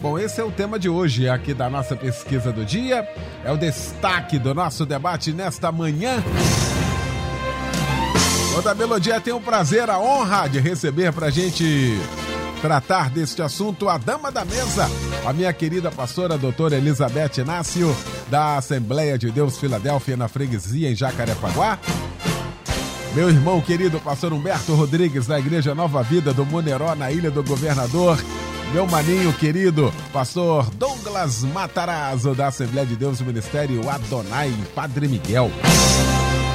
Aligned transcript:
Bom, 0.00 0.18
esse 0.18 0.40
é 0.40 0.44
o 0.44 0.50
tema 0.50 0.78
de 0.78 0.88
hoje 0.88 1.28
aqui 1.28 1.54
da 1.54 1.70
nossa 1.70 1.96
pesquisa 1.96 2.52
do 2.52 2.64
dia. 2.64 3.08
É 3.44 3.50
o 3.50 3.56
destaque 3.56 4.38
do 4.38 4.54
nosso 4.54 4.84
debate 4.84 5.32
nesta 5.32 5.72
manhã. 5.72 6.22
Toda 8.54 8.74
Melodia 8.74 9.20
tem 9.20 9.32
o 9.32 9.40
prazer, 9.40 9.90
a 9.90 9.98
honra 9.98 10.48
de 10.48 10.58
receber 10.60 11.12
pra 11.12 11.28
gente 11.28 11.98
tratar 12.60 13.10
deste 13.10 13.42
assunto 13.42 13.88
a 13.88 13.98
dama 13.98 14.32
da 14.32 14.44
mesa, 14.44 14.90
a 15.26 15.32
minha 15.32 15.52
querida 15.52 15.90
pastora 15.90 16.38
doutora 16.38 16.76
Elizabeth 16.76 17.38
Inácio, 17.38 17.94
da 18.30 18.56
Assembleia 18.56 19.18
de 19.18 19.30
Deus 19.30 19.58
Filadélfia, 19.58 20.16
na 20.16 20.26
freguesia 20.26 20.90
em 20.90 20.94
Jacarepaguá. 20.94 21.78
Meu 23.16 23.30
irmão 23.30 23.62
querido 23.62 23.98
pastor 23.98 24.30
Humberto 24.34 24.74
Rodrigues, 24.74 25.26
da 25.26 25.38
Igreja 25.38 25.74
Nova 25.74 26.02
Vida 26.02 26.34
do 26.34 26.44
Moneró, 26.44 26.94
na 26.94 27.10
Ilha 27.10 27.30
do 27.30 27.42
Governador. 27.42 28.22
Meu 28.74 28.86
maninho 28.86 29.32
querido, 29.32 29.90
pastor 30.12 30.68
Douglas 30.74 31.42
Matarazzo, 31.42 32.34
da 32.34 32.48
Assembleia 32.48 32.86
de 32.86 32.94
Deus 32.94 33.16
do 33.16 33.24
Ministério 33.24 33.88
Adonai, 33.88 34.52
Padre 34.74 35.08
Miguel. 35.08 35.50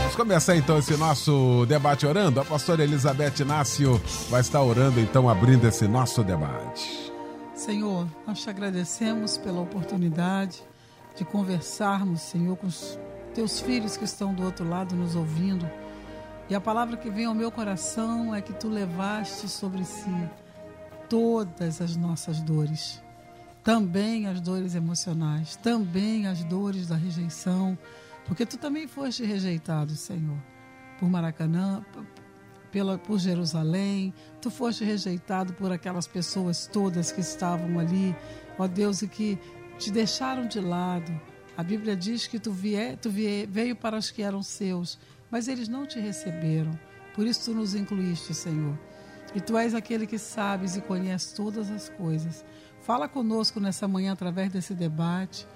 Vamos 0.01 0.15
começar 0.15 0.55
então 0.55 0.77
esse 0.77 0.95
nosso 0.97 1.65
debate 1.67 2.05
orando. 2.05 2.39
A 2.39 2.45
pastora 2.45 2.83
Elizabeth 2.83 3.39
Inácio 3.39 3.99
vai 4.29 4.41
estar 4.41 4.61
orando, 4.61 4.99
então, 4.99 5.27
abrindo 5.27 5.67
esse 5.67 5.87
nosso 5.87 6.23
debate. 6.23 7.11
Senhor, 7.55 8.05
nós 8.27 8.39
te 8.39 8.51
agradecemos 8.51 9.35
pela 9.35 9.61
oportunidade 9.61 10.61
de 11.17 11.25
conversarmos, 11.25 12.21
Senhor, 12.21 12.55
com 12.55 12.67
os 12.67 12.99
teus 13.33 13.59
filhos 13.59 13.97
que 13.97 14.05
estão 14.05 14.31
do 14.31 14.43
outro 14.43 14.69
lado 14.69 14.95
nos 14.95 15.15
ouvindo. 15.15 15.67
E 16.51 16.53
a 16.53 16.59
palavra 16.59 16.97
que 16.97 17.09
vem 17.09 17.23
ao 17.23 17.33
meu 17.33 17.49
coração 17.49 18.35
é 18.35 18.41
que 18.41 18.51
tu 18.51 18.67
levaste 18.67 19.47
sobre 19.47 19.85
si 19.85 20.29
todas 21.07 21.79
as 21.79 21.95
nossas 21.95 22.41
dores, 22.41 23.01
também 23.63 24.27
as 24.27 24.41
dores 24.41 24.75
emocionais, 24.75 25.55
também 25.55 26.27
as 26.27 26.43
dores 26.43 26.89
da 26.89 26.97
rejeição, 26.97 27.77
porque 28.25 28.45
tu 28.45 28.57
também 28.57 28.85
foste 28.85 29.23
rejeitado, 29.23 29.95
Senhor, 29.95 30.37
por 30.99 31.09
Maracanã, 31.09 31.85
pela, 32.69 32.97
por 32.97 33.17
Jerusalém, 33.17 34.13
tu 34.41 34.51
foste 34.51 34.83
rejeitado 34.83 35.53
por 35.53 35.71
aquelas 35.71 36.05
pessoas 36.05 36.67
todas 36.67 37.13
que 37.13 37.21
estavam 37.21 37.79
ali, 37.79 38.13
ó 38.59 38.67
Deus, 38.67 39.01
e 39.01 39.07
que 39.07 39.39
te 39.79 39.89
deixaram 39.89 40.45
de 40.45 40.59
lado. 40.59 41.17
A 41.55 41.63
Bíblia 41.63 41.95
diz 41.95 42.27
que 42.27 42.39
tu, 42.39 42.51
vie, 42.51 42.97
tu 43.01 43.09
vie, 43.09 43.45
veio 43.45 43.75
para 43.75 43.97
os 43.97 44.11
que 44.11 44.21
eram 44.21 44.43
seus, 44.43 44.99
mas 45.31 45.47
eles 45.47 45.67
não 45.67 45.85
te 45.85 45.99
receberam. 45.99 46.77
Por 47.15 47.25
isso 47.25 47.45
tu 47.45 47.55
nos 47.55 47.73
incluíste, 47.73 48.33
Senhor. 48.33 48.77
E 49.33 49.39
tu 49.39 49.57
és 49.57 49.73
aquele 49.73 50.05
que 50.05 50.17
sabes 50.17 50.75
e 50.75 50.81
conhece 50.81 51.33
todas 51.33 51.71
as 51.71 51.87
coisas. 51.89 52.43
Fala 52.81 53.07
conosco 53.07 53.59
nessa 53.59 53.87
manhã 53.87 54.11
através 54.11 54.51
desse 54.51 54.73
debate. 54.73 55.47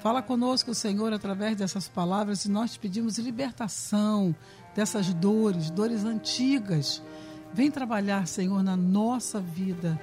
Fala 0.00 0.22
conosco, 0.22 0.74
Senhor, 0.74 1.12
através 1.12 1.56
dessas 1.56 1.86
palavras 1.86 2.44
e 2.44 2.50
nós 2.50 2.72
te 2.72 2.78
pedimos 2.78 3.18
libertação 3.18 4.34
dessas 4.74 5.12
dores, 5.14 5.70
dores 5.70 6.04
antigas. 6.04 7.02
Vem 7.52 7.70
trabalhar, 7.70 8.26
Senhor, 8.26 8.62
na 8.62 8.76
nossa 8.76 9.40
vida 9.40 10.00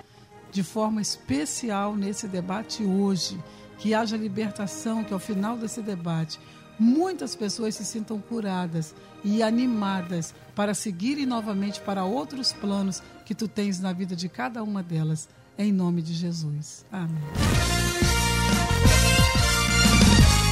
de 0.51 0.63
forma 0.63 1.01
especial 1.01 1.95
nesse 1.95 2.27
debate 2.27 2.83
hoje. 2.83 3.41
Que 3.79 3.93
haja 3.93 4.17
libertação, 4.17 5.03
que 5.03 5.13
ao 5.13 5.19
final 5.19 5.57
desse 5.57 5.81
debate 5.81 6.39
muitas 6.79 7.35
pessoas 7.35 7.75
se 7.75 7.85
sintam 7.85 8.19
curadas 8.19 8.93
e 9.23 9.41
animadas 9.41 10.33
para 10.55 10.73
seguirem 10.73 11.25
novamente 11.25 11.79
para 11.81 12.03
outros 12.03 12.53
planos 12.53 13.01
que 13.25 13.35
tu 13.35 13.47
tens 13.47 13.79
na 13.79 13.93
vida 13.93 14.15
de 14.15 14.29
cada 14.29 14.63
uma 14.63 14.83
delas. 14.83 15.27
Em 15.57 15.71
nome 15.71 16.01
de 16.01 16.13
Jesus. 16.13 16.85
Amém. 16.91 17.23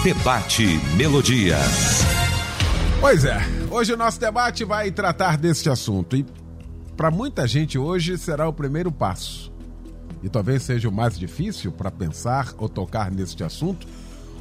Debate 0.04 0.66
Melodia. 0.98 1.58
Pois 3.00 3.26
é, 3.26 3.38
hoje 3.70 3.94
o 3.94 3.98
nosso 3.98 4.20
debate 4.20 4.64
vai 4.64 4.92
tratar 4.92 5.38
deste 5.38 5.70
assunto 5.70 6.16
e 6.16 6.26
para 6.96 7.12
muita 7.12 7.48
gente 7.48 7.78
hoje 7.78 8.18
será 8.18 8.48
o 8.48 8.54
primeiro 8.54 8.92
passo. 8.92 9.52
E 10.24 10.30
talvez 10.30 10.64
seja 10.64 10.90
o 10.90 10.92
mais 10.92 11.20
difícil 11.20 11.72
para 11.72 11.92
pensar 11.92 12.54
ou 12.58 12.68
tocar 12.68 13.12
neste 13.12 13.44
assunto 13.44 13.86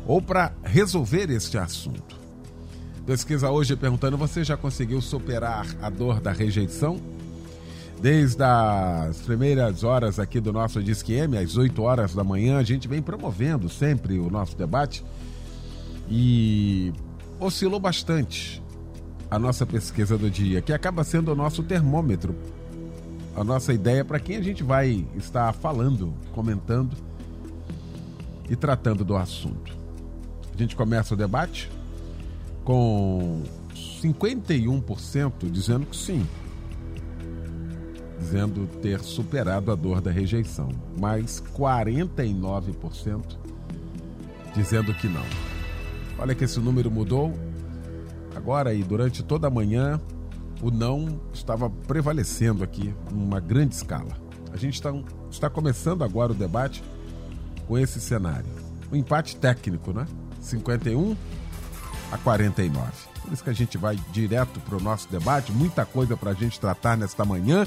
ou 0.07 0.21
para 0.21 0.53
resolver 0.63 1.31
este 1.31 1.59
assunto. 1.59 2.19
Pesquisa 3.07 3.51
hoje 3.51 3.77
perguntando: 3.77 4.17
você 4.17 4.43
já 4.43 4.57
conseguiu 4.57 5.01
superar 5.01 5.67
a 5.83 5.91
dor 5.91 6.21
da 6.21 6.33
rejeição? 6.33 6.99
Desde 8.01 8.43
as 8.43 9.19
primeiras 9.19 9.83
horas 9.83 10.19
aqui 10.19 10.41
do 10.41 10.53
nosso 10.53 10.83
Disque 10.83 11.15
M, 11.15 11.39
às 11.39 11.57
8 11.57 11.81
horas 11.83 12.15
da 12.15 12.25
manhã, 12.25 12.59
a 12.59 12.63
gente 12.63 12.87
vem 12.89 13.01
promovendo 13.01 13.69
sempre 13.69 14.19
o 14.19 14.29
nosso 14.29 14.57
debate 14.57 15.03
e 16.09 16.93
oscilou 17.41 17.81
bastante 17.81 18.63
a 19.31 19.39
nossa 19.39 19.65
pesquisa 19.65 20.19
do 20.19 20.31
dia, 20.31 20.61
que 20.61 20.73
acaba 20.73 21.03
sendo 21.03 21.33
o 21.33 21.35
nosso 21.35 21.63
termômetro, 21.63 22.35
a 23.35 23.43
nossa 23.43 23.73
ideia 23.73 24.05
para 24.05 24.21
quem 24.21 24.37
a 24.37 24.43
gente 24.43 24.63
vai 24.63 25.07
estar 25.17 25.53
falando, 25.53 26.15
comentando 26.33 26.97
e 28.49 28.55
tratando 28.55 29.05
do 29.05 29.17
assunto. 29.17 29.74
A 30.55 30.57
gente 30.57 30.77
começa 30.77 31.15
o 31.15 31.17
debate 31.17 31.71
com 32.65 33.43
51% 33.75 35.51
dizendo 35.51 35.87
que 35.87 35.97
sim, 35.97 36.25
dizendo 38.21 38.69
ter 38.81 39.01
superado 39.01 39.73
a 39.73 39.75
dor 39.75 40.01
da 40.01 40.11
rejeição, 40.11 40.69
mas 40.99 41.43
49% 41.57 43.37
dizendo 44.55 44.95
que 44.95 45.09
não. 45.09 45.25
Olha 46.19 46.35
que 46.35 46.45
esse 46.45 46.61
número 46.61 46.91
mudou. 46.91 47.35
Agora 48.37 48.73
e 48.73 48.83
durante 48.83 49.23
toda 49.23 49.49
a 49.49 49.51
manhã, 49.51 50.01
o 50.63 50.71
não 50.71 51.21
estava 51.33 51.69
prevalecendo 51.69 52.63
aqui 52.63 52.95
numa 53.11 53.41
grande 53.41 53.75
escala. 53.75 54.17
A 54.53 54.57
gente 54.57 54.75
está, 54.75 54.95
está 55.31 55.51
começando 55.51 56.05
agora 56.05 56.33
o 56.33 56.35
debate 56.35 56.83
com 57.67 57.77
esse 57.77 58.01
cenário. 58.01 58.47
Um 58.93 58.97
empate 58.97 59.37
técnico, 59.37 59.93
né? 59.93 60.07
51 60.45 61.17
a 62.13 62.19
49. 62.19 62.91
Por 63.23 63.33
isso 63.33 63.43
que 63.43 63.51
a 63.51 63.55
gente 63.55 63.79
vai 63.79 63.99
direto 64.13 64.61
para 64.61 64.77
o 64.77 64.81
nosso 64.81 65.09
debate, 65.09 65.51
muita 65.51 65.85
coisa 65.85 66.17
para 66.17 66.31
a 66.31 66.35
gente 66.35 66.61
tratar 66.61 66.97
nesta 66.97 67.25
manhã. 67.25 67.67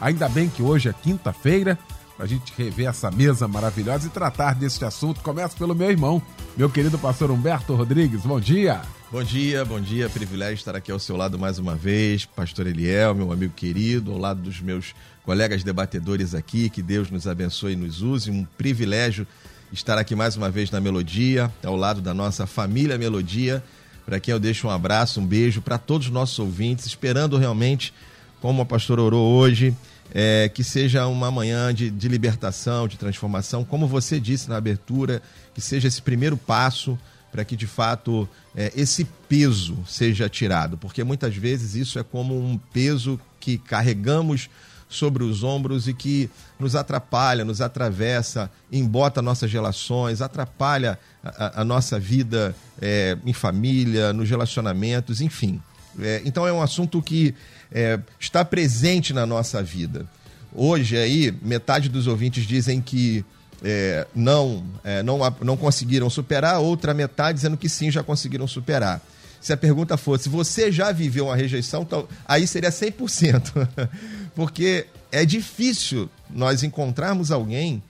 Ainda 0.00 0.28
bem 0.28 0.48
que 0.48 0.62
hoje 0.62 0.88
é 0.88 0.92
quinta-feira, 0.92 1.78
para 2.16 2.24
a 2.24 2.28
gente 2.28 2.52
rever 2.56 2.88
essa 2.88 3.10
mesa 3.10 3.46
maravilhosa 3.46 4.06
e 4.06 4.10
tratar 4.10 4.54
deste 4.54 4.84
assunto. 4.84 5.20
Começa 5.20 5.56
pelo 5.56 5.74
meu 5.74 5.90
irmão, 5.90 6.22
meu 6.56 6.70
querido 6.70 6.98
pastor 6.98 7.30
Humberto 7.30 7.74
Rodrigues. 7.74 8.22
Bom 8.22 8.40
dia. 8.40 8.80
Bom 9.10 9.22
dia, 9.22 9.64
bom 9.64 9.80
dia. 9.80 10.08
Privilégio 10.08 10.54
estar 10.54 10.74
aqui 10.74 10.90
ao 10.90 10.98
seu 10.98 11.16
lado 11.16 11.38
mais 11.38 11.58
uma 11.58 11.74
vez. 11.74 12.24
Pastor 12.24 12.66
Eliel, 12.66 13.14
meu 13.14 13.30
amigo 13.30 13.52
querido, 13.52 14.12
ao 14.12 14.18
lado 14.18 14.40
dos 14.40 14.60
meus 14.60 14.94
colegas 15.24 15.62
debatedores 15.62 16.34
aqui. 16.34 16.70
Que 16.70 16.82
Deus 16.82 17.10
nos 17.10 17.26
abençoe 17.26 17.74
e 17.74 17.76
nos 17.76 18.00
use. 18.00 18.30
Um 18.30 18.44
privilégio 18.56 19.26
estar 19.74 19.98
aqui 19.98 20.14
mais 20.14 20.36
uma 20.36 20.48
vez 20.48 20.70
na 20.70 20.80
Melodia, 20.80 21.52
ao 21.64 21.74
lado 21.74 22.00
da 22.00 22.14
nossa 22.14 22.46
família 22.46 22.96
Melodia, 22.96 23.62
para 24.06 24.20
quem 24.20 24.30
eu 24.30 24.38
deixo 24.38 24.68
um 24.68 24.70
abraço, 24.70 25.20
um 25.20 25.26
beijo 25.26 25.60
para 25.60 25.78
todos 25.78 26.06
os 26.06 26.12
nossos 26.12 26.38
ouvintes, 26.38 26.86
esperando 26.86 27.36
realmente, 27.36 27.92
como 28.40 28.62
a 28.62 28.64
pastora 28.64 29.02
orou 29.02 29.34
hoje, 29.34 29.76
é, 30.14 30.48
que 30.48 30.62
seja 30.62 31.08
uma 31.08 31.28
manhã 31.28 31.74
de, 31.74 31.90
de 31.90 32.06
libertação, 32.06 32.86
de 32.86 32.96
transformação, 32.96 33.64
como 33.64 33.88
você 33.88 34.20
disse 34.20 34.48
na 34.48 34.56
abertura, 34.56 35.20
que 35.52 35.60
seja 35.60 35.88
esse 35.88 36.00
primeiro 36.00 36.36
passo 36.36 36.96
para 37.32 37.44
que 37.44 37.56
de 37.56 37.66
fato 37.66 38.28
é, 38.54 38.72
esse 38.76 39.04
peso 39.28 39.76
seja 39.88 40.28
tirado, 40.28 40.78
porque 40.78 41.02
muitas 41.02 41.34
vezes 41.34 41.74
isso 41.74 41.98
é 41.98 42.04
como 42.04 42.38
um 42.38 42.56
peso 42.72 43.18
que 43.40 43.58
carregamos 43.58 44.48
sobre 44.94 45.24
os 45.24 45.42
ombros 45.42 45.88
e 45.88 45.94
que 45.94 46.30
nos 46.58 46.74
atrapalha, 46.74 47.44
nos 47.44 47.60
atravessa, 47.60 48.50
embota 48.70 49.20
nossas 49.20 49.52
relações, 49.52 50.22
atrapalha 50.22 50.98
a, 51.22 51.62
a 51.62 51.64
nossa 51.64 51.98
vida 51.98 52.54
é, 52.80 53.16
em 53.24 53.32
família, 53.32 54.12
nos 54.12 54.28
relacionamentos, 54.28 55.20
enfim. 55.20 55.60
É, 56.00 56.22
então 56.24 56.46
é 56.46 56.52
um 56.52 56.62
assunto 56.62 57.00
que 57.02 57.34
é, 57.72 57.98
está 58.18 58.44
presente 58.44 59.12
na 59.12 59.26
nossa 59.26 59.62
vida. 59.62 60.06
Hoje 60.54 60.96
aí, 60.96 61.34
metade 61.42 61.88
dos 61.88 62.06
ouvintes 62.06 62.46
dizem 62.46 62.80
que 62.80 63.24
é, 63.62 64.06
não, 64.14 64.64
é, 64.84 65.02
não, 65.02 65.18
não 65.40 65.56
conseguiram 65.56 66.08
superar, 66.10 66.60
outra 66.60 66.92
metade 66.92 67.36
dizendo 67.36 67.56
que 67.56 67.68
sim, 67.68 67.90
já 67.90 68.02
conseguiram 68.02 68.46
superar. 68.46 69.00
Se 69.40 69.52
a 69.52 69.56
pergunta 69.56 69.96
fosse, 69.96 70.28
você 70.28 70.72
já 70.72 70.90
viveu 70.90 71.26
uma 71.26 71.36
rejeição, 71.36 71.86
aí 72.26 72.46
seria 72.46 72.70
100%. 72.70 73.68
Porque 74.34 74.86
é 75.12 75.24
difícil 75.24 76.10
nós 76.28 76.62
encontrarmos 76.62 77.30
alguém 77.30 77.82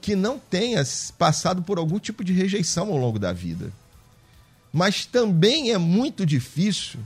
que 0.00 0.14
não 0.14 0.38
tenha 0.38 0.82
passado 1.18 1.62
por 1.62 1.78
algum 1.78 1.98
tipo 1.98 2.22
de 2.22 2.32
rejeição 2.32 2.90
ao 2.90 2.96
longo 2.96 3.18
da 3.18 3.32
vida. 3.32 3.72
Mas 4.72 5.06
também 5.06 5.72
é 5.72 5.78
muito 5.78 6.26
difícil 6.26 7.00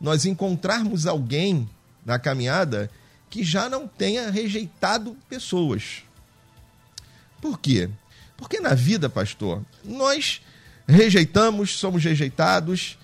nós 0.00 0.24
encontrarmos 0.24 1.06
alguém 1.06 1.68
na 2.04 2.18
caminhada 2.18 2.90
que 3.28 3.44
já 3.44 3.68
não 3.68 3.86
tenha 3.86 4.30
rejeitado 4.30 5.16
pessoas. 5.28 6.02
Por 7.40 7.58
quê? 7.58 7.88
Porque 8.36 8.58
na 8.58 8.74
vida, 8.74 9.08
pastor, 9.08 9.62
nós 9.84 10.40
rejeitamos, 10.88 11.78
somos 11.78 12.02
rejeitados 12.02 12.98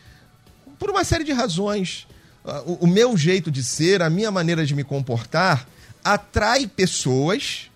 por 0.79 0.91
uma 0.91 1.05
série 1.05 1.25
de 1.25 1.33
razões. 1.33 2.07
Ah, 2.47 2.63
o, 2.65 2.85
o 2.85 2.87
meu 2.87 3.17
jeito 3.17 3.51
de 3.51 3.65
ser, 3.65 4.01
a 4.01 4.09
minha 4.09 4.31
maneira 4.31 4.65
de 4.65 4.75
me 4.75 4.85
comportar, 4.85 5.67
atrai 6.05 6.69
pessoas, 6.69 7.69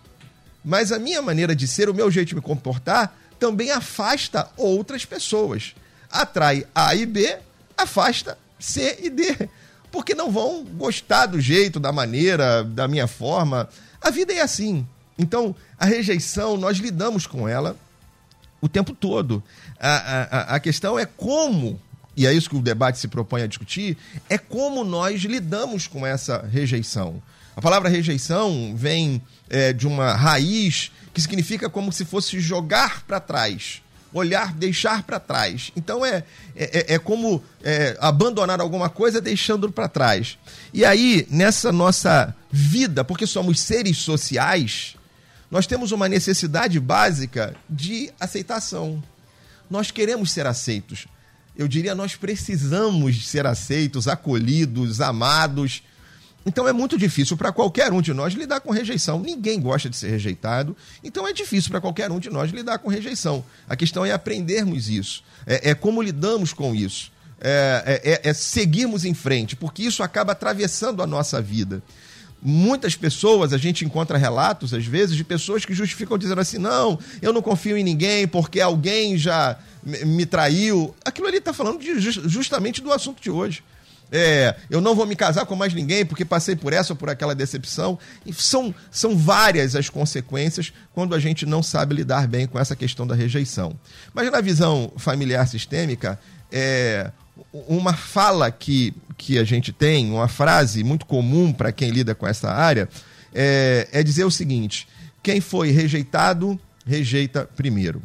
mas 0.64 0.92
a 0.92 0.98
minha 0.98 1.20
maneira 1.20 1.56
de 1.56 1.66
ser, 1.66 1.90
o 1.90 1.94
meu 1.94 2.08
jeito 2.08 2.28
de 2.28 2.34
me 2.36 2.40
comportar, 2.40 3.18
também 3.40 3.72
afasta 3.72 4.48
outras 4.56 5.04
pessoas. 5.04 5.74
Atrai 6.08 6.64
A 6.72 6.94
e 6.94 7.04
B, 7.04 7.36
afasta 7.76 8.38
C 8.60 8.98
e 9.02 9.10
D. 9.10 9.48
Porque 9.90 10.14
não 10.14 10.30
vão 10.30 10.64
gostar 10.64 11.26
do 11.26 11.40
jeito, 11.40 11.80
da 11.80 11.90
maneira, 11.90 12.62
da 12.62 12.86
minha 12.86 13.08
forma. 13.08 13.68
A 14.00 14.10
vida 14.10 14.32
é 14.32 14.40
assim. 14.40 14.86
Então, 15.18 15.54
a 15.76 15.84
rejeição, 15.84 16.56
nós 16.56 16.78
lidamos 16.78 17.26
com 17.26 17.48
ela 17.48 17.76
o 18.60 18.68
tempo 18.68 18.92
todo. 18.94 19.42
A, 19.80 20.52
a, 20.52 20.54
a 20.54 20.60
questão 20.60 20.96
é 20.96 21.06
como 21.06 21.80
e 22.20 22.26
é 22.26 22.34
isso 22.34 22.50
que 22.50 22.56
o 22.56 22.60
debate 22.60 22.98
se 22.98 23.08
propõe 23.08 23.40
a 23.40 23.46
discutir, 23.46 23.96
é 24.28 24.36
como 24.36 24.84
nós 24.84 25.22
lidamos 25.22 25.86
com 25.86 26.06
essa 26.06 26.46
rejeição. 26.52 27.22
A 27.56 27.62
palavra 27.62 27.88
rejeição 27.88 28.74
vem 28.76 29.22
é, 29.48 29.72
de 29.72 29.86
uma 29.86 30.12
raiz 30.12 30.92
que 31.14 31.20
significa 31.22 31.70
como 31.70 31.90
se 31.90 32.04
fosse 32.04 32.38
jogar 32.38 33.04
para 33.06 33.20
trás, 33.20 33.80
olhar, 34.12 34.52
deixar 34.52 35.02
para 35.02 35.18
trás. 35.18 35.72
Então 35.74 36.04
é, 36.04 36.22
é, 36.54 36.96
é 36.96 36.98
como 36.98 37.42
é, 37.64 37.96
abandonar 37.98 38.60
alguma 38.60 38.90
coisa 38.90 39.18
deixando 39.18 39.72
para 39.72 39.88
trás. 39.88 40.36
E 40.74 40.84
aí, 40.84 41.26
nessa 41.30 41.72
nossa 41.72 42.36
vida, 42.50 43.02
porque 43.02 43.26
somos 43.26 43.60
seres 43.60 43.96
sociais, 43.96 44.94
nós 45.50 45.66
temos 45.66 45.90
uma 45.90 46.06
necessidade 46.06 46.78
básica 46.78 47.56
de 47.66 48.12
aceitação. 48.20 49.02
Nós 49.70 49.90
queremos 49.90 50.32
ser 50.32 50.46
aceitos 50.46 51.08
eu 51.56 51.68
diria, 51.68 51.94
nós 51.94 52.16
precisamos 52.16 53.28
ser 53.28 53.46
aceitos, 53.46 54.08
acolhidos, 54.08 55.00
amados. 55.00 55.82
Então 56.44 56.66
é 56.66 56.72
muito 56.72 56.96
difícil 56.96 57.36
para 57.36 57.52
qualquer 57.52 57.92
um 57.92 58.00
de 58.00 58.14
nós 58.14 58.32
lidar 58.32 58.60
com 58.60 58.70
rejeição. 58.70 59.20
Ninguém 59.20 59.60
gosta 59.60 59.90
de 59.90 59.96
ser 59.96 60.10
rejeitado, 60.10 60.76
então 61.04 61.26
é 61.26 61.32
difícil 61.32 61.70
para 61.70 61.80
qualquer 61.80 62.10
um 62.10 62.18
de 62.18 62.30
nós 62.30 62.50
lidar 62.50 62.78
com 62.78 62.88
rejeição. 62.88 63.44
A 63.68 63.76
questão 63.76 64.04
é 64.04 64.12
aprendermos 64.12 64.88
isso, 64.88 65.22
é, 65.46 65.70
é 65.70 65.74
como 65.74 66.00
lidamos 66.00 66.52
com 66.52 66.74
isso, 66.74 67.12
é, 67.40 68.00
é, 68.04 68.10
é, 68.12 68.30
é 68.30 68.32
seguirmos 68.32 69.04
em 69.04 69.12
frente, 69.12 69.54
porque 69.54 69.82
isso 69.82 70.02
acaba 70.02 70.32
atravessando 70.32 71.02
a 71.02 71.06
nossa 71.06 71.42
vida 71.42 71.82
muitas 72.42 72.96
pessoas, 72.96 73.52
a 73.52 73.58
gente 73.58 73.84
encontra 73.84 74.16
relatos, 74.16 74.72
às 74.72 74.86
vezes, 74.86 75.16
de 75.16 75.24
pessoas 75.24 75.64
que 75.64 75.74
justificam 75.74 76.16
dizendo 76.16 76.40
assim: 76.40 76.58
não, 76.58 76.98
eu 77.20 77.32
não 77.32 77.42
confio 77.42 77.76
em 77.76 77.84
ninguém 77.84 78.26
porque 78.26 78.60
alguém 78.60 79.18
já 79.18 79.58
me 79.82 80.26
traiu. 80.26 80.94
Aquilo 81.04 81.26
ali 81.26 81.38
está 81.38 81.52
falando 81.52 81.78
de, 81.78 82.00
justamente 82.00 82.80
do 82.80 82.92
assunto 82.92 83.22
de 83.22 83.30
hoje. 83.30 83.62
É, 84.12 84.56
eu 84.68 84.80
não 84.80 84.94
vou 84.94 85.06
me 85.06 85.14
casar 85.14 85.46
com 85.46 85.54
mais 85.54 85.72
ninguém 85.72 86.04
porque 86.04 86.24
passei 86.24 86.56
por 86.56 86.72
essa 86.72 86.92
ou 86.92 86.96
por 86.96 87.08
aquela 87.08 87.34
decepção. 87.34 87.98
E 88.26 88.32
são, 88.32 88.74
são 88.90 89.16
várias 89.16 89.76
as 89.76 89.88
consequências 89.88 90.72
quando 90.92 91.14
a 91.14 91.18
gente 91.18 91.46
não 91.46 91.62
sabe 91.62 91.94
lidar 91.94 92.26
bem 92.26 92.46
com 92.46 92.58
essa 92.58 92.74
questão 92.74 93.06
da 93.06 93.14
rejeição. 93.14 93.78
Mas 94.12 94.30
na 94.30 94.40
visão 94.40 94.92
familiar 94.96 95.46
sistêmica, 95.46 96.18
é, 96.50 97.10
uma 97.52 97.94
fala 97.94 98.50
que, 98.50 98.92
que 99.16 99.38
a 99.38 99.44
gente 99.44 99.72
tem, 99.72 100.10
uma 100.10 100.28
frase 100.28 100.82
muito 100.82 101.06
comum 101.06 101.52
para 101.52 101.72
quem 101.72 101.90
lida 101.90 102.14
com 102.14 102.26
essa 102.26 102.50
área, 102.50 102.88
é, 103.32 103.88
é 103.92 104.02
dizer 104.02 104.24
o 104.24 104.30
seguinte: 104.30 104.88
quem 105.22 105.40
foi 105.40 105.70
rejeitado, 105.70 106.58
rejeita 106.84 107.48
primeiro. 107.56 108.02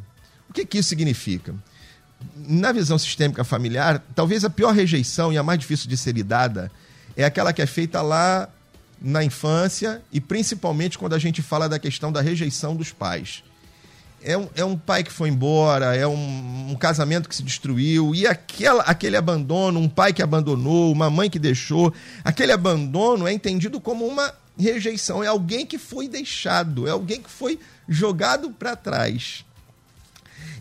O 0.50 0.54
que, 0.54 0.66
que 0.66 0.78
isso 0.78 0.90
significa? 0.90 1.56
Na 2.36 2.72
visão 2.72 2.98
sistêmica 2.98 3.44
familiar, 3.44 4.04
talvez 4.16 4.44
a 4.44 4.50
pior 4.50 4.74
rejeição 4.74 5.32
e 5.32 5.38
a 5.38 5.44
mais 5.44 5.60
difícil 5.60 5.90
de 5.90 5.98
ser 5.98 6.14
lidada 6.14 6.72
é 7.18 7.24
aquela 7.24 7.54
que 7.54 7.62
é 7.62 7.66
feita 7.66 8.02
lá 8.02 8.50
na 9.02 9.24
infância 9.24 10.02
e 10.12 10.20
principalmente 10.20 10.98
quando 10.98 11.14
a 11.14 11.20
gente 11.20 11.42
fala 11.42 11.68
da 11.68 11.80
questão 11.80 12.12
da 12.12 12.22
rejeição 12.22 12.76
dos 12.76 12.92
pais 12.92 13.44
é 14.26 14.36
um, 14.36 14.50
é 14.56 14.66
um 14.66 14.76
pai 14.76 15.04
que 15.04 15.12
foi 15.12 15.30
embora, 15.30 15.96
é 15.96 16.08
um, 16.08 16.72
um, 16.72 16.76
casamento 16.76 17.30
que 17.30 17.36
se 17.36 17.44
destruiu, 17.44 18.16
e 18.16 18.26
aquela, 18.26 18.82
aquele 18.84 19.16
abandono, 19.16 19.80
um 19.80 19.88
pai 19.88 20.12
que 20.12 20.24
abandonou, 20.24 20.92
uma 20.92 21.12
mãe 21.12 21.30
que 21.30 21.38
deixou, 21.38 21.94
aquele 22.24 22.52
abandono 22.52 23.28
é 23.28 23.32
entendido 23.32 23.80
como 23.80 24.06
uma 24.06 24.34
rejeição, 24.58 25.24
é 25.24 25.28
alguém 25.28 25.66
que 25.66 25.78
foi 25.78 26.08
deixado, 26.08 26.88
é 26.88 26.92
alguém 26.92 27.22
que 27.22 27.30
foi 27.30 27.60
jogado 27.88 28.50
para 28.50 28.76
trás. 28.76 29.46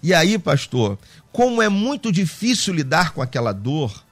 E 0.03 0.13
aí, 0.13 0.39
pastor, 0.39 0.99
como 1.35 1.61
é 1.61 1.69
muito 1.69 2.13
difícil 2.13 2.73
lidar 2.73 3.11
com 3.11 3.21
aquela 3.21 3.51
dor, 3.51 4.05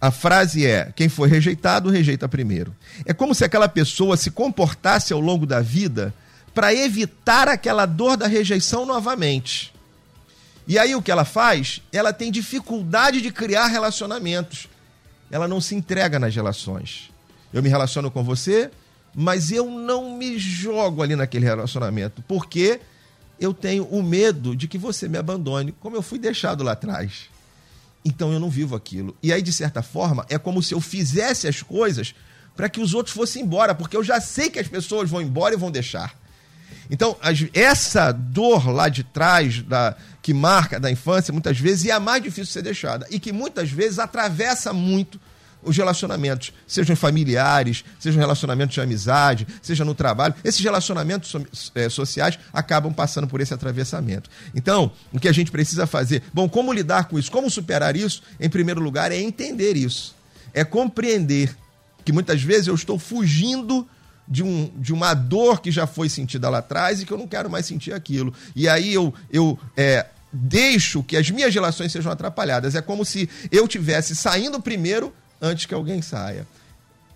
a 0.00 0.12
frase 0.12 0.64
é: 0.64 0.92
quem 0.94 1.08
foi 1.08 1.28
rejeitado, 1.28 1.90
rejeita 1.90 2.28
primeiro. 2.28 2.72
É 3.04 3.12
como 3.12 3.34
se 3.34 3.44
aquela 3.44 3.68
pessoa 3.68 4.16
se 4.16 4.30
comportasse 4.30 5.12
ao 5.12 5.18
longo 5.18 5.44
da 5.44 5.60
vida 5.60 6.14
para 6.54 6.72
evitar 6.72 7.48
aquela 7.48 7.86
dor 7.86 8.16
da 8.16 8.28
rejeição 8.28 8.86
novamente. 8.86 9.74
E 10.68 10.78
aí 10.78 10.94
o 10.94 11.02
que 11.02 11.10
ela 11.10 11.24
faz? 11.24 11.82
Ela 11.92 12.12
tem 12.12 12.30
dificuldade 12.30 13.20
de 13.20 13.32
criar 13.32 13.66
relacionamentos. 13.66 14.68
Ela 15.28 15.48
não 15.48 15.60
se 15.60 15.74
entrega 15.74 16.20
nas 16.20 16.32
relações. 16.32 17.10
Eu 17.52 17.64
me 17.64 17.68
relaciono 17.68 18.12
com 18.12 18.22
você, 18.22 18.70
mas 19.12 19.50
eu 19.50 19.68
não 19.68 20.16
me 20.16 20.38
jogo 20.38 21.02
ali 21.02 21.16
naquele 21.16 21.46
relacionamento, 21.46 22.22
porque 22.28 22.80
eu 23.42 23.52
tenho 23.52 23.84
o 23.84 24.02
medo 24.02 24.54
de 24.54 24.68
que 24.68 24.78
você 24.78 25.08
me 25.08 25.18
abandone, 25.18 25.72
como 25.80 25.96
eu 25.96 26.02
fui 26.02 26.18
deixado 26.18 26.62
lá 26.62 26.72
atrás. 26.72 27.28
Então 28.04 28.32
eu 28.32 28.38
não 28.38 28.48
vivo 28.48 28.76
aquilo. 28.76 29.16
E 29.20 29.32
aí, 29.32 29.42
de 29.42 29.52
certa 29.52 29.82
forma, 29.82 30.24
é 30.28 30.38
como 30.38 30.62
se 30.62 30.74
eu 30.74 30.80
fizesse 30.80 31.48
as 31.48 31.60
coisas 31.60 32.14
para 32.54 32.68
que 32.68 32.80
os 32.80 32.94
outros 32.94 33.14
fossem 33.14 33.42
embora, 33.42 33.74
porque 33.74 33.96
eu 33.96 34.04
já 34.04 34.20
sei 34.20 34.48
que 34.48 34.60
as 34.60 34.68
pessoas 34.68 35.10
vão 35.10 35.20
embora 35.20 35.54
e 35.54 35.58
vão 35.58 35.72
deixar. 35.72 36.16
Então, 36.88 37.16
essa 37.52 38.12
dor 38.12 38.68
lá 38.68 38.88
de 38.88 39.02
trás, 39.02 39.62
da, 39.62 39.96
que 40.20 40.32
marca 40.32 40.78
da 40.78 40.90
infância, 40.90 41.32
muitas 41.32 41.58
vezes, 41.58 41.86
é 41.86 41.90
a 41.92 42.00
mais 42.00 42.22
difícil 42.22 42.44
de 42.44 42.52
ser 42.52 42.62
deixada. 42.62 43.06
E 43.10 43.18
que 43.18 43.32
muitas 43.32 43.70
vezes 43.70 43.98
atravessa 43.98 44.72
muito 44.72 45.20
os 45.62 45.76
relacionamentos, 45.76 46.52
sejam 46.66 46.96
familiares, 46.96 47.84
sejam 47.98 48.20
relacionamentos 48.20 48.74
de 48.74 48.80
amizade, 48.80 49.46
seja 49.60 49.84
no 49.84 49.94
trabalho. 49.94 50.34
Esses 50.42 50.60
relacionamentos 50.60 51.34
é, 51.74 51.88
sociais 51.88 52.38
acabam 52.52 52.92
passando 52.92 53.26
por 53.26 53.40
esse 53.40 53.54
atravessamento. 53.54 54.28
Então, 54.54 54.92
o 55.12 55.20
que 55.20 55.28
a 55.28 55.32
gente 55.32 55.50
precisa 55.50 55.86
fazer? 55.86 56.22
Bom, 56.32 56.48
como 56.48 56.72
lidar 56.72 57.04
com 57.04 57.18
isso? 57.18 57.30
Como 57.30 57.50
superar 57.50 57.96
isso? 57.96 58.22
Em 58.40 58.50
primeiro 58.50 58.80
lugar, 58.80 59.12
é 59.12 59.18
entender 59.18 59.76
isso. 59.76 60.14
É 60.52 60.64
compreender 60.64 61.56
que 62.04 62.12
muitas 62.12 62.42
vezes 62.42 62.66
eu 62.66 62.74
estou 62.74 62.98
fugindo 62.98 63.86
de, 64.26 64.42
um, 64.42 64.70
de 64.76 64.92
uma 64.92 65.14
dor 65.14 65.60
que 65.60 65.70
já 65.70 65.86
foi 65.86 66.08
sentida 66.08 66.48
lá 66.48 66.58
atrás 66.58 67.00
e 67.00 67.06
que 67.06 67.12
eu 67.12 67.18
não 67.18 67.28
quero 67.28 67.50
mais 67.50 67.66
sentir 67.66 67.92
aquilo. 67.92 68.32
E 68.54 68.68
aí 68.68 68.92
eu, 68.92 69.14
eu 69.30 69.58
é, 69.76 70.06
deixo 70.32 71.02
que 71.02 71.16
as 71.16 71.30
minhas 71.30 71.54
relações 71.54 71.92
sejam 71.92 72.10
atrapalhadas. 72.10 72.74
É 72.74 72.82
como 72.82 73.04
se 73.04 73.28
eu 73.50 73.68
tivesse 73.68 74.16
saindo 74.16 74.60
primeiro 74.60 75.12
antes 75.42 75.66
que 75.66 75.74
alguém 75.74 76.00
saia. 76.00 76.46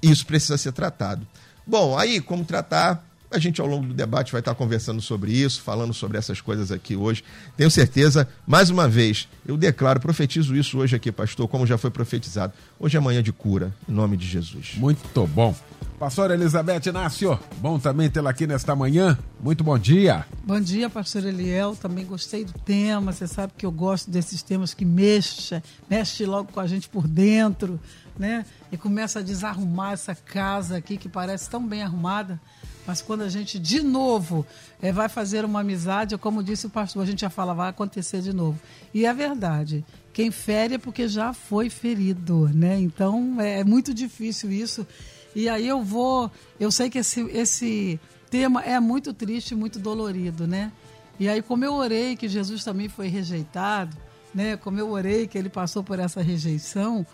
Isso 0.02 0.26
precisa 0.26 0.58
ser 0.58 0.72
tratado. 0.72 1.26
Bom, 1.64 1.96
aí 1.96 2.20
como 2.20 2.44
tratar? 2.44 3.04
A 3.30 3.38
gente 3.38 3.60
ao 3.60 3.66
longo 3.66 3.88
do 3.88 3.94
debate 3.94 4.30
vai 4.30 4.40
estar 4.40 4.54
conversando 4.54 5.02
sobre 5.02 5.32
isso, 5.32 5.60
falando 5.60 5.92
sobre 5.92 6.16
essas 6.16 6.40
coisas 6.40 6.70
aqui 6.70 6.94
hoje. 6.94 7.24
Tenho 7.56 7.70
certeza, 7.70 8.28
mais 8.46 8.70
uma 8.70 8.88
vez, 8.88 9.28
eu 9.44 9.56
declaro, 9.56 9.98
profetizo 9.98 10.54
isso 10.54 10.78
hoje 10.78 10.94
aqui, 10.94 11.10
pastor, 11.10 11.48
como 11.48 11.66
já 11.66 11.76
foi 11.76 11.90
profetizado. 11.90 12.52
Hoje 12.78 12.96
é 12.96 13.00
manhã 13.00 13.22
de 13.22 13.32
cura, 13.32 13.74
em 13.88 13.92
nome 13.92 14.16
de 14.16 14.26
Jesus. 14.26 14.74
Muito 14.76 15.26
bom. 15.26 15.54
Pastor 15.98 16.30
Elizabeth 16.30 16.82
Inácio, 16.86 17.38
bom 17.56 17.78
também 17.78 18.08
tê-la 18.10 18.30
aqui 18.30 18.46
nesta 18.46 18.76
manhã. 18.76 19.18
Muito 19.40 19.64
bom 19.64 19.78
dia. 19.78 20.26
Bom 20.44 20.60
dia, 20.60 20.90
pastor 20.90 21.24
Eliel. 21.24 21.74
Também 21.74 22.04
gostei 22.04 22.44
do 22.44 22.52
tema. 22.52 23.12
Você 23.12 23.26
sabe 23.26 23.54
que 23.56 23.64
eu 23.64 23.72
gosto 23.72 24.10
desses 24.10 24.42
temas 24.42 24.72
que 24.72 24.84
mexe, 24.84 25.60
mexe 25.88 26.24
logo 26.26 26.52
com 26.52 26.60
a 26.60 26.66
gente 26.66 26.88
por 26.88 27.08
dentro, 27.08 27.80
né? 28.18 28.44
E 28.70 28.76
começa 28.76 29.18
a 29.18 29.22
desarrumar 29.22 29.92
essa 29.92 30.14
casa 30.14 30.76
aqui 30.76 30.96
que 30.96 31.08
parece 31.08 31.48
tão 31.48 31.66
bem 31.66 31.82
arrumada. 31.82 32.40
Mas 32.86 33.02
quando 33.02 33.22
a 33.22 33.28
gente, 33.28 33.58
de 33.58 33.82
novo, 33.82 34.46
é, 34.80 34.92
vai 34.92 35.08
fazer 35.08 35.44
uma 35.44 35.60
amizade, 35.60 36.16
como 36.18 36.42
disse 36.42 36.66
o 36.66 36.70
pastor, 36.70 37.02
a 37.02 37.06
gente 37.06 37.20
já 37.20 37.30
fala, 37.30 37.52
vai 37.52 37.70
acontecer 37.70 38.20
de 38.20 38.32
novo. 38.32 38.58
E 38.94 39.04
é 39.04 39.12
verdade. 39.12 39.84
Quem 40.12 40.30
fere 40.30 40.74
é 40.74 40.78
porque 40.78 41.08
já 41.08 41.32
foi 41.32 41.68
ferido, 41.68 42.48
né? 42.54 42.78
Então 42.78 43.40
é, 43.40 43.60
é 43.60 43.64
muito 43.64 43.92
difícil 43.92 44.50
isso. 44.52 44.86
E 45.34 45.48
aí 45.48 45.66
eu 45.66 45.82
vou. 45.82 46.30
Eu 46.58 46.70
sei 46.70 46.88
que 46.88 46.98
esse, 46.98 47.20
esse 47.30 48.00
tema 48.30 48.62
é 48.62 48.78
muito 48.80 49.12
triste, 49.12 49.54
muito 49.54 49.78
dolorido, 49.78 50.46
né? 50.46 50.72
E 51.18 51.28
aí, 51.28 51.42
como 51.42 51.64
eu 51.64 51.74
orei 51.74 52.14
que 52.14 52.28
Jesus 52.28 52.62
também 52.62 52.88
foi 52.88 53.08
rejeitado, 53.08 53.96
né? 54.34 54.56
Como 54.56 54.78
eu 54.78 54.90
orei 54.90 55.26
que 55.26 55.36
ele 55.36 55.48
passou 55.48 55.82
por 55.82 55.98
essa 55.98 56.20
rejeição, 56.22 57.06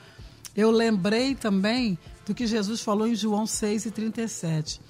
eu 0.56 0.70
lembrei 0.70 1.34
também 1.34 1.98
do 2.26 2.34
que 2.34 2.46
Jesus 2.46 2.80
falou 2.80 3.06
em 3.06 3.14
João 3.14 3.44
6,37. 3.44 4.80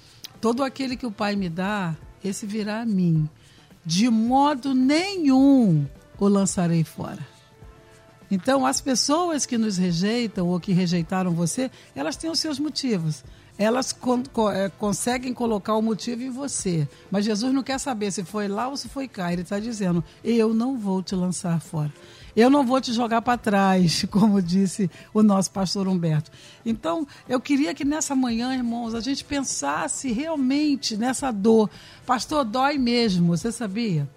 Todo 0.41 0.63
aquele 0.63 0.97
que 0.97 1.05
o 1.05 1.11
Pai 1.11 1.35
me 1.35 1.49
dá, 1.49 1.95
esse 2.23 2.45
virá 2.45 2.81
a 2.81 2.85
mim. 2.85 3.29
De 3.85 4.09
modo 4.09 4.73
nenhum 4.73 5.87
o 6.19 6.27
lançarei 6.27 6.83
fora. 6.83 7.25
Então, 8.31 8.65
as 8.65 8.81
pessoas 8.81 9.45
que 9.45 9.57
nos 9.57 9.77
rejeitam 9.77 10.47
ou 10.47 10.59
que 10.59 10.71
rejeitaram 10.71 11.31
você, 11.31 11.69
elas 11.95 12.15
têm 12.15 12.31
os 12.31 12.39
seus 12.39 12.57
motivos. 12.57 13.23
Elas 13.57 13.93
con 13.93 14.23
é, 14.51 14.69
conseguem 14.69 15.33
colocar 15.33 15.75
o 15.75 15.81
motivo 15.81 16.23
em 16.23 16.29
você. 16.29 16.87
Mas 17.11 17.25
Jesus 17.25 17.53
não 17.53 17.61
quer 17.61 17.79
saber 17.79 18.11
se 18.11 18.23
foi 18.23 18.47
lá 18.47 18.67
ou 18.67 18.75
se 18.75 18.89
foi 18.89 19.07
cá. 19.07 19.31
Ele 19.31 19.43
está 19.43 19.59
dizendo: 19.59 20.03
Eu 20.23 20.53
não 20.53 20.77
vou 20.77 21.03
te 21.03 21.15
lançar 21.15 21.59
fora. 21.61 21.91
Eu 22.35 22.49
não 22.49 22.65
vou 22.65 22.81
te 22.81 22.91
jogar 22.91 23.21
para 23.21 23.37
trás, 23.37 24.05
como 24.09 24.41
disse 24.41 24.89
o 25.13 25.21
nosso 25.21 25.51
pastor 25.51 25.87
Humberto. 25.87 26.31
Então, 26.65 27.07
eu 27.29 27.39
queria 27.39 27.75
que 27.75 27.85
nessa 27.85 28.15
manhã, 28.15 28.55
irmãos, 28.55 28.95
a 28.95 28.99
gente 28.99 29.23
pensasse 29.23 30.11
realmente 30.11 30.97
nessa 30.97 31.31
dor. 31.31 31.69
Pastor, 32.05 32.43
dói 32.43 32.79
mesmo, 32.79 33.37
você 33.37 33.51
sabia? 33.51 34.09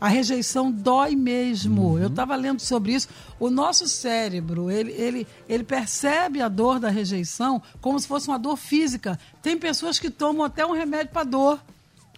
A 0.00 0.08
rejeição 0.08 0.72
dói 0.72 1.14
mesmo. 1.14 1.90
Uhum. 1.90 1.98
Eu 1.98 2.08
estava 2.08 2.34
lendo 2.36 2.60
sobre 2.60 2.94
isso. 2.94 3.08
O 3.38 3.50
nosso 3.50 3.86
cérebro, 3.86 4.70
ele, 4.70 4.92
ele, 4.92 5.26
ele 5.48 5.64
percebe 5.64 6.40
a 6.40 6.48
dor 6.48 6.80
da 6.80 6.88
rejeição 6.88 7.62
como 7.80 8.00
se 8.00 8.08
fosse 8.08 8.28
uma 8.28 8.38
dor 8.38 8.56
física. 8.56 9.18
Tem 9.42 9.58
pessoas 9.58 9.98
que 9.98 10.10
tomam 10.10 10.44
até 10.44 10.64
um 10.64 10.72
remédio 10.72 11.12
para 11.12 11.24
dor, 11.24 11.60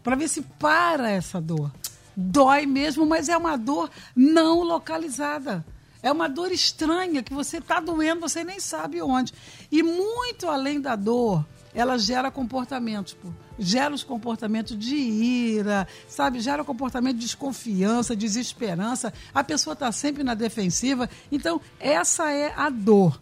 para 0.02 0.14
ver 0.16 0.28
se 0.28 0.42
para 0.42 1.10
essa 1.10 1.40
dor 1.40 1.70
dói 2.16 2.66
mesmo, 2.66 3.06
mas 3.06 3.28
é 3.28 3.36
uma 3.36 3.56
dor 3.56 3.90
não 4.14 4.62
localizada. 4.62 5.64
É 6.02 6.10
uma 6.10 6.28
dor 6.28 6.50
estranha 6.50 7.22
que 7.22 7.32
você 7.32 7.58
está 7.58 7.78
doendo, 7.80 8.20
você 8.20 8.42
nem 8.42 8.58
sabe 8.58 9.00
onde. 9.00 9.32
E 9.70 9.82
muito 9.82 10.48
além 10.48 10.80
da 10.80 10.96
dor, 10.96 11.46
ela 11.74 11.96
gera 11.96 12.30
comportamentos, 12.30 13.14
pô. 13.14 13.28
Gera 13.58 13.94
os 13.94 14.02
comportamentos 14.02 14.78
de 14.78 14.94
ira, 14.94 15.86
sabe? 16.08 16.40
Gera 16.40 16.64
comportamento 16.64 17.16
de 17.16 17.22
desconfiança, 17.22 18.16
desesperança. 18.16 19.12
A 19.34 19.44
pessoa 19.44 19.74
está 19.74 19.90
sempre 19.92 20.22
na 20.22 20.34
defensiva. 20.34 21.08
Então, 21.30 21.60
essa 21.78 22.30
é 22.30 22.52
a 22.56 22.70
dor. 22.70 23.20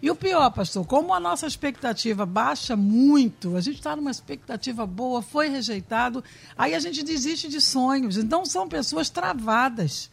E 0.00 0.10
o 0.10 0.14
pior, 0.14 0.50
pastor, 0.50 0.86
como 0.86 1.14
a 1.14 1.18
nossa 1.18 1.46
expectativa 1.46 2.26
baixa 2.26 2.76
muito, 2.76 3.56
a 3.56 3.60
gente 3.60 3.78
está 3.78 3.96
numa 3.96 4.10
expectativa 4.10 4.86
boa, 4.86 5.22
foi 5.22 5.48
rejeitado, 5.48 6.22
aí 6.56 6.74
a 6.74 6.78
gente 6.78 7.02
desiste 7.02 7.48
de 7.48 7.60
sonhos. 7.60 8.16
Então 8.16 8.44
são 8.44 8.68
pessoas 8.68 9.08
travadas, 9.08 10.10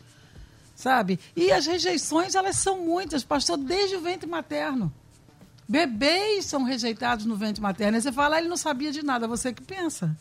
sabe? 0.74 1.20
E 1.36 1.52
as 1.52 1.66
rejeições, 1.66 2.34
elas 2.34 2.58
são 2.58 2.80
muitas, 2.80 3.24
pastor, 3.24 3.58
desde 3.58 3.98
o 3.98 4.02
ventre 4.02 4.28
materno. 4.28 4.92
Bebês 5.68 6.46
são 6.46 6.64
rejeitados 6.64 7.26
no 7.26 7.36
ventre 7.36 7.62
materno. 7.62 8.00
Você 8.00 8.12
fala, 8.12 8.36
ah, 8.36 8.40
ele 8.40 8.48
não 8.48 8.58
sabia 8.58 8.92
de 8.92 9.04
nada, 9.04 9.28
você 9.28 9.54
que 9.54 9.62
pensa. 9.62 10.16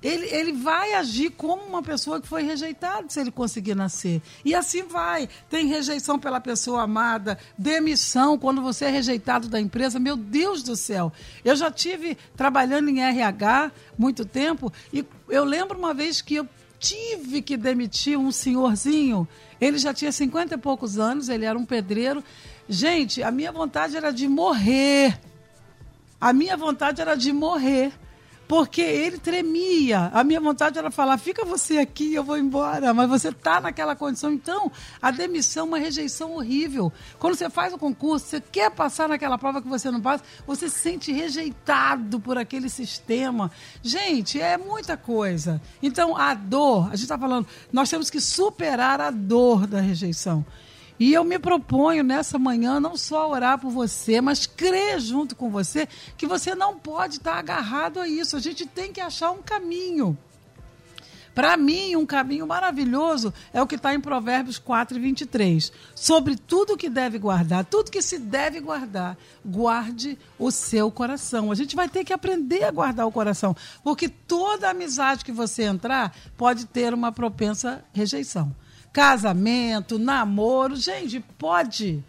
Ele, 0.00 0.26
ele 0.26 0.52
vai 0.52 0.94
agir 0.94 1.30
como 1.30 1.64
uma 1.64 1.82
pessoa 1.82 2.20
que 2.20 2.28
foi 2.28 2.42
rejeitada 2.42 3.08
se 3.08 3.18
ele 3.18 3.32
conseguir 3.32 3.74
nascer. 3.74 4.22
E 4.44 4.54
assim 4.54 4.84
vai. 4.84 5.28
Tem 5.50 5.66
rejeição 5.66 6.18
pela 6.18 6.40
pessoa 6.40 6.82
amada, 6.82 7.36
demissão 7.56 8.38
quando 8.38 8.62
você 8.62 8.84
é 8.84 8.90
rejeitado 8.90 9.48
da 9.48 9.60
empresa. 9.60 9.98
Meu 9.98 10.16
Deus 10.16 10.62
do 10.62 10.76
céu. 10.76 11.12
Eu 11.44 11.56
já 11.56 11.70
tive 11.70 12.16
trabalhando 12.36 12.88
em 12.88 13.00
RH 13.00 13.72
muito 13.98 14.24
tempo 14.24 14.72
e 14.92 15.04
eu 15.28 15.44
lembro 15.44 15.76
uma 15.76 15.92
vez 15.92 16.22
que 16.22 16.36
eu 16.36 16.48
tive 16.78 17.42
que 17.42 17.56
demitir 17.56 18.16
um 18.16 18.30
senhorzinho. 18.30 19.26
Ele 19.60 19.78
já 19.78 19.92
tinha 19.92 20.12
50 20.12 20.54
e 20.54 20.58
poucos 20.58 20.96
anos, 20.96 21.28
ele 21.28 21.44
era 21.44 21.58
um 21.58 21.64
pedreiro. 21.64 22.22
Gente, 22.68 23.22
a 23.22 23.30
minha 23.30 23.50
vontade 23.50 23.96
era 23.96 24.10
de 24.10 24.28
morrer. 24.28 25.18
A 26.20 26.32
minha 26.32 26.56
vontade 26.56 27.00
era 27.00 27.14
de 27.14 27.32
morrer 27.32 27.92
porque 28.48 28.80
ele 28.80 29.18
tremia. 29.18 30.10
A 30.12 30.24
minha 30.24 30.40
vontade 30.40 30.78
era 30.78 30.90
falar: 30.90 31.18
fica 31.18 31.44
você 31.44 31.78
aqui, 31.78 32.14
eu 32.14 32.24
vou 32.24 32.38
embora. 32.38 32.94
Mas 32.94 33.08
você 33.08 33.28
está 33.28 33.60
naquela 33.60 33.94
condição. 33.94 34.32
Então, 34.32 34.72
a 35.00 35.10
demissão 35.10 35.66
é 35.66 35.68
uma 35.68 35.78
rejeição 35.78 36.32
horrível. 36.32 36.90
Quando 37.18 37.34
você 37.34 37.50
faz 37.50 37.74
o 37.74 37.78
concurso, 37.78 38.26
você 38.26 38.40
quer 38.40 38.70
passar 38.70 39.08
naquela 39.08 39.36
prova 39.36 39.60
que 39.60 39.68
você 39.68 39.90
não 39.90 40.00
passa, 40.00 40.24
você 40.46 40.68
se 40.70 40.78
sente 40.78 41.12
rejeitado 41.12 42.18
por 42.18 42.38
aquele 42.38 42.70
sistema. 42.70 43.50
Gente, 43.82 44.40
é 44.40 44.56
muita 44.56 44.96
coisa. 44.96 45.60
Então, 45.82 46.16
a 46.16 46.32
dor, 46.32 46.86
a 46.86 46.96
gente 46.96 47.02
está 47.02 47.18
falando, 47.18 47.46
nós 47.70 47.90
temos 47.90 48.08
que 48.08 48.20
superar 48.20 49.00
a 49.00 49.10
dor 49.10 49.66
da 49.66 49.80
rejeição. 49.80 50.44
E 50.98 51.12
eu 51.12 51.22
me 51.22 51.38
proponho 51.38 52.02
nessa 52.02 52.38
manhã 52.38 52.80
não 52.80 52.96
só 52.96 53.30
orar 53.30 53.58
por 53.58 53.70
você, 53.70 54.20
mas 54.20 54.46
crer 54.46 54.98
junto 55.00 55.36
com 55.36 55.48
você 55.48 55.88
que 56.16 56.26
você 56.26 56.54
não 56.54 56.76
pode 56.76 57.16
estar 57.16 57.38
agarrado 57.38 58.00
a 58.00 58.08
isso. 58.08 58.36
A 58.36 58.40
gente 58.40 58.66
tem 58.66 58.92
que 58.92 59.00
achar 59.00 59.30
um 59.30 59.42
caminho. 59.42 60.18
Para 61.38 61.56
mim, 61.56 61.94
um 61.94 62.04
caminho 62.04 62.48
maravilhoso 62.48 63.32
é 63.52 63.62
o 63.62 63.66
que 63.66 63.76
está 63.76 63.94
em 63.94 64.00
Provérbios 64.00 64.58
4 64.58 64.96
e 64.96 65.00
23. 65.00 65.72
Sobre 65.94 66.34
tudo 66.34 66.76
que 66.76 66.90
deve 66.90 67.16
guardar, 67.16 67.64
tudo 67.64 67.92
que 67.92 68.02
se 68.02 68.18
deve 68.18 68.58
guardar, 68.58 69.16
guarde 69.46 70.18
o 70.36 70.50
seu 70.50 70.90
coração. 70.90 71.52
A 71.52 71.54
gente 71.54 71.76
vai 71.76 71.88
ter 71.88 72.02
que 72.02 72.12
aprender 72.12 72.64
a 72.64 72.72
guardar 72.72 73.06
o 73.06 73.12
coração, 73.12 73.54
porque 73.84 74.08
toda 74.08 74.70
amizade 74.70 75.24
que 75.24 75.30
você 75.30 75.62
entrar 75.62 76.12
pode 76.36 76.66
ter 76.66 76.92
uma 76.92 77.12
propensa 77.12 77.84
rejeição 77.92 78.52
casamento, 78.92 79.98
namoro. 79.98 80.76
Gente, 80.76 81.20
pode. 81.38 82.02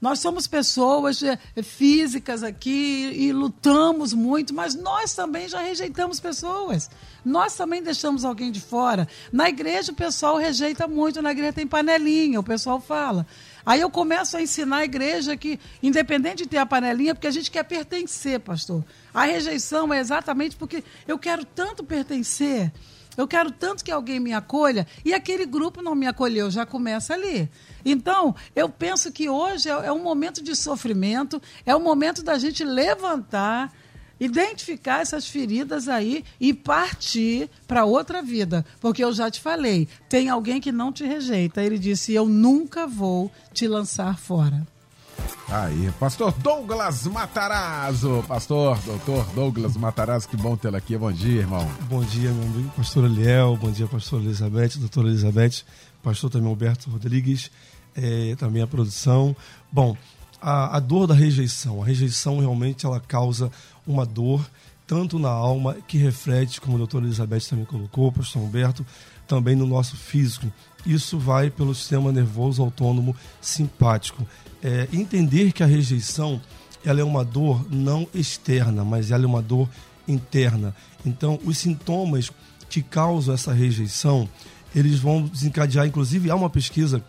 Nós 0.00 0.18
somos 0.18 0.46
pessoas 0.46 1.22
eh, 1.22 1.38
físicas 1.62 2.42
aqui 2.42 3.12
e 3.14 3.32
lutamos 3.32 4.14
muito, 4.14 4.54
mas 4.54 4.74
nós 4.74 5.12
também 5.12 5.46
já 5.46 5.60
rejeitamos 5.60 6.18
pessoas. 6.18 6.88
Nós 7.22 7.54
também 7.54 7.82
deixamos 7.82 8.24
alguém 8.24 8.50
de 8.50 8.60
fora. 8.60 9.06
Na 9.30 9.50
igreja 9.50 9.92
o 9.92 9.94
pessoal 9.94 10.38
rejeita 10.38 10.88
muito, 10.88 11.20
na 11.20 11.32
igreja 11.32 11.52
tem 11.52 11.66
panelinha, 11.66 12.40
o 12.40 12.42
pessoal 12.42 12.80
fala. 12.80 13.26
Aí 13.64 13.82
eu 13.82 13.90
começo 13.90 14.38
a 14.38 14.42
ensinar 14.42 14.78
a 14.78 14.84
igreja 14.84 15.36
que, 15.36 15.60
independente 15.82 16.44
de 16.44 16.48
ter 16.48 16.56
a 16.56 16.64
panelinha, 16.64 17.14
porque 17.14 17.26
a 17.26 17.30
gente 17.30 17.50
quer 17.50 17.64
pertencer, 17.64 18.40
pastor. 18.40 18.82
A 19.12 19.24
rejeição 19.24 19.92
é 19.92 20.00
exatamente 20.00 20.56
porque 20.56 20.82
eu 21.06 21.18
quero 21.18 21.44
tanto 21.44 21.84
pertencer 21.84 22.72
eu 23.20 23.28
quero 23.28 23.50
tanto 23.50 23.84
que 23.84 23.90
alguém 23.90 24.18
me 24.18 24.32
acolha 24.32 24.86
e 25.04 25.12
aquele 25.12 25.44
grupo 25.44 25.82
não 25.82 25.94
me 25.94 26.06
acolheu, 26.06 26.50
já 26.50 26.64
começa 26.64 27.12
ali. 27.12 27.50
Então, 27.84 28.34
eu 28.56 28.68
penso 28.68 29.12
que 29.12 29.28
hoje 29.28 29.68
é, 29.68 29.72
é 29.72 29.92
um 29.92 30.02
momento 30.02 30.42
de 30.42 30.56
sofrimento, 30.56 31.40
é 31.66 31.76
um 31.76 31.80
momento 31.80 32.22
da 32.22 32.38
gente 32.38 32.64
levantar, 32.64 33.72
identificar 34.18 35.02
essas 35.02 35.26
feridas 35.26 35.86
aí 35.86 36.24
e 36.40 36.54
partir 36.54 37.50
para 37.66 37.84
outra 37.84 38.22
vida. 38.22 38.64
Porque 38.80 39.04
eu 39.04 39.12
já 39.12 39.30
te 39.30 39.40
falei, 39.40 39.86
tem 40.08 40.30
alguém 40.30 40.58
que 40.58 40.72
não 40.72 40.90
te 40.90 41.04
rejeita. 41.04 41.62
Ele 41.62 41.78
disse: 41.78 42.14
Eu 42.14 42.26
nunca 42.26 42.86
vou 42.86 43.30
te 43.52 43.68
lançar 43.68 44.18
fora. 44.18 44.66
Aí, 45.48 45.90
pastor 45.98 46.32
Douglas 46.32 47.06
Matarazzo. 47.06 48.24
Pastor, 48.28 48.78
doutor 48.84 49.24
Douglas 49.34 49.76
Matarazzo, 49.76 50.28
que 50.28 50.36
bom 50.36 50.56
tê-lo 50.56 50.76
aqui. 50.76 50.96
Bom 50.96 51.12
dia, 51.12 51.40
irmão. 51.40 51.68
Bom 51.88 52.02
dia, 52.04 52.30
meu 52.32 52.44
amigo 52.44 52.70
pastor 52.76 53.04
Eliel. 53.04 53.56
Bom 53.56 53.70
dia, 53.70 53.86
pastor 53.86 54.20
Elizabeth, 54.20 54.78
doutora 54.78 55.08
Elizabeth. 55.08 55.64
Pastor 56.02 56.30
também 56.30 56.48
Alberto 56.48 56.88
Rodrigues, 56.88 57.50
é, 57.94 58.34
também 58.36 58.62
a 58.62 58.66
produção. 58.66 59.34
Bom, 59.72 59.96
a, 60.40 60.76
a 60.76 60.80
dor 60.80 61.06
da 61.06 61.14
rejeição. 61.14 61.82
A 61.82 61.86
rejeição 61.86 62.38
realmente 62.38 62.86
ela 62.86 63.00
causa 63.00 63.50
uma 63.86 64.06
dor 64.06 64.44
tanto 64.90 65.20
na 65.20 65.28
alma 65.28 65.76
que 65.86 65.96
reflete, 65.96 66.60
como 66.60 66.74
a 66.74 66.78
doutora 66.78 67.04
Elizabeth 67.04 67.42
também 67.48 67.64
colocou, 67.64 68.10
pastor 68.10 68.42
Humberto, 68.42 68.84
também 69.24 69.54
no 69.54 69.64
nosso 69.64 69.96
físico. 69.96 70.52
Isso 70.84 71.16
vai 71.16 71.48
pelo 71.48 71.72
sistema 71.72 72.10
nervoso 72.10 72.60
autônomo 72.60 73.14
simpático. 73.40 74.26
É, 74.62 74.88
entender 74.92 75.52
que 75.52 75.62
a 75.62 75.66
rejeição 75.66 76.40
ela 76.84 77.00
é 77.00 77.04
uma 77.04 77.24
dor 77.24 77.66
não 77.70 78.06
externa, 78.14 78.84
mas 78.84 79.10
ela 79.10 79.24
é 79.24 79.26
uma 79.26 79.42
dor 79.42 79.68
interna. 80.06 80.74
Então, 81.04 81.38
os 81.44 81.58
sintomas 81.58 82.30
que 82.68 82.82
causam 82.82 83.34
essa 83.34 83.52
rejeição, 83.52 84.28
eles 84.74 84.98
vão 84.98 85.22
desencadear, 85.22 85.86
inclusive 85.86 86.30
há 86.30 86.34
uma 86.34 86.50
pesquisa 86.50 87.02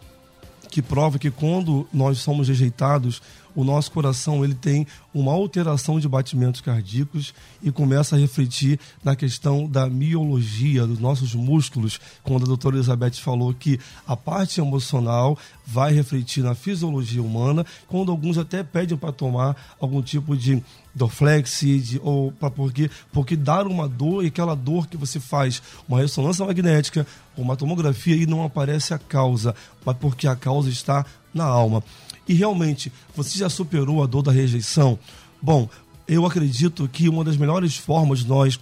que 0.69 0.81
prova 0.81 1.19
que 1.19 1.29
quando 1.29 1.87
nós 1.93 2.19
somos 2.19 2.47
rejeitados, 2.47 3.21
o 3.55 3.63
nosso 3.63 3.91
coração 3.91 4.43
ele 4.43 4.53
tem 4.53 4.87
uma 5.13 5.31
alteração 5.31 5.99
de 5.99 6.07
batimentos 6.07 6.61
cardíacos 6.61 7.33
e 7.61 7.71
começa 7.71 8.15
a 8.15 8.19
refletir 8.19 8.79
na 9.03 9.15
questão 9.15 9.67
da 9.67 9.89
miologia 9.89 10.87
dos 10.87 10.99
nossos 10.99 11.35
músculos, 11.35 11.99
quando 12.23 12.43
a 12.43 12.47
doutora 12.47 12.77
Elizabeth 12.77 13.15
falou 13.15 13.53
que 13.53 13.79
a 14.07 14.15
parte 14.15 14.61
emocional 14.61 15.37
vai 15.65 15.93
refletir 15.93 16.43
na 16.43 16.55
fisiologia 16.55 17.21
humana, 17.21 17.65
quando 17.87 18.11
alguns 18.11 18.37
até 18.37 18.63
pedem 18.63 18.97
para 18.97 19.11
tomar 19.11 19.55
algum 19.79 20.01
tipo 20.01 20.35
de 20.35 20.63
Dorflex, 20.93 21.61
de, 21.61 21.99
ou 22.03 22.31
para 22.33 22.49
porque 22.49 22.89
porque 23.11 23.35
dar 23.35 23.65
uma 23.65 23.87
dor 23.87 24.23
e 24.23 24.27
aquela 24.27 24.55
dor 24.55 24.87
que 24.87 24.97
você 24.97 25.19
faz 25.19 25.61
uma 25.87 25.99
ressonância 25.99 26.45
magnética, 26.45 27.07
uma 27.37 27.55
tomografia 27.55 28.15
e 28.15 28.25
não 28.25 28.43
aparece 28.43 28.93
a 28.93 28.99
causa, 28.99 29.55
mas 29.85 29.95
porque 29.97 30.27
a 30.27 30.35
causa 30.35 30.69
está 30.69 31.05
na 31.33 31.45
alma. 31.45 31.83
E 32.27 32.33
realmente, 32.33 32.91
você 33.15 33.37
já 33.37 33.49
superou 33.49 34.03
a 34.03 34.05
dor 34.05 34.21
da 34.21 34.31
rejeição? 34.31 34.97
Bom, 35.41 35.67
eu 36.07 36.25
acredito 36.25 36.87
que 36.87 37.07
uma 37.09 37.23
das 37.23 37.37
melhores 37.37 37.77
formas 37.77 38.19
de 38.19 38.27
nós 38.27 38.59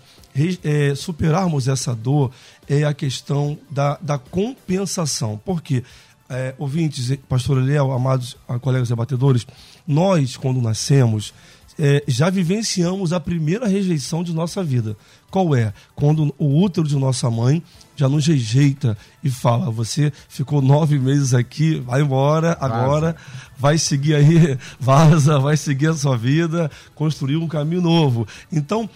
é, 0.64 0.94
superarmos 0.96 1.68
essa 1.68 1.96
dor 1.96 2.32
é 2.68 2.84
a 2.84 2.94
questão 2.94 3.58
da, 3.70 3.98
da 4.02 4.18
compensação. 4.18 5.40
Por 5.44 5.62
quê? 5.62 5.84
É, 6.30 6.54
ouvintes, 6.60 7.18
pastor 7.28 7.58
Eliel, 7.58 7.92
amados 7.92 8.38
colegas 8.62 8.90
debatedores, 8.90 9.48
nós, 9.88 10.38
quando 10.38 10.62
nascemos, 10.62 11.34
é, 11.80 12.04
já 12.08 12.30
vivenciamos 12.30 13.14
a 13.14 13.20
primeira 13.20 13.68
rejeição 13.68 14.24
de 14.24 14.34
nossa 14.34 14.64
vida. 14.64 14.96
Qual 15.32 15.56
é? 15.56 15.74
Quando 15.96 16.34
o 16.38 16.62
útero 16.62 16.88
de 16.88 16.96
nossa 16.96 17.32
mãe 17.32 17.64
já 18.00 18.08
nos 18.08 18.26
rejeita 18.26 18.98
e 19.22 19.30
fala: 19.30 19.70
você 19.70 20.12
ficou 20.30 20.62
nove 20.62 20.98
meses 20.98 21.34
aqui, 21.34 21.80
vai 21.80 22.02
embora, 22.02 22.58
agora 22.62 23.12
vaza. 23.12 23.18
vai 23.58 23.78
seguir 23.78 24.16
aí, 24.16 24.58
vaza, 24.80 25.38
vai 25.38 25.58
seguir 25.58 25.88
a 25.88 25.94
sua 25.94 26.18
vida, 26.18 26.72
construir 26.96 27.36
um 27.36 27.48
caminho 27.48 27.82
novo. 27.82 28.26
Então, 28.50 28.90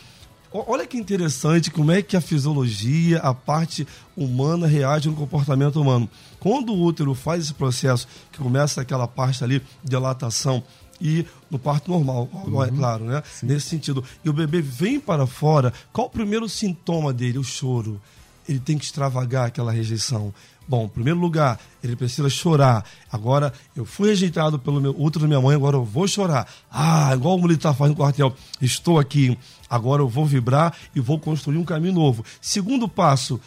olha 0.53 0.87
que 0.87 0.97
interessante 0.97 1.69
como 1.69 1.91
é 1.91 2.01
que 2.01 2.15
a 2.15 2.21
fisiologia, 2.21 3.19
a 3.19 3.33
parte 3.33 3.85
humana 4.15 4.67
reage 4.67 5.09
no 5.09 5.15
comportamento 5.15 5.81
humano. 5.81 6.09
Quando 6.39 6.71
o 6.71 6.81
útero 6.81 7.13
faz 7.13 7.43
esse 7.43 7.53
processo, 7.53 8.07
que 8.31 8.37
começa 8.37 8.79
aquela 8.79 9.07
parte 9.07 9.43
ali 9.43 9.61
dilatação, 9.83 10.63
e 11.01 11.25
no 11.51 11.59
parto 11.59 11.91
normal, 11.91 12.29
é 12.31 12.49
uhum. 12.49 12.63
é 12.63 12.69
claro, 12.69 13.03
né? 13.03 13.21
Sim. 13.25 13.47
Nesse 13.47 13.67
sentido. 13.67 14.01
E 14.23 14.29
o 14.29 14.33
bebê 14.33 14.61
vem 14.61 14.99
para 15.01 15.27
fora, 15.27 15.73
qual 15.91 16.07
o 16.07 16.09
primeiro 16.09 16.47
sintoma 16.47 17.11
dele? 17.11 17.37
O 17.37 17.43
choro. 17.43 17.99
Ele 18.47 18.59
tem 18.59 18.77
que 18.77 18.85
extravagar 18.85 19.47
aquela 19.47 19.71
rejeição. 19.71 20.33
Bom, 20.67 20.85
em 20.85 20.89
primeiro 20.89 21.19
lugar, 21.19 21.59
ele 21.83 21.95
precisa 21.95 22.29
chorar. 22.29 22.85
Agora, 23.11 23.51
eu 23.75 23.85
fui 23.85 24.09
rejeitado 24.09 24.57
pelo 24.57 24.79
meu 24.79 24.95
útero 24.97 25.23
da 25.23 25.27
minha 25.27 25.41
mãe, 25.41 25.55
agora 25.55 25.75
eu 25.75 25.83
vou 25.83 26.07
chorar. 26.07 26.47
Ah, 26.71 27.11
igual 27.13 27.35
o 27.35 27.41
militar 27.41 27.73
faz 27.73 27.91
no 27.91 27.97
quartel. 27.97 28.33
Estou 28.61 28.97
aqui, 28.97 29.37
agora 29.69 30.01
eu 30.01 30.07
vou 30.07 30.25
vibrar 30.25 30.73
e 30.95 30.99
vou 30.99 31.19
construir 31.19 31.57
um 31.57 31.65
caminho 31.65 31.93
novo. 31.93 32.23
Segundo 32.41 32.87
passo, 32.87 33.39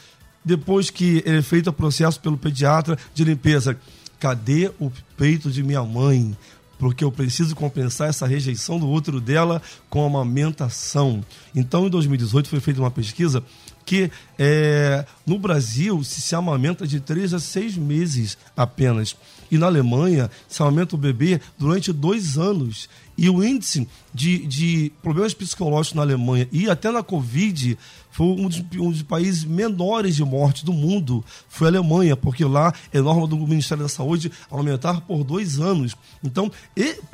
depois 0.44 0.90
que 0.90 1.22
ele 1.24 1.38
é 1.38 1.42
feito 1.42 1.70
o 1.70 1.72
processo 1.72 2.20
pelo 2.20 2.36
pediatra 2.36 2.98
de 3.14 3.24
limpeza, 3.24 3.78
cadê 4.20 4.70
o 4.78 4.92
peito 5.16 5.50
de 5.50 5.62
minha 5.62 5.82
mãe? 5.82 6.36
porque 6.78 7.04
eu 7.04 7.10
preciso 7.10 7.54
compensar 7.56 8.08
essa 8.08 8.26
rejeição 8.26 8.78
do 8.78 8.88
útero 8.88 9.20
dela 9.20 9.62
com 9.88 10.02
a 10.02 10.06
amamentação. 10.06 11.24
Então, 11.54 11.86
em 11.86 11.90
2018, 11.90 12.48
foi 12.48 12.60
feita 12.60 12.80
uma 12.80 12.90
pesquisa 12.90 13.42
que 13.86 14.10
é, 14.36 15.06
no 15.24 15.38
Brasil 15.38 16.02
se, 16.02 16.20
se 16.20 16.34
amamenta 16.34 16.86
de 16.86 17.00
3 17.00 17.32
a 17.32 17.38
6 17.38 17.78
meses 17.78 18.36
apenas. 18.56 19.16
E 19.48 19.56
na 19.56 19.66
Alemanha 19.66 20.28
se 20.48 20.60
amamenta 20.60 20.96
o 20.96 20.98
bebê 20.98 21.40
durante 21.56 21.92
dois 21.92 22.36
anos. 22.36 22.88
E 23.16 23.30
o 23.30 23.42
índice 23.42 23.88
de, 24.12 24.44
de 24.46 24.92
problemas 25.00 25.32
psicológicos 25.32 25.94
na 25.94 26.02
Alemanha 26.02 26.48
e 26.52 26.68
até 26.68 26.90
na 26.90 27.02
Covid 27.02 27.78
foi 28.10 28.26
um 28.26 28.48
dos, 28.48 28.62
um 28.78 28.90
dos, 28.90 29.02
países 29.02 29.44
menores 29.44 30.16
de 30.16 30.24
morte 30.24 30.64
do 30.64 30.72
mundo, 30.72 31.24
foi 31.48 31.66
a 31.66 31.70
Alemanha, 31.70 32.16
porque 32.16 32.44
lá 32.44 32.72
é 32.92 33.00
norma 33.00 33.26
do 33.26 33.36
Ministério 33.36 33.84
da 33.84 33.88
Saúde 33.88 34.32
aumentar 34.50 35.02
por 35.02 35.22
dois 35.22 35.60
anos. 35.60 35.94
Então, 36.24 36.50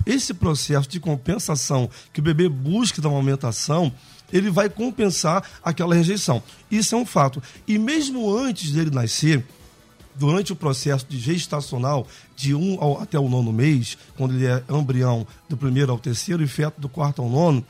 esse 0.06 0.32
processo 0.32 0.88
de 0.88 1.00
compensação 1.00 1.90
que 2.12 2.20
o 2.20 2.22
bebê 2.22 2.48
busca 2.48 3.02
da 3.02 3.08
amamentação, 3.08 3.92
ele 4.32 4.50
vai 4.50 4.68
compensar 4.68 5.44
aquela 5.62 5.94
rejeição. 5.94 6.42
Isso 6.70 6.94
é 6.94 6.98
um 6.98 7.06
fato. 7.06 7.42
E 7.66 7.78
mesmo 7.78 8.34
antes 8.36 8.72
dele 8.72 8.90
nascer, 8.90 9.44
durante 10.14 10.52
o 10.52 10.56
processo 10.56 11.06
de 11.08 11.18
gestacional, 11.18 12.06
de 12.36 12.54
um 12.54 12.78
ao, 12.80 13.00
até 13.00 13.18
o 13.18 13.28
nono 13.28 13.52
mês, 13.52 13.96
quando 14.16 14.34
ele 14.34 14.46
é 14.46 14.62
embrião 14.70 15.26
do 15.48 15.56
primeiro 15.56 15.92
ao 15.92 15.98
terceiro 15.98 16.42
e 16.42 16.46
feto 16.46 16.80
do 16.80 16.88
quarto 16.88 17.22
ao 17.22 17.28
nono, 17.28 17.64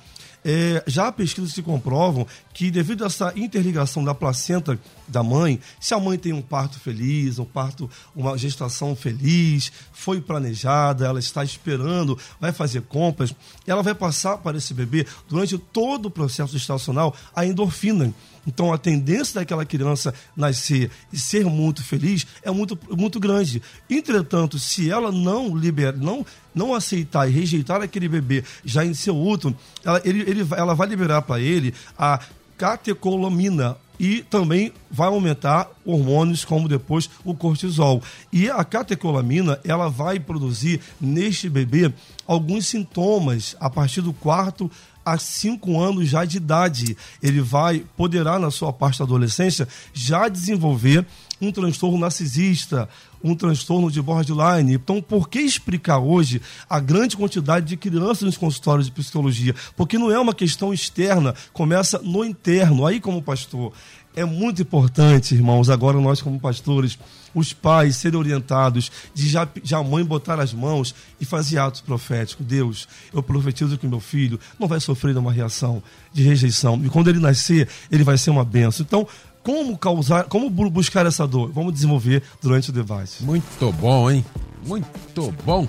é, 0.45 0.83
já 0.87 1.11
pesquisas 1.13 1.53
se 1.53 1.63
comprovam 1.63 2.27
que, 2.53 2.71
devido 2.71 3.05
a 3.05 3.07
essa 3.07 3.33
interligação 3.37 4.05
da 4.05 4.15
placenta 4.15 4.79
da 5.07 5.23
mãe, 5.23 5.61
se 5.81 5.95
a 5.95 6.01
mãe 6.01 6.19
tem 6.19 6.33
um 6.33 6.43
parto 6.43 6.79
feliz, 6.81 7.39
um 7.39 7.45
parto, 7.45 7.89
uma 8.15 8.37
gestação 8.37 8.97
feliz, 8.97 9.73
foi 9.93 10.21
planejada, 10.21 11.07
ela 11.07 11.19
está 11.19 11.45
esperando, 11.45 12.19
vai 12.41 12.53
fazer 12.53 12.83
compras, 12.83 13.35
ela 13.67 13.83
vai 13.83 13.95
passar 13.95 14.39
para 14.39 14.59
esse 14.59 14.75
bebê, 14.75 15.07
durante 15.29 15.57
todo 15.59 16.07
o 16.07 16.11
processo 16.11 16.53
gestacional, 16.53 17.15
a 17.35 17.47
endorfina. 17.47 18.13
Então 18.47 18.73
a 18.73 18.79
tendência 18.79 19.41
daquela 19.41 19.65
criança 19.65 20.13
nascer 20.37 20.91
e 21.13 21.19
ser 21.19 21.45
muito 21.45 21.83
feliz 21.83 22.27
é 22.43 22.51
muito, 22.51 22.79
muito 22.91 23.21
grande. 23.21 23.63
Entretanto, 23.89 24.59
se 24.59 24.91
ela 24.91 25.13
não 25.13 25.57
liberar, 25.57 25.97
não, 25.97 26.27
não 26.55 26.75
aceitar 26.75 27.29
e 27.29 27.33
rejeitar 27.33 27.81
aquele 27.81 28.09
bebê 28.09 28.45
já 28.65 28.85
em 28.85 28.95
seu 28.95 29.17
útero, 29.17 29.57
ela, 29.85 30.01
ele, 30.05 30.21
ele, 30.23 30.47
ela 30.57 30.75
vai 30.75 30.89
liberar 30.89 31.23
para 31.23 31.41
ele 31.41 31.73
a 31.97 32.21
catecolamina, 32.57 33.77
e 34.03 34.23
também 34.23 34.73
vai 34.91 35.07
aumentar 35.07 35.71
hormônios 35.85 36.45
como 36.45 36.69
depois 36.69 37.09
o 37.25 37.37
cortisol. 37.37 38.03
E 38.33 38.51
a 38.51 38.65
catecolamina, 38.65 39.61
ela 39.65 39.89
vai 39.89 40.19
produzir 40.19 40.81
neste 41.01 41.49
bebê 41.49 41.93
alguns 42.27 42.67
sintomas 42.67 43.57
a 43.61 43.71
partir 43.71 44.01
do 44.01 44.13
quarto 44.13 44.69
a 45.05 45.19
cinco 45.19 45.81
anos 45.81 46.09
já 46.09 46.25
de 46.25 46.37
idade. 46.37 46.97
Ele 47.23 47.41
vai, 47.41 47.85
poderá, 47.97 48.39
na 48.39 48.51
sua 48.51 48.73
parte 48.73 48.99
da 48.99 49.05
adolescência, 49.05 49.69
já 49.93 50.29
desenvolver 50.29 51.07
um 51.41 51.51
transtorno 51.51 51.99
narcisista, 51.99 52.89
um 53.23 53.35
transtorno 53.35 53.91
de 53.91 54.01
borderline. 54.01 54.75
Então, 54.75 55.03
por 55.03 55.29
que 55.29 55.41
explicar 55.41 55.99
hoje 55.99 56.41
a 56.69 56.79
grande 56.79 57.17
quantidade 57.17 57.67
de 57.67 57.77
crianças 57.77 58.23
nos 58.23 58.37
consultórios 58.37 58.87
de 58.87 58.93
psicologia? 58.93 59.55
Porque 59.77 59.99
não 59.99 60.11
é 60.11 60.19
uma 60.19 60.35
questão 60.35 60.73
externa, 60.73 61.35
começa 61.53 61.99
no 61.99 62.25
interno. 62.25 62.87
Aí, 62.87 63.01
como 63.01 63.23
pastor, 63.23 63.73
é 64.15 64.25
muito 64.25 64.63
importante, 64.63 65.35
irmãos, 65.35 65.71
agora 65.71 66.01
nós 66.01 66.21
como 66.21 66.39
pastores, 66.39 66.99
os 67.35 67.53
pais 67.53 67.97
serem 67.97 68.19
orientados 68.19 68.91
de 69.15 69.29
já, 69.29 69.49
já 69.63 69.79
a 69.79 69.83
mãe 69.83 70.05
botar 70.05 70.39
as 70.39 70.53
mãos 70.53 70.95
e 71.21 71.25
fazer 71.25 71.59
atos 71.59 71.81
proféticos. 71.81 72.45
Deus, 72.47 72.89
eu 73.13 73.23
profetizo 73.23 73.79
que 73.79 73.87
meu 73.87 74.01
filho 74.01 74.39
não 74.59 74.69
vai 74.69 74.81
sofrer 74.81 75.17
uma 75.17 75.33
reação 75.33 75.83
de 76.13 76.23
rejeição. 76.23 76.81
E 76.85 76.89
quando 76.89 77.09
ele 77.09 77.19
nascer, 77.19 77.69
ele 77.91 78.05
vai 78.05 78.19
ser 78.19 78.31
uma 78.31 78.45
benção. 78.45 78.85
Então, 78.87 79.07
como 79.43 79.77
causar, 79.77 80.25
como 80.25 80.49
buscar 80.51 81.07
essa 81.07 81.27
dor? 81.27 81.51
Vamos 81.53 81.73
desenvolver 81.73 82.23
durante 82.41 82.71
o 82.71 82.73
debate. 82.73 83.23
Muito 83.23 83.73
bom, 83.73 84.11
hein? 84.11 84.25
Muito 84.65 85.35
bom. 85.45 85.67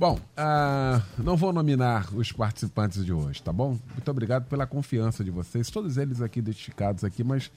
Bom, 0.00 0.14
uh, 0.14 1.22
não 1.22 1.36
vou 1.36 1.52
nominar 1.52 2.08
os 2.14 2.32
participantes 2.32 3.04
de 3.04 3.12
hoje, 3.12 3.42
tá 3.42 3.52
bom? 3.52 3.78
Muito 3.92 4.10
obrigado 4.10 4.46
pela 4.46 4.66
confiança 4.66 5.22
de 5.22 5.30
vocês, 5.30 5.68
todos 5.68 5.98
eles 5.98 6.22
aqui 6.22 6.38
identificados 6.38 7.04
aqui, 7.04 7.22
mas 7.22 7.52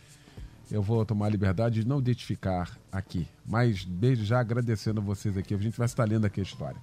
eu 0.70 0.82
vou 0.82 1.06
tomar 1.06 1.28
a 1.28 1.30
liberdade 1.30 1.80
de 1.80 1.88
não 1.88 2.00
identificar 2.00 2.78
aqui. 2.92 3.26
Mas 3.46 3.86
desde 3.86 4.26
já 4.26 4.42
agradecendo 4.42 5.00
a 5.00 5.04
vocês 5.06 5.38
aqui, 5.38 5.54
a 5.54 5.58
gente 5.58 5.78
vai 5.78 5.86
estar 5.86 6.04
lendo 6.04 6.26
aqui 6.26 6.42
a 6.42 6.44
história. 6.44 6.76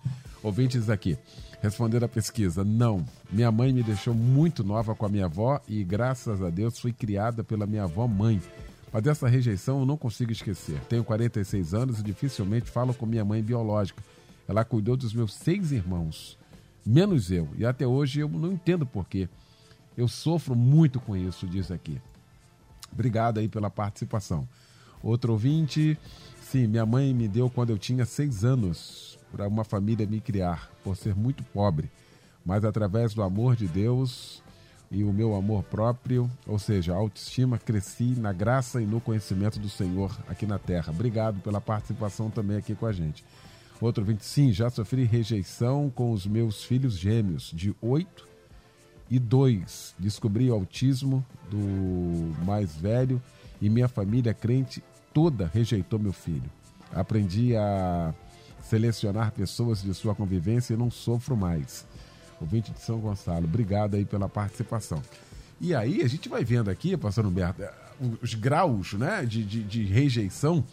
Ouvintes 0.42 0.88
aqui, 0.88 1.18
respondendo 1.60 2.04
a 2.04 2.08
pesquisa, 2.08 2.64
não. 2.64 3.04
Minha 3.30 3.52
mãe 3.52 3.70
me 3.70 3.82
deixou 3.82 4.14
muito 4.14 4.64
nova 4.64 4.94
com 4.94 5.04
a 5.04 5.10
minha 5.10 5.26
avó 5.26 5.60
e 5.68 5.84
graças 5.84 6.40
a 6.42 6.48
Deus 6.48 6.78
fui 6.78 6.94
criada 6.94 7.44
pela 7.44 7.66
minha 7.66 7.84
avó 7.84 8.06
mãe. 8.06 8.40
Mas 8.90 9.06
essa 9.06 9.28
rejeição 9.28 9.80
eu 9.80 9.84
não 9.84 9.98
consigo 9.98 10.32
esquecer. 10.32 10.80
Tenho 10.88 11.04
46 11.04 11.74
anos 11.74 12.00
e 12.00 12.02
dificilmente 12.02 12.70
falo 12.70 12.94
com 12.94 13.04
minha 13.04 13.26
mãe 13.26 13.42
biológica 13.42 14.02
ela 14.50 14.64
cuidou 14.64 14.96
dos 14.96 15.14
meus 15.14 15.32
seis 15.32 15.70
irmãos. 15.70 16.36
menos 16.84 17.30
eu. 17.30 17.48
E 17.56 17.64
até 17.64 17.86
hoje 17.86 18.18
eu 18.18 18.28
não 18.28 18.50
entendo 18.50 18.84
por 18.84 19.06
quê. 19.06 19.28
Eu 19.96 20.08
sofro 20.08 20.56
muito 20.56 20.98
com 20.98 21.16
isso, 21.16 21.46
diz 21.46 21.70
aqui. 21.70 22.02
Obrigado 22.92 23.38
aí 23.38 23.48
pela 23.48 23.70
participação. 23.70 24.48
Outro 25.00 25.34
ouvinte, 25.34 25.96
sim, 26.42 26.66
minha 26.66 26.84
mãe 26.84 27.14
me 27.14 27.28
deu 27.28 27.48
quando 27.48 27.70
eu 27.70 27.78
tinha 27.78 28.04
seis 28.04 28.44
anos 28.44 29.16
para 29.30 29.46
uma 29.46 29.62
família 29.62 30.04
me 30.04 30.20
criar, 30.20 30.68
por 30.82 30.96
ser 30.96 31.14
muito 31.14 31.44
pobre. 31.44 31.88
Mas 32.44 32.64
através 32.64 33.14
do 33.14 33.22
amor 33.22 33.54
de 33.54 33.68
Deus 33.68 34.42
e 34.90 35.04
o 35.04 35.12
meu 35.12 35.36
amor 35.36 35.62
próprio, 35.62 36.28
ou 36.44 36.58
seja, 36.58 36.92
a 36.92 36.96
autoestima, 36.96 37.56
cresci 37.56 38.16
na 38.18 38.32
graça 38.32 38.82
e 38.82 38.86
no 38.86 39.00
conhecimento 39.00 39.60
do 39.60 39.68
Senhor 39.68 40.18
aqui 40.26 40.44
na 40.44 40.58
terra. 40.58 40.92
Obrigado 40.92 41.40
pela 41.40 41.60
participação 41.60 42.28
também 42.30 42.56
aqui 42.56 42.74
com 42.74 42.86
a 42.86 42.92
gente. 42.92 43.24
Outro 43.80 44.02
ouvinte, 44.02 44.24
sim, 44.24 44.52
já 44.52 44.68
sofri 44.68 45.04
rejeição 45.04 45.90
com 45.94 46.12
os 46.12 46.26
meus 46.26 46.62
filhos 46.62 46.98
gêmeos, 46.98 47.50
de 47.54 47.74
8 47.80 48.28
e 49.10 49.18
2. 49.18 49.94
Descobri 49.98 50.50
o 50.50 50.54
autismo 50.54 51.24
do 51.50 52.44
mais 52.44 52.76
velho 52.76 53.20
e 53.60 53.70
minha 53.70 53.88
família 53.88 54.34
crente 54.34 54.82
toda 55.14 55.50
rejeitou 55.52 55.98
meu 55.98 56.12
filho. 56.12 56.50
Aprendi 56.92 57.56
a 57.56 58.14
selecionar 58.62 59.32
pessoas 59.32 59.82
de 59.82 59.94
sua 59.94 60.14
convivência 60.14 60.74
e 60.74 60.76
não 60.76 60.90
sofro 60.90 61.34
mais. 61.34 61.86
Ouvinte 62.38 62.72
de 62.72 62.80
São 62.80 62.98
Gonçalo, 62.98 63.44
obrigado 63.44 63.94
aí 63.94 64.04
pela 64.04 64.28
participação. 64.28 65.02
E 65.60 65.74
aí 65.74 66.02
a 66.02 66.08
gente 66.08 66.28
vai 66.28 66.44
vendo 66.44 66.70
aqui, 66.70 66.96
pastor 66.96 67.26
Humberto, 67.26 67.62
os 68.22 68.34
graus 68.34 68.94
né, 68.94 69.24
de, 69.26 69.44
de, 69.44 69.62
de 69.62 69.84
rejeição 69.84 70.64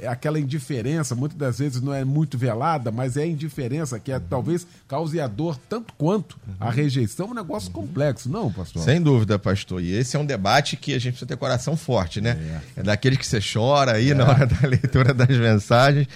é 0.00 0.06
aquela 0.06 0.38
indiferença, 0.38 1.14
muitas 1.14 1.38
das 1.38 1.58
vezes 1.58 1.80
não 1.80 1.92
é 1.92 2.04
muito 2.04 2.38
velada, 2.38 2.90
mas 2.90 3.16
é 3.16 3.22
a 3.22 3.26
indiferença 3.26 3.98
que 3.98 4.12
é, 4.12 4.18
talvez 4.18 4.66
cause 4.86 5.20
a 5.20 5.26
dor 5.26 5.58
tanto 5.68 5.92
quanto 5.94 6.38
a 6.60 6.70
rejeição, 6.70 7.30
um 7.30 7.34
negócio 7.34 7.70
complexo, 7.70 8.28
não, 8.28 8.52
pastor? 8.52 8.82
Sem 8.82 9.00
dúvida, 9.00 9.38
pastor. 9.38 9.82
E 9.82 9.92
esse 9.92 10.16
é 10.16 10.18
um 10.18 10.26
debate 10.26 10.76
que 10.76 10.94
a 10.94 10.98
gente 10.98 11.12
precisa 11.12 11.26
ter 11.26 11.36
coração 11.36 11.76
forte, 11.76 12.20
né? 12.20 12.60
É, 12.76 12.80
é 12.80 12.82
daqueles 12.82 13.18
que 13.18 13.26
você 13.26 13.40
chora 13.40 13.92
aí 13.92 14.10
é. 14.10 14.14
na 14.14 14.28
hora 14.28 14.46
da 14.46 14.68
leitura 14.68 15.12
das 15.12 15.36
mensagens, 15.36 16.06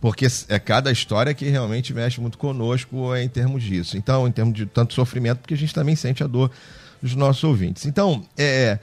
porque 0.00 0.26
é 0.48 0.58
cada 0.58 0.90
história 0.90 1.32
que 1.34 1.48
realmente 1.48 1.92
mexe 1.92 2.20
muito 2.20 2.38
conosco 2.38 3.14
em 3.16 3.28
termos 3.28 3.62
disso. 3.62 3.96
Então, 3.96 4.26
em 4.26 4.32
termos 4.32 4.54
de 4.54 4.66
tanto 4.66 4.94
sofrimento, 4.94 5.38
porque 5.38 5.54
a 5.54 5.56
gente 5.56 5.74
também 5.74 5.96
sente 5.96 6.22
a 6.22 6.26
dor 6.26 6.50
dos 7.02 7.14
nossos 7.14 7.42
ouvintes. 7.42 7.84
Então, 7.84 8.24
é, 8.38 8.78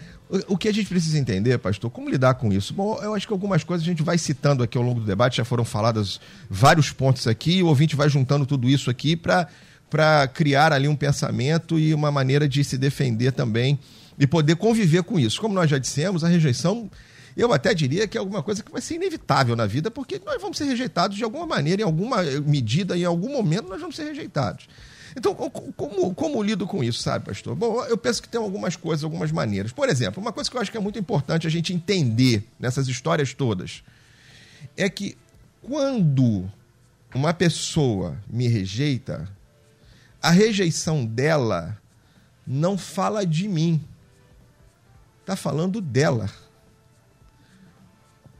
o 0.47 0.57
que 0.57 0.67
a 0.67 0.73
gente 0.73 0.87
precisa 0.87 1.17
entender, 1.17 1.57
pastor, 1.57 1.89
como 1.89 2.09
lidar 2.09 2.35
com 2.35 2.51
isso? 2.51 2.73
Bom, 2.73 2.99
eu 3.01 3.15
acho 3.15 3.25
que 3.25 3.33
algumas 3.33 3.63
coisas 3.63 3.87
a 3.87 3.89
gente 3.89 4.03
vai 4.03 4.17
citando 4.17 4.61
aqui 4.61 4.77
ao 4.77 4.83
longo 4.83 4.99
do 4.99 5.05
debate, 5.05 5.37
já 5.37 5.45
foram 5.45 5.65
faladas 5.65 6.19
vários 6.49 6.91
pontos 6.91 7.25
aqui, 7.25 7.57
e 7.57 7.63
o 7.63 7.67
ouvinte 7.67 7.95
vai 7.95 8.09
juntando 8.09 8.45
tudo 8.45 8.67
isso 8.69 8.89
aqui 8.89 9.15
para 9.15 10.27
criar 10.27 10.73
ali 10.73 10.87
um 10.87 10.95
pensamento 10.95 11.79
e 11.79 11.93
uma 11.93 12.11
maneira 12.11 12.47
de 12.47 12.63
se 12.63 12.77
defender 12.77 13.31
também 13.31 13.79
e 14.19 14.27
poder 14.27 14.57
conviver 14.57 15.01
com 15.03 15.17
isso. 15.17 15.39
Como 15.39 15.55
nós 15.55 15.69
já 15.69 15.77
dissemos, 15.77 16.23
a 16.23 16.27
rejeição, 16.27 16.91
eu 17.37 17.53
até 17.53 17.73
diria 17.73 18.07
que 18.07 18.17
é 18.17 18.19
alguma 18.19 18.43
coisa 18.43 18.61
que 18.61 18.71
vai 18.71 18.81
ser 18.81 18.95
inevitável 18.95 19.55
na 19.55 19.65
vida, 19.65 19.89
porque 19.89 20.21
nós 20.25 20.41
vamos 20.41 20.57
ser 20.57 20.65
rejeitados 20.65 21.15
de 21.15 21.23
alguma 21.23 21.47
maneira, 21.47 21.81
em 21.81 21.85
alguma 21.85 22.21
medida, 22.45 22.97
em 22.97 23.05
algum 23.05 23.31
momento 23.31 23.69
nós 23.69 23.79
vamos 23.79 23.95
ser 23.95 24.03
rejeitados. 24.03 24.67
Então, 25.15 25.33
como, 25.33 26.13
como 26.13 26.43
lido 26.43 26.67
com 26.67 26.83
isso, 26.83 27.01
sabe, 27.01 27.25
pastor? 27.25 27.55
Bom, 27.55 27.83
eu 27.85 27.97
penso 27.97 28.21
que 28.21 28.29
tem 28.29 28.39
algumas 28.39 28.75
coisas, 28.75 29.03
algumas 29.03 29.31
maneiras. 29.31 29.71
Por 29.71 29.89
exemplo, 29.89 30.21
uma 30.21 30.31
coisa 30.31 30.49
que 30.49 30.55
eu 30.55 30.61
acho 30.61 30.71
que 30.71 30.77
é 30.77 30.81
muito 30.81 30.99
importante 30.99 31.47
a 31.47 31.49
gente 31.49 31.73
entender 31.73 32.47
nessas 32.59 32.87
histórias 32.87 33.33
todas 33.33 33.83
é 34.77 34.89
que 34.89 35.17
quando 35.61 36.49
uma 37.13 37.33
pessoa 37.33 38.17
me 38.29 38.47
rejeita, 38.47 39.27
a 40.21 40.29
rejeição 40.29 41.05
dela 41.05 41.77
não 42.45 42.77
fala 42.77 43.25
de 43.25 43.47
mim. 43.47 43.83
Está 45.21 45.35
falando 45.35 45.81
dela. 45.81 46.29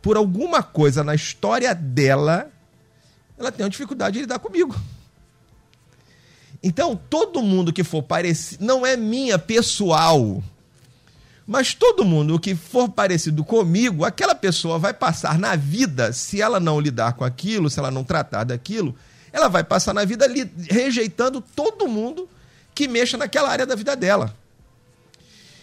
Por 0.02 0.18
alguma 0.18 0.64
coisa 0.64 1.04
na 1.04 1.14
história 1.14 1.74
dela, 1.76 2.52
ela 3.38 3.52
tem 3.52 3.64
uma 3.64 3.70
dificuldade 3.70 4.16
de 4.16 4.22
lidar 4.22 4.40
comigo. 4.40 4.76
Então, 6.62 7.00
todo 7.10 7.42
mundo 7.42 7.72
que 7.72 7.84
for 7.84 8.04
parecido, 8.04 8.66
não 8.66 8.86
é 8.86 8.98
minha 8.98 9.40
pessoal, 9.40 10.44
mas 11.48 11.74
todo 11.74 12.06
mundo 12.06 12.40
que 12.40 12.54
for 12.54 12.90
parecido 12.90 13.44
comigo, 13.44 14.04
aquela 14.04 14.36
pessoa 14.36 14.78
vai 14.78 14.94
passar 14.94 15.40
na 15.40 15.56
vida, 15.56 16.12
se 16.12 16.42
ela 16.42 16.60
não 16.60 16.80
lidar 16.80 17.14
com 17.14 17.24
aquilo, 17.24 17.70
se 17.70 17.80
ela 17.80 17.90
não 17.90 18.04
tratar 18.04 18.44
daquilo, 18.44 18.94
ela 19.32 19.48
vai 19.48 19.64
passar 19.64 19.94
na 19.94 20.04
vida 20.04 20.28
rejeitando 20.70 21.42
todo 21.56 21.88
mundo 21.88 22.28
que 22.76 22.88
mexa 22.88 23.18
naquela 23.18 23.50
área 23.50 23.66
da 23.66 23.76
vida 23.76 23.96
dela. 23.96 24.36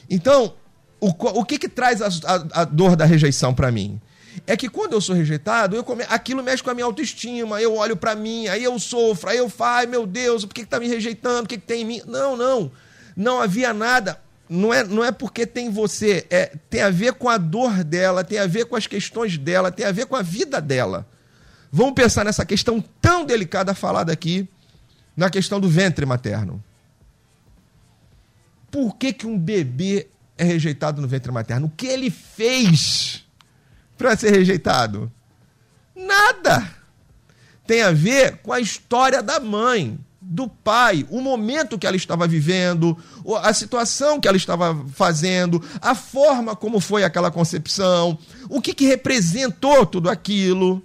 Então, 0.09 0.55
o, 1.01 1.09
o 1.09 1.45
que, 1.45 1.59
que 1.59 1.69
traz 1.69 2.01
a, 2.01 2.09
a, 2.09 2.63
a 2.63 2.65
dor 2.65 2.97
da 2.97 3.05
rejeição 3.05 3.55
para 3.55 3.71
mim? 3.71 4.01
É 4.47 4.57
que 4.57 4.69
quando 4.69 4.95
eu 4.95 5.01
sou 5.01 5.15
rejeitado, 5.15 5.77
eu 5.77 5.85
come... 5.85 6.05
aquilo 6.09 6.43
mexe 6.43 6.63
com 6.63 6.71
a 6.71 6.75
minha 6.75 6.85
autoestima, 6.85 7.61
eu 7.61 7.75
olho 7.77 7.97
para 7.97 8.15
mim, 8.15 8.49
aí 8.49 8.65
eu 8.65 8.79
sofro, 8.79 9.31
aí 9.31 9.39
eu 9.39 9.49
falo, 9.49 9.89
meu 9.89 10.07
Deus, 10.07 10.45
por 10.45 10.55
que, 10.55 10.63
que 10.63 10.69
tá 10.69 10.81
me 10.81 10.89
rejeitando? 10.89 11.45
O 11.45 11.49
que, 11.49 11.59
que 11.59 11.67
tem 11.67 11.83
em 11.83 11.85
mim? 11.85 12.03
Não, 12.07 12.37
não. 12.37 12.71
Não 13.17 13.41
havia 13.41 13.73
nada. 13.73 14.21
Não 14.49 14.73
é, 14.73 14.85
não 14.85 15.05
é 15.05 15.11
porque 15.11 15.45
tem 15.45 15.71
você, 15.71 16.25
é, 16.31 16.53
tem 16.71 16.81
a 16.81 16.91
ver 16.91 17.15
com 17.15 17.29
a 17.29 17.37
dor 17.37 17.83
dela, 17.83 18.23
tem 18.23 18.39
a 18.39 18.47
ver 18.47 18.67
com 18.67 18.77
as 18.77 18.87
questões 18.87 19.37
dela, 19.37 19.73
tem 19.73 19.85
a 19.85 19.91
ver 19.91 20.07
com 20.07 20.15
a 20.15 20.23
vida 20.23 20.61
dela. 20.61 21.07
Vamos 21.73 21.95
pensar 21.95 22.25
nessa 22.25 22.47
questão 22.47 22.83
tão 23.01 23.25
delicada 23.25 23.75
falada 23.75 24.13
aqui, 24.13 24.49
na 25.17 25.29
questão 25.31 25.59
do 25.59 25.69
ventre 25.69 26.07
materno. 26.07 26.63
Por 28.71 28.97
que, 28.97 29.13
que 29.13 29.27
um 29.27 29.37
bebê 29.37 30.07
é 30.39 30.45
rejeitado 30.45 31.03
no 31.03 31.09
ventre 31.09 31.33
materno? 31.33 31.67
O 31.67 31.71
que 31.71 31.87
ele 31.87 32.11
fez? 32.11 33.26
Para 33.97 34.17
ser 34.17 34.31
rejeitado? 34.31 35.11
Nada. 35.95 36.71
Tem 37.67 37.83
a 37.83 37.91
ver 37.91 38.39
com 38.39 38.53
a 38.53 38.61
história 38.61 39.23
da 39.23 39.41
mãe, 39.41 39.99
do 40.21 40.49
pai, 40.49 41.07
o 41.09 41.21
momento 41.21 41.79
que 41.79 41.87
ela 41.87 41.97
estava 41.97 42.27
vivendo, 42.27 42.97
a 43.43 43.53
situação 43.53 44.21
que 44.21 44.27
ela 44.27 44.37
estava 44.37 44.77
fazendo, 44.93 45.63
a 45.81 45.95
forma 45.95 46.57
como 46.57 46.81
foi 46.81 47.05
aquela 47.05 47.31
concepção, 47.31 48.19
o 48.49 48.61
que, 48.61 48.75
que 48.75 48.87
representou 48.87 49.87
tudo 49.87 50.11
aquilo. 50.11 50.83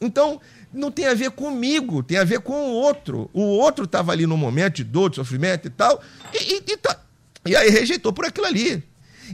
Então, 0.00 0.40
não 0.72 0.90
tem 0.90 1.06
a 1.06 1.14
ver 1.14 1.30
comigo, 1.30 2.02
tem 2.02 2.18
a 2.18 2.24
ver 2.24 2.40
com 2.40 2.52
o 2.52 2.72
outro. 2.72 3.30
O 3.32 3.42
outro 3.42 3.84
estava 3.84 4.12
ali 4.12 4.26
no 4.26 4.36
momento 4.36 4.76
de 4.76 4.84
dor, 4.84 5.08
de 5.08 5.16
sofrimento 5.16 5.66
e 5.66 5.70
tal, 5.70 6.02
e, 6.32 6.54
e, 6.54 6.72
e, 6.72 6.76
tá, 6.76 6.98
e 7.46 7.56
aí 7.56 7.70
rejeitou 7.70 8.12
por 8.12 8.26
aquilo 8.26 8.46
ali. 8.46 8.82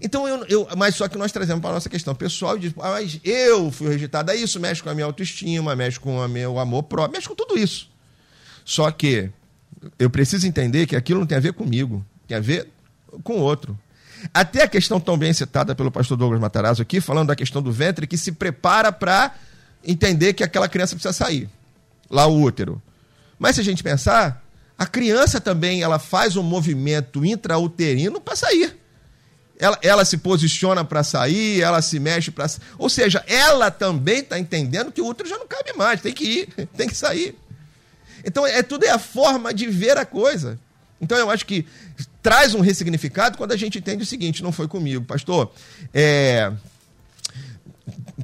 Então, 0.03 0.27
eu, 0.27 0.45
eu, 0.47 0.69
mas 0.77 0.95
só 0.95 1.09
que 1.09 1.19
nós 1.19 1.31
trazemos 1.31 1.61
para 1.61 1.71
a 1.71 1.75
nossa 1.75 1.89
questão 1.89 2.15
pessoal 2.15 2.57
e 2.57 2.61
diz, 2.61 2.73
ah, 2.79 2.93
mas 2.93 3.21
eu 3.23 3.71
fui 3.71 3.89
rejeitado. 3.89 4.31
Aí 4.31 4.43
isso 4.43 4.59
mexe 4.59 4.83
com 4.83 4.89
a 4.89 4.95
minha 4.95 5.05
autoestima, 5.05 5.77
mexe 5.77 6.01
com 6.01 6.17
o 6.19 6.29
meu 6.29 6.59
amor 6.59 6.85
próprio, 6.85 7.13
mexe 7.13 7.29
com 7.29 7.35
tudo 7.35 7.59
isso. 7.59 7.91
Só 8.65 8.91
que 8.91 9.31
eu 9.99 10.09
preciso 10.09 10.47
entender 10.47 10.87
que 10.87 10.97
aquilo 10.97 11.21
não 11.21 11.27
tem 11.27 11.37
a 11.37 11.41
ver 11.41 11.53
comigo, 11.53 12.05
tem 12.27 12.37
a 12.37 12.41
ver 12.41 12.69
com 13.23 13.35
o 13.35 13.41
outro. 13.41 13.79
Até 14.33 14.63
a 14.63 14.69
questão 14.69 14.99
tão 14.99 15.19
bem 15.19 15.33
citada 15.33 15.75
pelo 15.75 15.91
pastor 15.91 16.17
Douglas 16.17 16.41
Matarazzo 16.41 16.81
aqui, 16.81 17.01
falando 17.01 17.29
da 17.29 17.37
questão 17.37 17.63
do 17.63 17.73
ventre, 17.73 18.07
que 18.07 18.17
se 18.17 18.33
prepara 18.33 18.91
para 18.91 19.35
entender 19.85 20.33
que 20.33 20.45
aquela 20.45 20.69
criança 20.69 20.95
precisa 20.95 21.13
sair. 21.13 21.49
Lá 22.09 22.27
o 22.27 22.41
útero. 22.41 22.81
Mas 23.39 23.57
se 23.57 23.61
a 23.61 23.65
gente 23.65 23.83
pensar, 23.83 24.45
a 24.79 24.87
criança 24.87 25.41
também 25.41 25.83
ela 25.83 25.99
faz 25.99 26.37
um 26.37 26.43
movimento 26.43 27.25
intrauterino 27.25 28.21
para 28.21 28.37
sair 28.37 28.80
ela, 29.61 29.79
ela 29.83 30.05
se 30.05 30.17
posiciona 30.17 30.85
para 30.85 31.05
sair, 31.05 31.61
ela 31.61 31.83
se 31.83 32.01
mexe 32.01 32.31
para. 32.31 32.51
Ou 32.79 32.89
seja, 32.89 33.23
ela 33.27 33.71
também 33.71 34.21
está 34.21 34.39
entendendo 34.39 34.91
que 34.91 35.03
o 35.03 35.07
útero 35.07 35.29
já 35.29 35.37
não 35.37 35.47
cabe 35.47 35.75
mais, 35.75 36.01
tem 36.01 36.13
que 36.13 36.25
ir, 36.25 36.49
tem 36.75 36.89
que 36.89 36.97
sair. 36.97 37.37
Então, 38.25 38.47
é 38.47 38.63
tudo 38.63 38.85
é 38.85 38.91
a 38.91 38.99
forma 38.99 39.53
de 39.53 39.67
ver 39.67 39.99
a 39.99 40.07
coisa. 40.07 40.59
Então, 41.01 41.17
eu 41.17 41.31
acho 41.31 41.45
que 41.45 41.67
traz 42.23 42.55
um 42.55 42.61
ressignificado 42.61 43.37
quando 43.37 43.53
a 43.53 43.57
gente 43.57 43.79
entende 43.79 44.03
o 44.03 44.07
seguinte: 44.07 44.43
não 44.43 44.51
foi 44.51 44.67
comigo, 44.67 45.05
pastor. 45.05 45.53
É, 45.93 46.51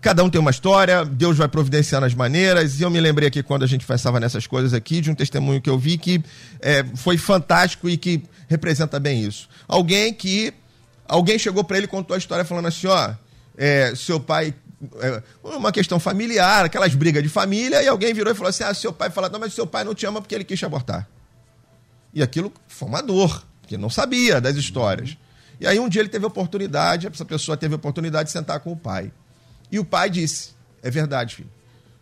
cada 0.01 0.25
um 0.25 0.31
tem 0.31 0.40
uma 0.40 0.51
história, 0.51 1.05
Deus 1.05 1.37
vai 1.37 1.49
providenciando 1.49 2.07
as 2.07 2.14
maneiras. 2.14 2.81
E 2.81 2.83
eu 2.83 2.90
me 2.90 3.01
lembrei 3.01 3.29
aqui, 3.29 3.42
quando 3.42 3.62
a 3.62 3.66
gente 3.66 3.85
pensava 3.85 4.18
nessas 4.18 4.46
coisas 4.46 4.72
aqui, 4.72 5.03
de 5.03 5.11
um 5.11 5.14
testemunho 5.14 5.61
que 5.61 5.68
eu 5.68 5.79
vi 5.79 5.99
que 5.99 6.22
é, 6.61 6.83
foi 6.94 7.18
fantástico 7.18 7.88
e 7.88 7.96
que 7.99 8.22
representa 8.49 8.99
bem 8.99 9.22
isso. 9.22 9.49
Alguém 9.68 10.14
que 10.14 10.55
Alguém 11.09 11.38
chegou 11.38 11.64
para 11.64 11.77
ele 11.77 11.87
e 11.87 11.88
contou 11.88 12.14
a 12.14 12.19
história 12.19 12.45
falando 12.45 12.66
assim: 12.66 12.87
ó, 12.87 13.14
é, 13.57 13.95
seu 13.95 14.21
pai. 14.21 14.55
É, 15.01 15.23
uma 15.42 15.73
questão 15.73 15.99
familiar, 15.99 16.66
aquelas 16.66 16.95
brigas 16.95 17.23
de 17.23 17.31
família, 17.31 17.83
e 17.83 17.88
alguém 17.88 18.12
virou 18.12 18.33
e 18.33 18.37
falou 18.37 18.51
assim: 18.51 18.64
ah, 18.64 18.75
seu 18.75 18.92
pai 18.92 19.11
falou, 19.11 19.31
não, 19.31 19.40
mas 19.40 19.55
seu 19.55 19.66
pai 19.66 19.85
não 19.85 19.95
te 19.95 20.05
ama 20.05 20.21
porque 20.21 20.35
ele 20.35 20.45
quis 20.45 20.59
te 20.59 20.66
abortar. 20.66 21.09
E 22.12 22.23
aquilo 22.23 22.53
foi 22.69 22.88
uma 22.88 23.03
dor, 23.03 23.47
porque 23.61 23.77
não 23.77 23.90
sabia 23.90 24.40
das 24.40 24.57
histórias. 24.57 25.16
E 25.59 25.66
aí 25.66 25.79
um 25.79 25.88
dia 25.88 26.03
ele 26.03 26.09
teve 26.09 26.25
a 26.25 26.29
oportunidade, 26.29 27.07
essa 27.07 27.25
pessoa 27.25 27.57
teve 27.57 27.75
a 27.75 27.77
oportunidade 27.77 28.29
de 28.29 28.33
sentar 28.33 28.61
com 28.61 28.73
o 28.73 28.77
pai. 28.77 29.11
E 29.73 29.79
o 29.79 29.85
pai 29.85 30.11
disse: 30.11 30.51
É 30.83 30.90
verdade, 30.90 31.37
filho. 31.37 31.51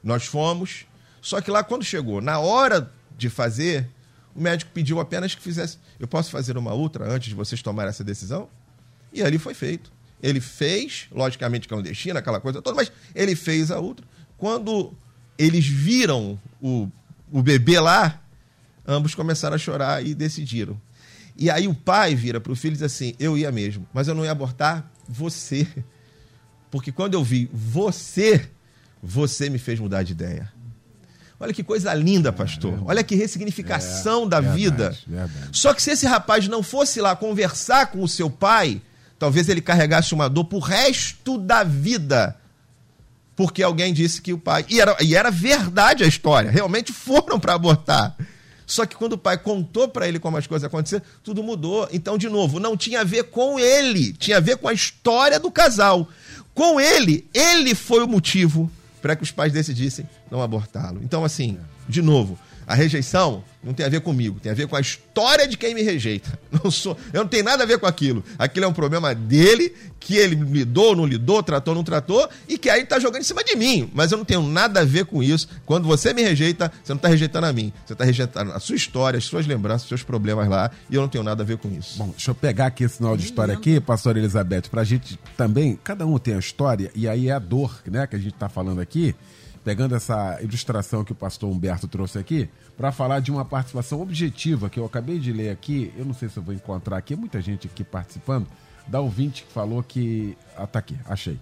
Nós 0.03 0.27
fomos. 0.27 0.85
Só 1.23 1.41
que 1.41 1.51
lá 1.51 1.63
quando 1.63 1.85
chegou, 1.85 2.21
na 2.21 2.39
hora 2.39 2.91
de 3.17 3.31
fazer, 3.31 3.89
O 4.35 4.41
médico 4.41 4.73
pediu 4.75 4.99
apenas 4.99 5.35
que 5.35 5.41
fizesse. 5.41 5.79
Eu 5.99 6.09
posso 6.09 6.31
fazer 6.31 6.59
uma 6.59 6.75
ultra 6.75 7.09
antes 7.09 7.29
de 7.29 7.35
vocês 7.35 7.63
tomarem 7.63 7.91
essa 7.91 8.03
decisão? 8.03 8.49
E 9.15 9.23
ali 9.23 9.39
foi 9.39 9.55
feito. 9.55 9.93
Ele 10.21 10.41
fez, 10.41 11.07
logicamente 11.13 11.69
clandestina, 11.69 12.19
aquela 12.19 12.41
coisa 12.41 12.61
toda, 12.61 12.77
mas 12.77 12.91
ele 13.15 13.37
fez 13.37 13.71
a 13.71 13.79
ultra. 13.79 14.05
Quando 14.37 14.93
eles 15.39 15.67
viram 15.67 16.41
o, 16.61 16.91
o 17.31 17.43
bebê 17.43 17.79
lá, 17.79 18.21
ambos 18.87 19.15
começaram 19.15 19.55
a 19.55 19.59
chorar 19.59 20.05
e 20.05 20.15
decidiram. 20.15 20.81
E 21.37 21.49
aí 21.51 21.69
o 21.69 21.75
pai 21.75 22.15
vira 22.15 22.41
para 22.41 22.53
o 22.53 22.57
filho 22.57 22.73
e 22.73 22.77
diz 22.77 22.83
assim: 22.83 23.15
Eu 23.19 23.39
ia 23.39 23.53
mesmo, 23.53 23.87
mas 23.93 24.09
eu 24.09 24.15
não 24.15 24.25
ia 24.25 24.33
abortar 24.33 24.91
você. 25.09 25.67
Porque 26.71 26.91
quando 26.91 27.15
eu 27.15 27.23
vi 27.23 27.49
você, 27.53 28.49
você 29.01 29.49
me 29.49 29.59
fez 29.59 29.79
mudar 29.79 30.03
de 30.03 30.13
ideia. 30.13 30.53
Olha 31.39 31.53
que 31.53 31.63
coisa 31.63 31.93
linda, 31.93 32.33
pastor. 32.33 32.81
Olha 32.87 33.05
que 33.05 33.15
ressignificação 33.15 34.25
é, 34.25 34.29
da 34.29 34.41
verdade, 34.41 34.63
vida. 34.63 34.99
Verdade. 35.07 35.49
Só 35.53 35.75
que 35.75 35.83
se 35.83 35.91
esse 35.91 36.07
rapaz 36.07 36.49
não 36.49 36.63
fosse 36.63 37.01
lá 37.01 37.15
conversar 37.15 37.89
com 37.89 38.03
o 38.03 38.09
seu 38.09 38.31
pai, 38.31 38.81
talvez 39.19 39.49
ele 39.49 39.61
carregasse 39.61 40.15
uma 40.15 40.29
dor 40.29 40.45
pro 40.45 40.59
resto 40.59 41.39
da 41.39 41.63
vida. 41.63 42.37
Porque 43.37 43.63
alguém 43.63 43.93
disse 43.93 44.23
que 44.23 44.33
o 44.33 44.39
pai. 44.39 44.65
E 44.69 44.81
era, 44.81 44.97
e 45.01 45.15
era 45.15 45.31
verdade 45.31 46.05
a 46.05 46.07
história. 46.07 46.51
Realmente 46.51 46.93
foram 46.93 47.41
para 47.41 47.55
abortar. 47.55 48.17
Só 48.67 48.87
que 48.87 48.97
quando 48.97 49.15
o 49.15 49.19
pai 49.19 49.37
contou 49.37 49.89
para 49.89 50.09
ele 50.09 50.19
como 50.19 50.37
as 50.37 50.47
coisas 50.47 50.67
aconteceram, 50.67 51.05
tudo 51.23 51.43
mudou. 51.43 51.89
Então, 51.93 52.17
de 52.17 52.29
novo, 52.29 52.59
não 52.59 52.77
tinha 52.77 53.01
a 53.01 53.05
ver 53.05 53.25
com 53.25 53.59
ele, 53.59 54.13
tinha 54.13 54.39
a 54.39 54.41
ver 54.41 54.57
com 54.57 54.69
a 54.69 54.73
história 54.73 55.39
do 55.39 55.51
casal. 55.51 56.09
Com 56.55 56.81
ele, 56.81 57.29
ele 57.35 57.75
foi 57.75 58.03
o 58.03 58.09
motivo 58.09 58.71
para 59.03 59.15
que 59.15 59.23
os 59.23 59.31
pais 59.31 59.53
decidissem 59.53 60.09
não 60.31 60.41
abortá-lo. 60.41 61.01
Então, 61.03 61.25
assim, 61.25 61.59
de 61.89 62.01
novo, 62.01 62.39
a 62.67 62.75
rejeição 62.75 63.45
não 63.65 63.73
tem 63.73 63.87
a 63.87 63.89
ver 63.89 64.01
comigo, 64.01 64.39
tem 64.39 64.53
a 64.53 64.55
ver 64.55 64.67
com 64.67 64.77
a 64.77 64.81
história 64.81 65.49
de 65.49 65.57
quem 65.57 65.75
me 65.75 65.83
rejeita. 65.83 66.39
Não 66.63 66.71
sou, 66.71 66.97
eu 67.13 67.23
não 67.23 67.29
tenho 67.29 67.45
nada 67.45 67.65
a 67.65 67.67
ver 67.67 67.79
com 67.79 67.87
aquilo. 67.87 68.23
Aquilo 68.39 68.65
é 68.65 68.69
um 68.69 68.73
problema 68.73 69.15
dele, 69.15 69.75
que 69.99 70.17
ele 70.17 70.37
lidou, 70.37 70.95
não 70.95 71.05
lidou, 71.05 71.43
tratou, 71.43 71.75
não 71.75 71.83
tratou, 71.83 72.29
e 72.49 72.57
que 72.57 72.71
aí 72.71 72.83
está 72.83 73.01
jogando 73.01 73.23
em 73.23 73.25
cima 73.25 73.43
de 73.43 73.57
mim. 73.57 73.91
Mas 73.93 74.13
eu 74.13 74.19
não 74.19 74.25
tenho 74.25 74.43
nada 74.43 74.81
a 74.81 74.85
ver 74.85 75.07
com 75.07 75.23
isso. 75.23 75.49
Quando 75.67 75.89
você 75.89 76.13
me 76.13 76.23
rejeita, 76.23 76.71
você 76.83 76.93
não 76.93 76.99
está 76.99 77.09
rejeitando 77.09 77.47
a 77.47 77.53
mim. 77.53 77.73
Você 77.85 77.95
está 77.95 78.05
rejeitando 78.05 78.53
a 78.53 78.61
sua 78.61 78.77
história, 78.77 79.19
as 79.19 79.25
suas 79.25 79.47
lembranças, 79.47 79.83
os 79.83 79.89
seus 79.89 80.03
problemas 80.03 80.49
lá, 80.49 80.71
e 80.89 80.95
eu 80.95 81.01
não 81.01 81.09
tenho 81.09 81.25
nada 81.25 81.43
a 81.43 81.47
ver 81.47 81.57
com 81.57 81.69
isso. 81.71 81.99
Bom, 81.99 82.11
deixa 82.11 82.31
eu 82.31 82.35
pegar 82.35 82.67
aqui 82.67 82.85
esse 82.85 82.99
sinal 82.99 83.17
de 83.17 83.25
história 83.25 83.55
aqui, 83.55 83.81
pastor 83.81 84.17
Elizabeth, 84.17 84.63
para 84.71 84.83
a 84.83 84.85
gente 84.85 85.19
também, 85.37 85.79
cada 85.83 86.07
um 86.07 86.19
tem 86.19 86.35
a 86.35 86.39
história, 86.39 86.91
e 86.95 87.09
aí 87.09 87.29
é 87.29 87.33
a 87.33 87.39
dor, 87.39 87.83
né, 87.87 88.07
que 88.07 88.15
a 88.15 88.19
gente 88.19 88.35
está 88.35 88.49
falando 88.49 88.81
aqui 88.81 89.15
pegando 89.65 89.95
essa 89.95 90.39
ilustração 90.43 91.03
que 91.03 91.13
o 91.13 91.15
pastor 91.15 91.51
Humberto 91.51 91.89
trouxe 91.89 92.19
aqui, 92.19 92.49
para 92.77 92.93
falar 92.93 93.21
de 93.21 93.33
uma 93.33 93.45
participação 93.45 94.01
objetiva 94.03 94.69
que 94.69 94.79
eu 94.79 94.85
acabei 94.85 95.19
de 95.19 95.33
ler 95.33 95.51
aqui. 95.51 95.93
Eu 95.97 96.05
não 96.05 96.13
sei 96.13 96.29
se 96.29 96.37
eu 96.37 96.43
vou 96.43 96.55
encontrar 96.55 96.99
aqui, 96.99 97.17
muita 97.17 97.41
gente 97.41 97.67
aqui 97.67 97.83
participando. 97.83 98.47
Da 98.87 99.01
ouvinte 99.01 99.45
que 99.45 99.53
falou 99.53 99.83
que. 99.83 100.37
Ah, 100.55 100.67
tá 100.67 100.79
aqui, 100.79 100.97
achei. 101.07 101.41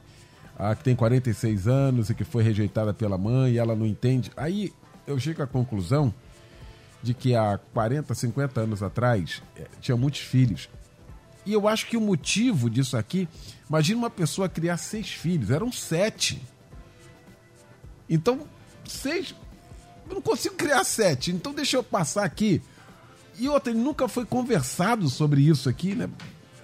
Ah, 0.56 0.76
que 0.76 0.84
tem 0.84 0.94
46 0.94 1.66
anos 1.66 2.08
e 2.08 2.14
que 2.14 2.22
foi 2.22 2.44
rejeitada 2.44 2.94
pela 2.94 3.18
mãe 3.18 3.54
e 3.54 3.58
ela 3.58 3.74
não 3.74 3.84
entende. 3.84 4.30
Aí 4.36 4.72
eu 5.04 5.18
chego 5.18 5.42
à 5.42 5.46
conclusão 5.46 6.14
de 7.02 7.12
que 7.12 7.34
há 7.34 7.58
40, 7.74 8.14
50 8.14 8.60
anos 8.60 8.82
atrás 8.82 9.42
eh, 9.56 9.66
tinha 9.80 9.96
muitos 9.96 10.20
filhos. 10.20 10.68
E 11.44 11.52
eu 11.52 11.66
acho 11.66 11.88
que 11.88 11.96
o 11.96 12.00
motivo 12.00 12.70
disso 12.70 12.96
aqui, 12.96 13.28
imagina 13.68 13.98
uma 13.98 14.10
pessoa 14.10 14.48
criar 14.48 14.76
seis 14.76 15.08
filhos, 15.08 15.50
eram 15.50 15.72
sete. 15.72 16.40
Então, 18.12 18.40
seis. 18.86 19.34
Eu 20.08 20.16
não 20.16 20.22
consigo 20.22 20.54
criar 20.54 20.84
sete. 20.84 21.32
Então, 21.32 21.54
deixa 21.54 21.78
eu 21.78 21.82
passar 21.82 22.24
aqui. 22.24 22.60
E 23.38 23.48
outra, 23.48 23.72
nunca 23.72 24.06
foi 24.06 24.26
conversado 24.26 25.08
sobre 25.08 25.40
isso 25.40 25.68
aqui, 25.68 25.94
né? 25.94 26.10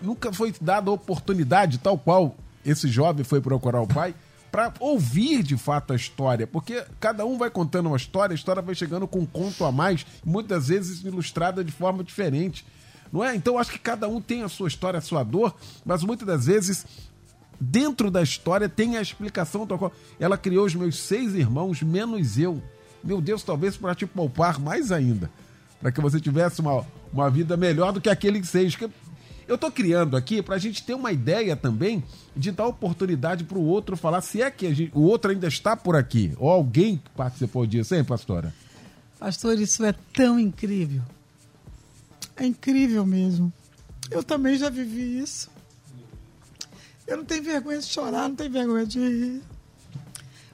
Nunca 0.03 0.31
foi 0.33 0.55
dada 0.61 0.91
a 0.91 0.95
oportunidade, 0.95 1.79
tal 1.79 1.97
qual 1.99 2.37
esse 2.65 2.87
jovem 2.89 3.25
foi 3.25 3.41
procurar 3.41 3.81
o 3.81 3.87
pai, 3.87 4.15
para 4.53 4.73
ouvir 4.79 5.43
de 5.43 5.57
fato 5.57 5.95
a 5.95 5.97
história. 5.97 6.47
Porque 6.47 6.85
cada 7.01 7.25
um 7.25 7.39
vai 7.39 7.51
contando 7.51 7.87
uma 7.87 7.97
história, 7.97 8.35
a 8.35 8.37
história 8.37 8.61
vai 8.61 8.75
chegando 8.75 9.09
com 9.09 9.21
um 9.21 9.27
conto 9.27 9.65
a 9.65 9.73
mais, 9.73 10.05
muitas 10.23 10.69
vezes 10.69 11.03
ilustrada 11.03 11.65
de 11.65 11.73
forma 11.73 12.05
diferente. 12.05 12.67
Não 13.11 13.25
é? 13.25 13.35
Então 13.35 13.59
acho 13.59 13.71
que 13.71 13.79
cada 13.79 14.07
um 14.07 14.21
tem 14.21 14.43
a 14.43 14.49
sua 14.49 14.69
história, 14.69 14.99
a 14.99 15.03
sua 15.03 15.25
dor, 15.25 15.57
mas 15.85 16.03
muitas 16.03 16.27
das 16.27 16.45
vezes 16.45 16.85
dentro 17.61 18.11
da 18.11 18.23
história 18.23 18.69
tem 18.69 18.97
a 18.97 19.03
explicação 19.03 19.67
tal 19.67 19.79
qual. 19.79 19.93
Ela 20.19 20.39
criou 20.39 20.65
os 20.67 20.75
meus 20.75 20.99
seis 20.99 21.35
irmãos, 21.35 21.83
menos 21.83 22.39
eu. 22.39 22.63
Meu 23.03 23.21
Deus, 23.21 23.43
talvez 23.43 23.77
para 23.77 23.95
te 23.95 24.07
poupar 24.07 24.59
mais 24.59 24.93
ainda. 24.93 25.31
Para 25.81 25.93
que 25.93 26.01
você 26.01 26.21
tivesse 26.21 26.61
uma, 26.61 26.85
uma 27.13 27.31
vida 27.31 27.57
melhor 27.57 27.93
do 27.93 28.01
que 28.01 28.09
aqueles 28.09 28.49
seis. 28.49 28.75
Que 28.75 28.91
eu 29.47 29.55
estou 29.55 29.71
criando 29.71 30.17
aqui 30.17 30.43
para 30.43 30.57
a 30.57 30.59
gente 30.59 30.83
ter 30.83 30.95
uma 30.95 31.11
ideia 31.11 31.57
também 31.57 32.03
de 32.37 32.51
dar 32.51 32.67
oportunidade 32.67 33.45
para 33.45 33.59
o 33.59 33.65
outro 33.65 33.97
falar 33.97 34.21
se 34.21 34.43
é 34.43 34.51
que 34.51 34.73
gente, 34.75 34.93
o 34.95 35.03
outro 35.03 35.31
ainda 35.31 35.47
está 35.47 35.77
por 35.77 35.97
aqui. 35.97 36.33
Ou 36.39 36.51
alguém 36.51 37.01
participou 37.17 37.67
disso, 37.67 37.95
hein, 37.95 38.05
pastora? 38.05 38.53
Pastor, 39.19 39.59
isso 39.59 39.85
é 39.85 39.95
tão 40.13 40.39
incrível. 40.39 41.03
É 42.37 42.47
incrível 42.47 43.05
mesmo. 43.05 43.53
Eu 44.11 44.23
também 44.23 44.57
já 44.57 44.71
vivi 44.71 45.19
isso. 45.19 45.51
Eu 47.09 47.17
não 47.17 47.25
tenho 47.25 47.43
vergonha 47.43 47.79
de 47.79 47.87
chorar, 47.87 48.29
não 48.29 48.37
tenho 48.37 48.51
vergonha 48.51 48.85
de 48.85 48.99
rir. 49.01 49.43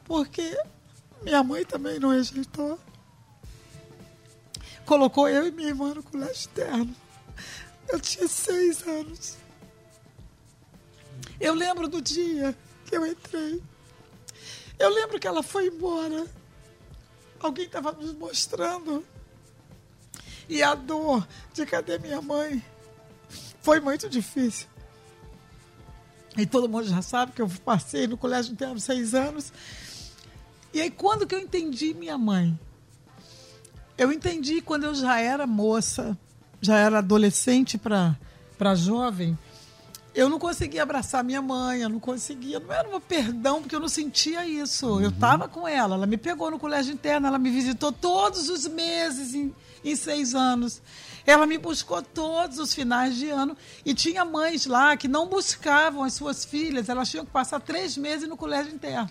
Porque 0.04 0.56
minha 1.22 1.42
mãe 1.42 1.64
também 1.64 1.98
não 1.98 2.10
rejeitou. 2.10 2.78
Colocou 4.86 5.28
eu 5.28 5.48
e 5.48 5.50
minha 5.50 5.70
irmã 5.70 5.92
no 5.92 6.02
colégio 6.04 6.32
externo. 6.32 6.94
Eu 7.88 7.98
tinha 7.98 8.28
seis 8.28 8.86
anos. 8.86 9.36
Eu 11.40 11.54
lembro 11.54 11.88
do 11.88 12.00
dia 12.00 12.56
que 12.86 12.96
eu 12.96 13.04
entrei. 13.04 13.60
Eu 14.78 14.90
lembro 14.90 15.18
que 15.18 15.26
ela 15.26 15.42
foi 15.42 15.66
embora. 15.66 16.24
Alguém 17.40 17.66
estava 17.66 17.90
nos 17.90 18.14
mostrando. 18.14 19.04
E 20.48 20.62
a 20.62 20.76
dor 20.76 21.26
de 21.52 21.66
cadê 21.66 21.98
minha 21.98 22.22
mãe 22.22 22.64
foi 23.60 23.80
muito 23.80 24.08
difícil. 24.08 24.68
E 26.36 26.46
todo 26.46 26.68
mundo 26.68 26.86
já 26.86 27.00
sabe 27.00 27.32
que 27.32 27.42
eu 27.42 27.48
passei 27.64 28.06
no 28.06 28.16
colégio 28.16 28.52
interno 28.52 28.78
seis 28.80 29.14
anos. 29.14 29.52
E 30.72 30.80
aí, 30.80 30.90
quando 30.90 31.26
que 31.26 31.34
eu 31.34 31.38
entendi 31.38 31.94
minha 31.94 32.18
mãe? 32.18 32.58
Eu 33.96 34.10
entendi 34.10 34.60
quando 34.60 34.84
eu 34.84 34.94
já 34.94 35.20
era 35.20 35.46
moça, 35.46 36.18
já 36.60 36.76
era 36.78 36.98
adolescente 36.98 37.78
para 37.78 38.74
jovem. 38.74 39.38
Eu 40.12 40.28
não 40.28 40.38
conseguia 40.38 40.82
abraçar 40.82 41.22
minha 41.22 41.42
mãe, 41.42 41.82
eu 41.82 41.88
não 41.88 42.00
conseguia. 42.00 42.58
Não 42.58 42.72
era 42.72 42.88
um 42.88 43.00
perdão, 43.00 43.60
porque 43.60 43.74
eu 43.74 43.80
não 43.80 43.88
sentia 43.88 44.46
isso. 44.46 44.86
Uhum. 44.86 45.00
Eu 45.00 45.10
estava 45.10 45.48
com 45.48 45.66
ela, 45.66 45.94
ela 45.94 46.06
me 46.06 46.16
pegou 46.16 46.50
no 46.50 46.58
colégio 46.58 46.92
interno, 46.92 47.26
ela 47.26 47.38
me 47.38 47.50
visitou 47.50 47.92
todos 47.92 48.48
os 48.48 48.66
meses 48.66 49.34
em, 49.34 49.54
em 49.84 49.94
seis 49.94 50.34
anos. 50.34 50.80
Ela 51.26 51.46
me 51.46 51.58
buscou 51.58 52.02
todos 52.02 52.58
os 52.58 52.74
finais 52.74 53.16
de 53.16 53.30
ano 53.30 53.56
e 53.84 53.94
tinha 53.94 54.24
mães 54.24 54.66
lá 54.66 54.96
que 54.96 55.08
não 55.08 55.26
buscavam 55.26 56.02
as 56.02 56.14
suas 56.14 56.44
filhas, 56.44 56.88
elas 56.88 57.10
tinham 57.10 57.24
que 57.24 57.30
passar 57.30 57.60
três 57.60 57.96
meses 57.96 58.28
no 58.28 58.36
colégio 58.36 58.74
interno. 58.74 59.10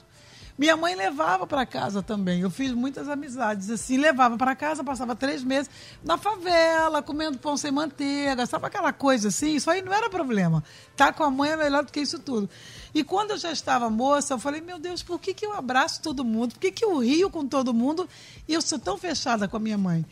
Minha 0.56 0.78
mãe 0.78 0.94
levava 0.94 1.48
para 1.48 1.66
casa 1.66 2.04
também. 2.04 2.42
Eu 2.42 2.50
fiz 2.52 2.72
muitas 2.72 3.10
amizades 3.10 3.72
assim, 3.72 3.98
levava 3.98 4.38
para 4.38 4.56
casa, 4.56 4.84
passava 4.84 5.16
três 5.16 5.44
meses 5.44 5.70
na 6.04 6.16
favela, 6.16 7.02
comendo 7.02 7.40
pão 7.40 7.58
sem 7.58 7.72
manteiga, 7.72 8.46
sabe 8.46 8.68
aquela 8.68 8.94
coisa 8.94 9.30
assim? 9.30 9.56
Isso 9.56 9.70
aí 9.72 9.82
não 9.82 9.92
era 9.92 10.10
problema. 10.12 10.64
Tá 10.96 11.12
com 11.12 11.24
a 11.24 11.32
mãe 11.32 11.52
é 11.52 11.58
melhor 11.58 11.84
do 11.84 11.92
que 11.92 12.00
isso 12.00 12.20
tudo. 12.20 12.48
E 12.94 13.04
quando 13.04 13.32
eu 13.32 13.38
já 13.38 13.52
estava 13.52 13.90
moça, 13.90 14.36
eu 14.36 14.40
falei: 14.40 14.62
meu 14.62 14.78
Deus, 14.78 15.02
por 15.02 15.20
que, 15.20 15.34
que 15.34 15.46
eu 15.46 15.54
abraço 15.54 16.04
todo 16.04 16.24
mundo? 16.24 16.54
Por 16.54 16.60
que, 16.60 16.72
que 16.72 16.86
eu 16.86 17.00
rio 17.00 17.32
com 17.32 17.48
todo 17.48 17.74
mundo 17.74 18.08
e 18.48 18.54
eu 18.54 18.62
sou 18.62 18.78
tão 18.78 18.96
fechada 18.96 19.48
com 19.48 19.58
a 19.58 19.60
minha 19.60 19.78
mãe? 19.78 20.06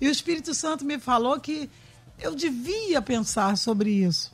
E 0.00 0.08
o 0.08 0.10
Espírito 0.10 0.54
Santo 0.54 0.84
me 0.84 0.98
falou 0.98 1.38
que 1.40 1.68
eu 2.20 2.34
devia 2.34 3.00
pensar 3.02 3.56
sobre 3.56 3.90
isso. 3.90 4.32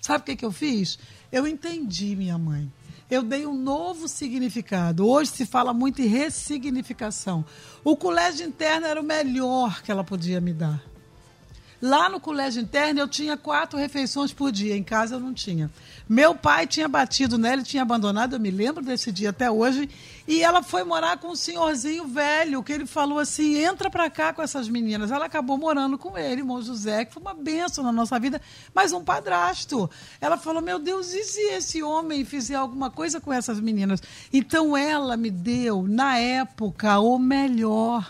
Sabe 0.00 0.22
o 0.22 0.24
que, 0.24 0.36
que 0.36 0.44
eu 0.44 0.52
fiz? 0.52 0.98
Eu 1.30 1.46
entendi 1.46 2.16
minha 2.16 2.36
mãe. 2.36 2.70
Eu 3.10 3.22
dei 3.22 3.46
um 3.46 3.54
novo 3.54 4.08
significado. 4.08 5.06
Hoje 5.06 5.30
se 5.30 5.46
fala 5.46 5.72
muito 5.72 6.00
em 6.00 6.06
ressignificação. 6.06 7.44
O 7.84 7.96
colégio 7.96 8.46
interno 8.46 8.86
era 8.86 9.00
o 9.00 9.04
melhor 9.04 9.82
que 9.82 9.90
ela 9.90 10.02
podia 10.02 10.40
me 10.40 10.52
dar. 10.52 10.82
Lá 11.82 12.08
no 12.08 12.20
colégio 12.20 12.62
interno 12.62 13.00
eu 13.00 13.08
tinha 13.08 13.36
quatro 13.36 13.76
refeições 13.76 14.32
por 14.32 14.52
dia, 14.52 14.76
em 14.76 14.84
casa 14.84 15.16
eu 15.16 15.20
não 15.20 15.34
tinha. 15.34 15.68
Meu 16.08 16.32
pai 16.32 16.64
tinha 16.64 16.86
batido 16.86 17.36
nela, 17.36 17.60
tinha 17.60 17.82
abandonado, 17.82 18.36
eu 18.36 18.40
me 18.40 18.52
lembro 18.52 18.84
desse 18.84 19.10
dia 19.10 19.30
até 19.30 19.50
hoje, 19.50 19.90
e 20.28 20.44
ela 20.44 20.62
foi 20.62 20.84
morar 20.84 21.16
com 21.16 21.32
um 21.32 21.34
senhorzinho 21.34 22.06
velho, 22.06 22.62
que 22.62 22.72
ele 22.72 22.86
falou 22.86 23.18
assim: 23.18 23.56
entra 23.56 23.90
para 23.90 24.08
cá 24.08 24.32
com 24.32 24.40
essas 24.40 24.68
meninas. 24.68 25.10
Ela 25.10 25.26
acabou 25.26 25.58
morando 25.58 25.98
com 25.98 26.16
ele, 26.16 26.42
irmão 26.42 26.62
José, 26.62 27.04
que 27.04 27.14
foi 27.14 27.20
uma 27.20 27.34
benção 27.34 27.82
na 27.82 27.90
nossa 27.90 28.16
vida, 28.16 28.40
mas 28.72 28.92
um 28.92 29.02
padrasto. 29.02 29.90
Ela 30.20 30.36
falou: 30.36 30.62
meu 30.62 30.78
Deus, 30.78 31.12
e 31.12 31.24
se 31.24 31.40
esse 31.48 31.82
homem 31.82 32.24
fizer 32.24 32.54
alguma 32.54 32.92
coisa 32.92 33.20
com 33.20 33.32
essas 33.32 33.58
meninas? 33.58 34.00
Então 34.32 34.76
ela 34.76 35.16
me 35.16 35.30
deu, 35.30 35.82
na 35.88 36.16
época, 36.16 37.00
o 37.00 37.18
melhor 37.18 38.08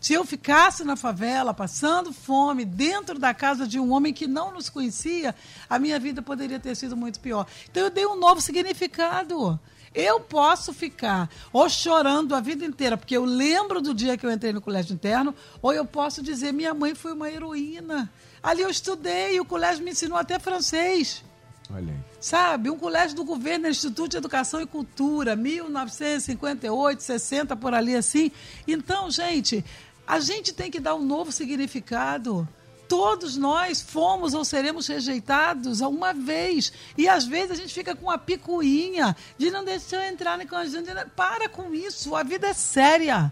Se 0.00 0.14
eu 0.14 0.24
ficasse 0.24 0.84
na 0.84 0.96
favela, 0.96 1.52
passando 1.52 2.12
fome, 2.12 2.64
dentro 2.64 3.18
da 3.18 3.34
casa 3.34 3.66
de 3.66 3.80
um 3.80 3.92
homem 3.92 4.12
que 4.12 4.26
não 4.26 4.52
nos 4.52 4.68
conhecia, 4.68 5.34
a 5.68 5.78
minha 5.78 5.98
vida 5.98 6.22
poderia 6.22 6.60
ter 6.60 6.76
sido 6.76 6.96
muito 6.96 7.18
pior. 7.20 7.46
Então 7.70 7.84
eu 7.84 7.90
dei 7.90 8.06
um 8.06 8.16
novo 8.16 8.40
significado. 8.40 9.58
Eu 9.94 10.20
posso 10.20 10.72
ficar 10.72 11.30
ou 11.52 11.68
chorando 11.68 12.34
a 12.34 12.40
vida 12.40 12.64
inteira, 12.64 12.96
porque 12.96 13.16
eu 13.16 13.24
lembro 13.24 13.80
do 13.80 13.94
dia 13.94 14.16
que 14.16 14.24
eu 14.24 14.30
entrei 14.30 14.52
no 14.52 14.60
colégio 14.60 14.94
interno, 14.94 15.34
ou 15.62 15.72
eu 15.72 15.84
posso 15.84 16.22
dizer: 16.22 16.52
minha 16.52 16.74
mãe 16.74 16.94
foi 16.94 17.12
uma 17.12 17.28
heroína. 17.28 18.10
Ali 18.42 18.62
eu 18.62 18.70
estudei, 18.70 19.40
o 19.40 19.44
colégio 19.44 19.84
me 19.84 19.90
ensinou 19.90 20.18
até 20.18 20.38
francês. 20.38 21.24
Olha 21.70 21.92
aí. 21.92 22.08
Sabe, 22.20 22.68
um 22.68 22.78
colégio 22.78 23.14
do 23.14 23.24
governo, 23.24 23.68
Instituto 23.68 24.08
de 24.08 24.16
Educação 24.16 24.60
e 24.60 24.66
Cultura, 24.66 25.36
1958, 25.36 27.02
60, 27.02 27.54
por 27.56 27.72
ali 27.74 27.94
assim. 27.94 28.32
Então, 28.66 29.10
gente, 29.10 29.64
a 30.08 30.20
gente 30.20 30.54
tem 30.54 30.70
que 30.70 30.80
dar 30.80 30.94
um 30.94 31.04
novo 31.04 31.30
significado. 31.30 32.48
Todos 32.88 33.36
nós 33.36 33.82
fomos 33.82 34.32
ou 34.32 34.42
seremos 34.42 34.86
rejeitados 34.86 35.82
uma 35.82 36.14
vez. 36.14 36.72
E 36.96 37.06
às 37.06 37.26
vezes 37.26 37.50
a 37.50 37.54
gente 37.54 37.74
fica 37.74 37.94
com 37.94 38.10
a 38.10 38.16
picuinha 38.16 39.14
de 39.36 39.50
não 39.50 39.62
deixar 39.62 40.06
eu 40.06 40.10
entrar 40.10 40.38
na 40.38 40.46
conjunto. 40.46 40.90
Para 41.14 41.50
com 41.50 41.74
isso, 41.74 42.16
a 42.16 42.22
vida 42.22 42.46
é 42.46 42.54
séria. 42.54 43.30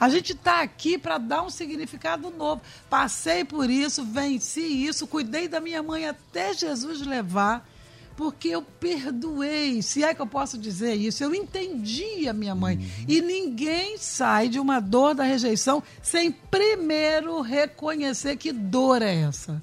A 0.00 0.08
gente 0.08 0.32
está 0.32 0.62
aqui 0.62 0.98
para 0.98 1.16
dar 1.16 1.42
um 1.42 1.50
significado 1.50 2.28
novo. 2.30 2.60
Passei 2.88 3.44
por 3.44 3.70
isso, 3.70 4.04
venci 4.04 4.62
isso, 4.62 5.06
cuidei 5.06 5.46
da 5.46 5.60
minha 5.60 5.80
mãe 5.80 6.08
até 6.08 6.52
Jesus 6.52 7.06
levar, 7.06 7.69
porque 8.20 8.48
eu 8.48 8.60
perdoei, 8.60 9.80
se 9.80 10.04
é 10.04 10.12
que 10.12 10.20
eu 10.20 10.26
posso 10.26 10.58
dizer 10.58 10.92
isso. 10.92 11.24
Eu 11.24 11.34
entendi 11.34 12.28
a 12.28 12.34
minha 12.34 12.54
mãe. 12.54 12.76
Uhum. 12.76 13.04
E 13.08 13.22
ninguém 13.22 13.96
sai 13.96 14.46
de 14.50 14.60
uma 14.60 14.78
dor 14.78 15.14
da 15.14 15.24
rejeição 15.24 15.82
sem 16.02 16.30
primeiro 16.30 17.40
reconhecer 17.40 18.36
que 18.36 18.52
dor 18.52 19.00
é 19.00 19.22
essa. 19.22 19.62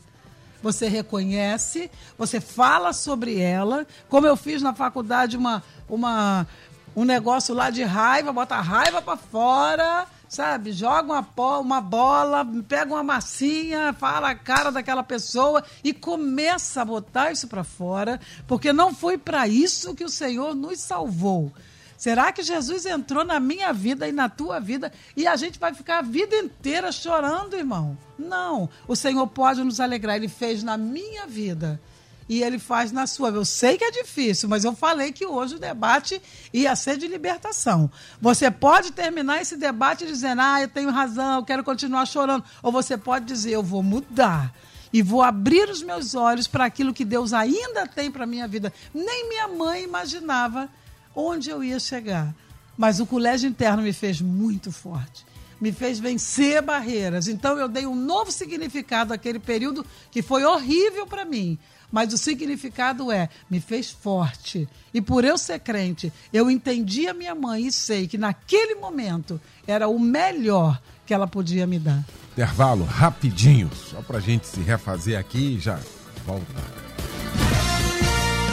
Você 0.63 0.87
reconhece, 0.87 1.91
você 2.17 2.41
fala 2.41 2.93
sobre 2.93 3.39
ela, 3.39 3.85
como 4.09 4.25
eu 4.25 4.35
fiz 4.35 4.59
na 4.59 4.73
faculdade 4.73 5.37
uma, 5.37 5.61
uma 5.87 6.47
um 6.95 7.05
negócio 7.05 7.53
lá 7.53 7.69
de 7.69 7.83
raiva, 7.83 8.33
bota 8.33 8.55
a 8.55 8.61
raiva 8.61 9.03
para 9.03 9.17
fora 9.17 10.07
sabe? 10.27 10.71
Joga 10.71 11.13
uma, 11.13 11.59
uma 11.59 11.81
bola, 11.81 12.45
pega 12.67 12.93
uma 12.93 13.03
massinha, 13.03 13.93
fala 13.93 14.31
a 14.31 14.35
cara 14.35 14.71
daquela 14.71 15.03
pessoa 15.03 15.63
e 15.83 15.93
começa 15.93 16.81
a 16.81 16.85
botar 16.85 17.31
isso 17.31 17.47
para 17.47 17.63
fora, 17.63 18.19
porque 18.47 18.73
não 18.73 18.93
foi 18.93 19.17
para 19.17 19.47
isso 19.47 19.95
que 19.95 20.03
o 20.03 20.09
Senhor 20.09 20.55
nos 20.55 20.79
salvou. 20.79 21.51
Será 21.97 22.31
que 22.31 22.43
Jesus 22.43 22.85
entrou 22.85 23.25
na 23.25 23.39
minha 23.39 23.73
vida 23.73 24.07
e 24.07 24.11
na 24.11 24.29
tua 24.29 24.59
vida 24.59 24.91
e 25.15 25.25
a 25.25 25.35
gente 25.35 25.57
vai 25.57 25.73
ficar 25.73 25.99
a 25.99 26.03
vida 26.03 26.35
inteira 26.35 26.91
chorando, 26.91 27.55
irmão? 27.55 27.97
Não. 28.19 28.69
O 28.87 28.95
Senhor 28.95 29.25
pode 29.25 29.63
nos 29.63 29.79
alegrar. 29.79 30.15
Ele 30.15 30.27
fez 30.27 30.61
na 30.61 30.77
minha 30.77 31.25
vida 31.25 31.81
e 32.29 32.43
ele 32.43 32.59
faz 32.59 32.91
na 32.91 33.07
sua. 33.07 33.29
Eu 33.29 33.45
sei 33.45 33.77
que 33.77 33.83
é 33.83 33.91
difícil, 33.91 34.49
mas 34.49 34.63
eu 34.63 34.73
falei 34.73 35.11
que 35.11 35.25
hoje 35.25 35.55
o 35.55 35.59
debate 35.59 36.21
ia 36.53 36.75
ser 36.75 36.97
de 36.97 37.07
libertação. 37.07 37.89
Você 38.21 38.51
pode 38.51 38.91
terminar 38.91 39.41
esse 39.41 39.55
debate 39.55 40.05
dizendo, 40.05 40.41
ah, 40.41 40.61
eu 40.61 40.67
tenho 40.67 40.89
razão, 40.89 41.39
eu 41.39 41.45
quero 41.45 41.63
continuar 41.63 42.05
chorando. 42.05 42.43
Ou 42.61 42.71
você 42.71 42.97
pode 42.97 43.25
dizer, 43.25 43.51
eu 43.51 43.63
vou 43.63 43.81
mudar. 43.81 44.53
E 44.91 45.01
vou 45.01 45.21
abrir 45.21 45.69
os 45.69 45.83
meus 45.83 46.15
olhos 46.15 46.47
para 46.47 46.65
aquilo 46.65 46.93
que 46.93 47.05
Deus 47.05 47.33
ainda 47.33 47.85
tem 47.87 48.09
para 48.09 48.25
minha 48.25 48.47
vida. 48.47 48.71
Nem 48.93 49.29
minha 49.29 49.47
mãe 49.47 49.83
imaginava 49.83 50.69
onde 51.13 51.49
eu 51.49 51.63
ia 51.63 51.79
chegar. 51.79 52.33
Mas 52.77 52.99
o 52.99 53.05
colégio 53.05 53.49
interno 53.49 53.83
me 53.83 53.93
fez 53.93 54.21
muito 54.21 54.71
forte 54.71 55.25
me 55.59 55.71
fez 55.71 55.99
vencer 55.99 56.61
barreiras. 56.61 57.27
Então 57.27 57.57
eu 57.57 57.67
dei 57.67 57.85
um 57.85 57.95
novo 57.95 58.31
significado 58.31 59.13
àquele 59.13 59.39
período 59.39 59.85
que 60.11 60.21
foi 60.21 60.43
horrível 60.45 61.07
para 61.07 61.25
mim, 61.25 61.57
mas 61.91 62.13
o 62.13 62.17
significado 62.17 63.11
é: 63.11 63.29
me 63.49 63.59
fez 63.59 63.89
forte. 63.91 64.67
E 64.93 65.01
por 65.01 65.23
eu 65.23 65.37
ser 65.37 65.59
crente, 65.59 66.11
eu 66.31 66.49
entendi 66.49 67.07
a 67.07 67.13
minha 67.13 67.35
mãe 67.35 67.67
e 67.67 67.71
sei 67.71 68.07
que 68.07 68.17
naquele 68.17 68.75
momento 68.75 69.39
era 69.65 69.87
o 69.87 69.99
melhor 69.99 70.81
que 71.05 71.13
ela 71.13 71.27
podia 71.27 71.65
me 71.65 71.79
dar. 71.79 72.03
Intervalo 72.33 72.83
rapidinho, 72.83 73.69
só 73.73 74.01
para 74.01 74.17
a 74.17 74.21
gente 74.21 74.45
se 74.45 74.59
refazer 74.59 75.17
aqui 75.17 75.55
e 75.55 75.59
já 75.59 75.79
volta. 76.25 76.45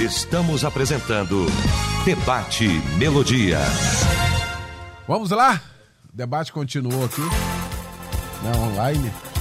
Estamos 0.01 0.65
apresentando 0.65 1.47
Debate 2.05 2.69
Melodia. 2.99 3.59
Vamos 5.07 5.31
lá? 5.31 5.61
O 6.13 6.17
debate 6.17 6.53
continuou 6.53 7.05
aqui, 7.05 7.21
né, 7.21 8.53
online 8.57 9.34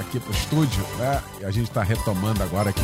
aqui 0.00 0.20
para 0.20 0.30
o 0.30 0.34
estúdio, 0.34 0.82
né? 0.98 1.22
E 1.40 1.44
a 1.44 1.50
gente 1.50 1.68
está 1.68 1.82
retomando 1.82 2.42
agora 2.42 2.70
aqui. 2.70 2.80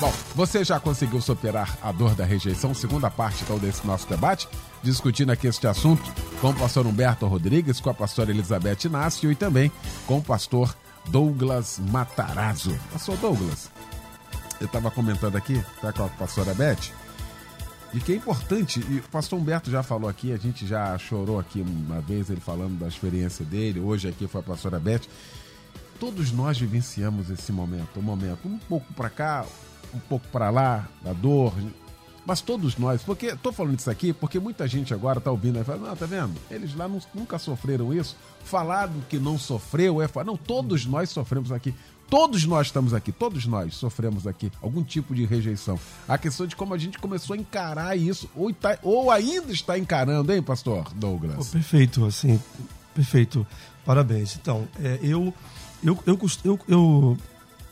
Bom, 0.00 0.12
você 0.34 0.64
já 0.64 0.80
conseguiu 0.80 1.20
superar 1.20 1.78
a 1.80 1.92
dor 1.92 2.14
da 2.14 2.24
rejeição? 2.24 2.74
Segunda 2.74 3.10
parte 3.10 3.44
então 3.44 3.58
desse 3.58 3.86
nosso 3.86 4.08
debate, 4.08 4.48
discutindo 4.82 5.30
aqui 5.30 5.46
este 5.46 5.66
assunto 5.66 6.02
com 6.40 6.50
o 6.50 6.54
pastor 6.54 6.86
Humberto 6.86 7.26
Rodrigues, 7.26 7.80
com 7.80 7.90
a 7.90 7.94
pastora 7.94 8.30
Elizabeth 8.30 8.78
Inácio 8.84 9.30
e 9.30 9.34
também 9.34 9.70
com 10.06 10.18
o 10.18 10.22
pastor 10.22 10.76
Douglas 11.08 11.80
Matarazzo. 11.90 12.76
Pastor 12.92 13.16
Douglas, 13.18 13.70
eu 14.60 14.66
estava 14.66 14.90
comentando 14.90 15.36
aqui, 15.36 15.62
tá 15.80 15.92
com 15.92 16.04
a 16.04 16.08
pastora 16.08 16.52
Beth, 16.54 16.90
de 17.92 18.00
que 18.00 18.12
é 18.12 18.16
importante, 18.16 18.84
e 18.88 18.98
o 18.98 19.02
pastor 19.02 19.38
Humberto 19.38 19.70
já 19.70 19.82
falou 19.82 20.10
aqui, 20.10 20.32
a 20.32 20.36
gente 20.36 20.66
já 20.66 20.98
chorou 20.98 21.38
aqui 21.38 21.60
uma 21.60 22.00
vez, 22.00 22.28
ele 22.30 22.40
falando 22.40 22.78
da 22.78 22.88
experiência 22.88 23.44
dele, 23.44 23.78
hoje 23.78 24.08
aqui 24.08 24.26
foi 24.26 24.40
a 24.40 24.44
pastora 24.44 24.80
Beth, 24.80 25.02
todos 25.98 26.32
nós 26.32 26.58
vivenciamos 26.58 27.30
esse 27.30 27.52
momento, 27.52 27.98
um 27.98 28.02
momento 28.02 28.46
um 28.46 28.58
pouco 28.58 28.92
para 28.94 29.10
cá, 29.10 29.46
um 29.94 29.98
pouco 29.98 30.26
para 30.28 30.50
lá, 30.50 30.88
da 31.02 31.12
dor, 31.12 31.52
mas 32.26 32.40
todos 32.40 32.76
nós, 32.78 33.02
porque 33.02 33.26
estou 33.26 33.52
falando 33.52 33.78
isso 33.78 33.90
aqui 33.90 34.12
porque 34.12 34.38
muita 34.38 34.66
gente 34.66 34.94
agora 34.94 35.18
está 35.18 35.30
ouvindo 35.30 35.60
e 35.60 35.64
fala, 35.64 35.88
não, 35.88 35.96
tá 35.96 36.06
vendo? 36.06 36.34
Eles 36.50 36.74
lá 36.74 36.88
não, 36.88 37.00
nunca 37.14 37.38
sofreram 37.38 37.92
isso. 37.92 38.16
Falar 38.44 38.86
do 38.86 39.00
que 39.06 39.18
não 39.18 39.38
sofreu 39.38 40.00
é 40.00 40.08
falar, 40.08 40.24
não, 40.24 40.36
todos 40.36 40.86
nós 40.86 41.10
sofremos 41.10 41.52
aqui. 41.52 41.74
Todos 42.08 42.44
nós 42.44 42.68
estamos 42.68 42.92
aqui, 42.92 43.10
todos 43.12 43.46
nós 43.46 43.74
sofremos 43.74 44.26
aqui 44.26 44.52
algum 44.62 44.82
tipo 44.82 45.14
de 45.14 45.24
rejeição. 45.24 45.78
A 46.06 46.16
questão 46.16 46.46
de 46.46 46.54
como 46.54 46.74
a 46.74 46.78
gente 46.78 46.98
começou 46.98 47.34
a 47.34 47.36
encarar 47.36 47.96
isso, 47.96 48.28
ou, 48.34 48.52
tá, 48.52 48.78
ou 48.82 49.10
ainda 49.10 49.52
está 49.52 49.78
encarando, 49.78 50.32
hein, 50.32 50.42
pastor 50.42 50.92
Douglas? 50.94 51.48
Oh, 51.48 51.52
perfeito, 51.52 52.04
assim, 52.04 52.40
perfeito. 52.94 53.46
Parabéns. 53.84 54.36
Então, 54.36 54.68
é, 54.82 54.98
eu 55.02 55.32
eu, 55.84 55.98
eu, 56.06 56.18
eu, 56.44 56.60
eu 56.66 57.18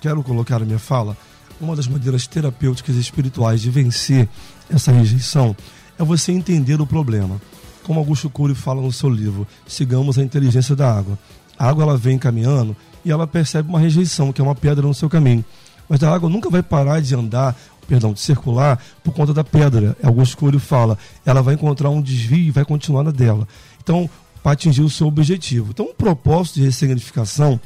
quero 0.01 0.23
colocar 0.23 0.59
na 0.59 0.67
minha 0.67 0.79
fala 0.79 1.17
uma 1.61 1.77
das 1.77 1.87
maneiras 1.87 2.27
terapêuticas 2.27 2.97
e 2.97 3.01
espirituais 3.01 3.61
de 3.61 3.71
vencer 3.71 4.29
essa 4.69 4.93
rejeição 4.93 5.57
é 5.99 6.05
você 6.05 6.33
entender 6.33 6.81
o 6.81 6.87
problema. 6.87 7.41
Como 7.85 7.99
Augusto 7.99 8.29
Cury 8.29 8.55
fala 8.55 8.81
no 8.81 8.93
seu 8.93 9.09
livro, 9.09 9.47
Sigamos 9.67 10.19
a 10.19 10.23
Inteligência 10.23 10.75
da 10.75 10.93
Água. 10.93 11.19
A 11.59 11.69
água 11.69 11.85
ela 11.85 11.97
vem 11.97 12.19
caminhando 12.19 12.77
e 13.05 13.11
ela 13.11 13.27
percebe 13.27 13.69
uma 13.69 13.79
rejeição, 13.79 14.33
que 14.33 14.41
é 14.41 14.45
uma 14.45 14.55
pedra 14.55 14.87
no 14.87 14.95
seu 14.95 15.09
caminho. 15.09 15.45
Mas 15.89 16.03
a 16.03 16.13
água 16.13 16.29
nunca 16.29 16.49
vai 16.49 16.63
parar 16.63 17.01
de 17.01 17.15
andar, 17.15 17.57
perdão, 17.87 18.13
de 18.13 18.21
circular 18.21 18.83
por 19.03 19.13
conta 19.13 19.35
da 19.35 19.45
pedra. 19.45 19.97
Augusto 20.03 20.37
Cury 20.37 20.59
fala, 20.59 20.97
ela 21.25 21.43
vai 21.43 21.55
encontrar 21.55 21.91
um 21.91 22.01
desvio 22.01 22.39
e 22.39 22.51
vai 22.51 22.65
continuar 22.65 23.03
na 23.05 23.11
dela. 23.11 23.47
Então, 23.83 24.09
para 24.43 24.53
atingir 24.53 24.83
o 24.83 24.91
seu 24.91 25.07
objetivo. 25.07 25.71
Então, 25.71 25.87
um 25.87 25.95
propósito 25.95 26.57
de 26.57 26.65
ressignificação 26.65 27.61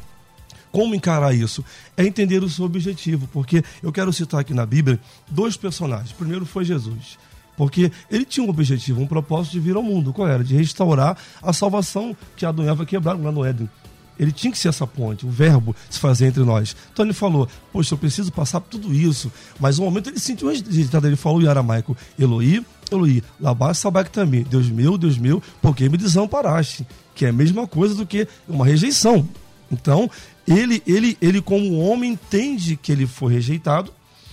como 0.76 0.94
encarar 0.94 1.34
isso? 1.34 1.64
É 1.96 2.04
entender 2.04 2.44
o 2.44 2.50
seu 2.50 2.66
objetivo, 2.66 3.26
porque 3.32 3.64
eu 3.82 3.90
quero 3.90 4.12
citar 4.12 4.40
aqui 4.40 4.52
na 4.52 4.66
Bíblia 4.66 5.00
dois 5.30 5.56
personagens. 5.56 6.12
Primeiro 6.12 6.44
foi 6.44 6.66
Jesus. 6.66 7.16
Porque 7.56 7.90
ele 8.10 8.26
tinha 8.26 8.44
um 8.44 8.50
objetivo, 8.50 9.00
um 9.00 9.06
propósito 9.06 9.52
de 9.52 9.60
vir 9.60 9.74
ao 9.74 9.82
mundo. 9.82 10.12
Qual 10.12 10.28
era? 10.28 10.44
De 10.44 10.54
restaurar 10.54 11.16
a 11.42 11.50
salvação 11.54 12.14
que 12.36 12.44
Adão 12.44 12.62
e 12.62 12.68
Eva 12.68 12.84
quebraram 12.84 13.22
lá 13.22 13.32
no 13.32 13.42
Éden. 13.42 13.70
Ele 14.18 14.30
tinha 14.30 14.52
que 14.52 14.58
ser 14.58 14.68
essa 14.68 14.86
ponte, 14.86 15.24
o 15.24 15.30
verbo 15.30 15.74
se 15.88 15.98
fazer 15.98 16.26
entre 16.26 16.44
nós. 16.44 16.76
Então 16.92 17.06
ele 17.06 17.14
falou: 17.14 17.48
Poxa, 17.72 17.94
eu 17.94 17.98
preciso 17.98 18.30
passar 18.30 18.60
por 18.60 18.68
tudo 18.68 18.92
isso. 18.92 19.32
Mas 19.58 19.78
no 19.78 19.86
momento 19.86 20.10
ele 20.10 20.20
sentiu 20.20 20.48
rejeitado. 20.48 21.06
Ele 21.06 21.16
falou 21.16 21.40
em 21.40 21.48
aramaico: 21.48 21.96
Eloí, 22.18 22.62
Eloí, 22.92 23.24
labá 23.40 23.72
sabactami. 23.72 24.44
Deus 24.44 24.68
meu, 24.68 24.98
Deus 24.98 25.16
meu, 25.16 25.42
por 25.62 25.74
que 25.74 25.88
me 25.88 25.96
desamparaste? 25.96 26.86
Que 27.14 27.24
é 27.24 27.30
a 27.30 27.32
mesma 27.32 27.66
coisa 27.66 27.94
do 27.94 28.04
que 28.04 28.28
uma 28.46 28.66
rejeição. 28.66 29.26
Então, 29.70 30.10
ele, 30.46 30.82
ele, 30.86 31.16
ele 31.20 31.40
como 31.40 31.78
homem, 31.78 32.12
entende 32.12 32.76
que 32.76 32.92
ele 32.92 33.06
foi 33.06 33.32
rejeitado, 33.32 33.92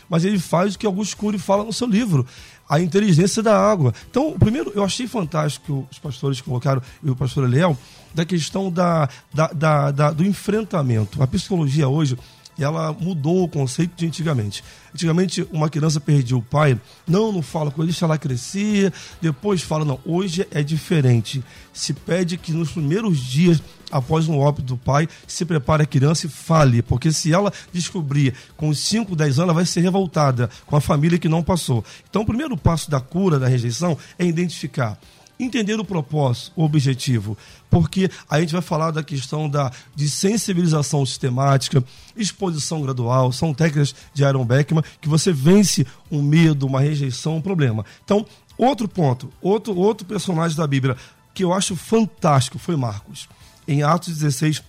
mas 0.09 0.23
ele 0.23 0.39
faz 0.39 0.75
o 0.75 0.79
que 0.79 0.85
Augusto 0.85 1.17
Cury 1.17 1.37
fala 1.37 1.63
no 1.63 1.73
seu 1.73 1.87
livro, 1.87 2.25
a 2.69 2.79
inteligência 2.79 3.41
da 3.41 3.57
água. 3.57 3.93
Então, 4.09 4.33
primeiro, 4.37 4.71
eu 4.75 4.83
achei 4.83 5.07
fantástico 5.07 5.87
os 5.91 5.99
pastores 5.99 6.39
colocaram, 6.41 6.81
e 7.03 7.09
o 7.09 7.15
pastor 7.15 7.45
Eliel, 7.45 7.77
da 8.13 8.25
questão 8.25 8.71
da, 8.71 9.09
da, 9.33 9.47
da, 9.47 9.91
da, 9.91 10.11
do 10.11 10.23
enfrentamento. 10.23 11.21
A 11.21 11.27
psicologia 11.27 11.87
hoje 11.87 12.17
ela 12.61 12.93
mudou 12.93 13.43
o 13.43 13.47
conceito 13.47 13.95
de 13.95 14.05
antigamente. 14.05 14.63
Antigamente, 14.93 15.47
uma 15.51 15.69
criança 15.69 15.99
perdia 15.99 16.37
o 16.37 16.41
pai, 16.41 16.79
não, 17.07 17.31
não 17.31 17.41
fala 17.41 17.71
com 17.71 17.81
ele, 17.81 17.91
deixa 17.91 18.05
ela 18.05 18.17
crescer, 18.17 18.93
depois 19.21 19.61
fala, 19.61 19.85
não. 19.85 19.99
Hoje 20.05 20.47
é 20.51 20.61
diferente. 20.61 21.43
Se 21.73 21.93
pede 21.93 22.37
que 22.37 22.51
nos 22.51 22.71
primeiros 22.71 23.19
dias 23.19 23.61
após 23.91 24.27
um 24.27 24.39
óbito 24.39 24.69
do 24.69 24.77
pai, 24.77 25.07
se 25.27 25.45
prepare 25.45 25.83
a 25.83 25.85
criança 25.85 26.25
e 26.25 26.29
fale, 26.29 26.81
porque 26.81 27.11
se 27.11 27.31
ela 27.31 27.53
descobrir 27.71 28.33
com 28.57 28.69
os 28.69 28.79
5, 28.79 29.15
10 29.15 29.37
anos, 29.37 29.43
ela 29.43 29.53
vai 29.53 29.65
ser 29.67 29.81
revoltada 29.81 30.49
com 30.65 30.75
a 30.75 30.81
família 30.81 31.19
que 31.19 31.29
não 31.29 31.43
passou. 31.43 31.85
Então, 32.09 32.23
o 32.23 32.25
primeiro 32.25 32.57
passo 32.57 32.89
da 32.89 32.99
cura, 32.99 33.37
da 33.37 33.47
rejeição, 33.47 33.95
é 34.17 34.25
identificar 34.25 34.97
entender 35.39 35.79
o 35.79 35.85
propósito, 35.85 36.51
o 36.55 36.63
objetivo, 36.63 37.37
porque 37.69 38.09
a 38.29 38.39
gente 38.39 38.53
vai 38.53 38.61
falar 38.61 38.91
da 38.91 39.03
questão 39.03 39.49
da, 39.49 39.71
de 39.95 40.09
sensibilização 40.09 41.05
sistemática, 41.05 41.83
exposição 42.15 42.81
gradual, 42.81 43.31
são 43.31 43.53
técnicas 43.53 43.95
de 44.13 44.23
Aaron 44.23 44.45
Beckman 44.45 44.83
que 45.01 45.09
você 45.09 45.33
vence 45.33 45.85
um 46.11 46.21
medo, 46.21 46.65
uma 46.65 46.81
rejeição, 46.81 47.37
um 47.37 47.41
problema. 47.41 47.85
Então, 48.03 48.25
outro 48.57 48.87
ponto, 48.87 49.31
outro, 49.41 49.75
outro 49.75 50.05
personagem 50.05 50.55
da 50.55 50.67
Bíblia 50.67 50.95
que 51.33 51.43
eu 51.43 51.51
acho 51.51 51.75
fantástico 51.75 52.59
foi 52.59 52.75
Marcos. 52.75 53.27
Em 53.67 53.81
Atos 53.81 54.13
16, 54.13 54.61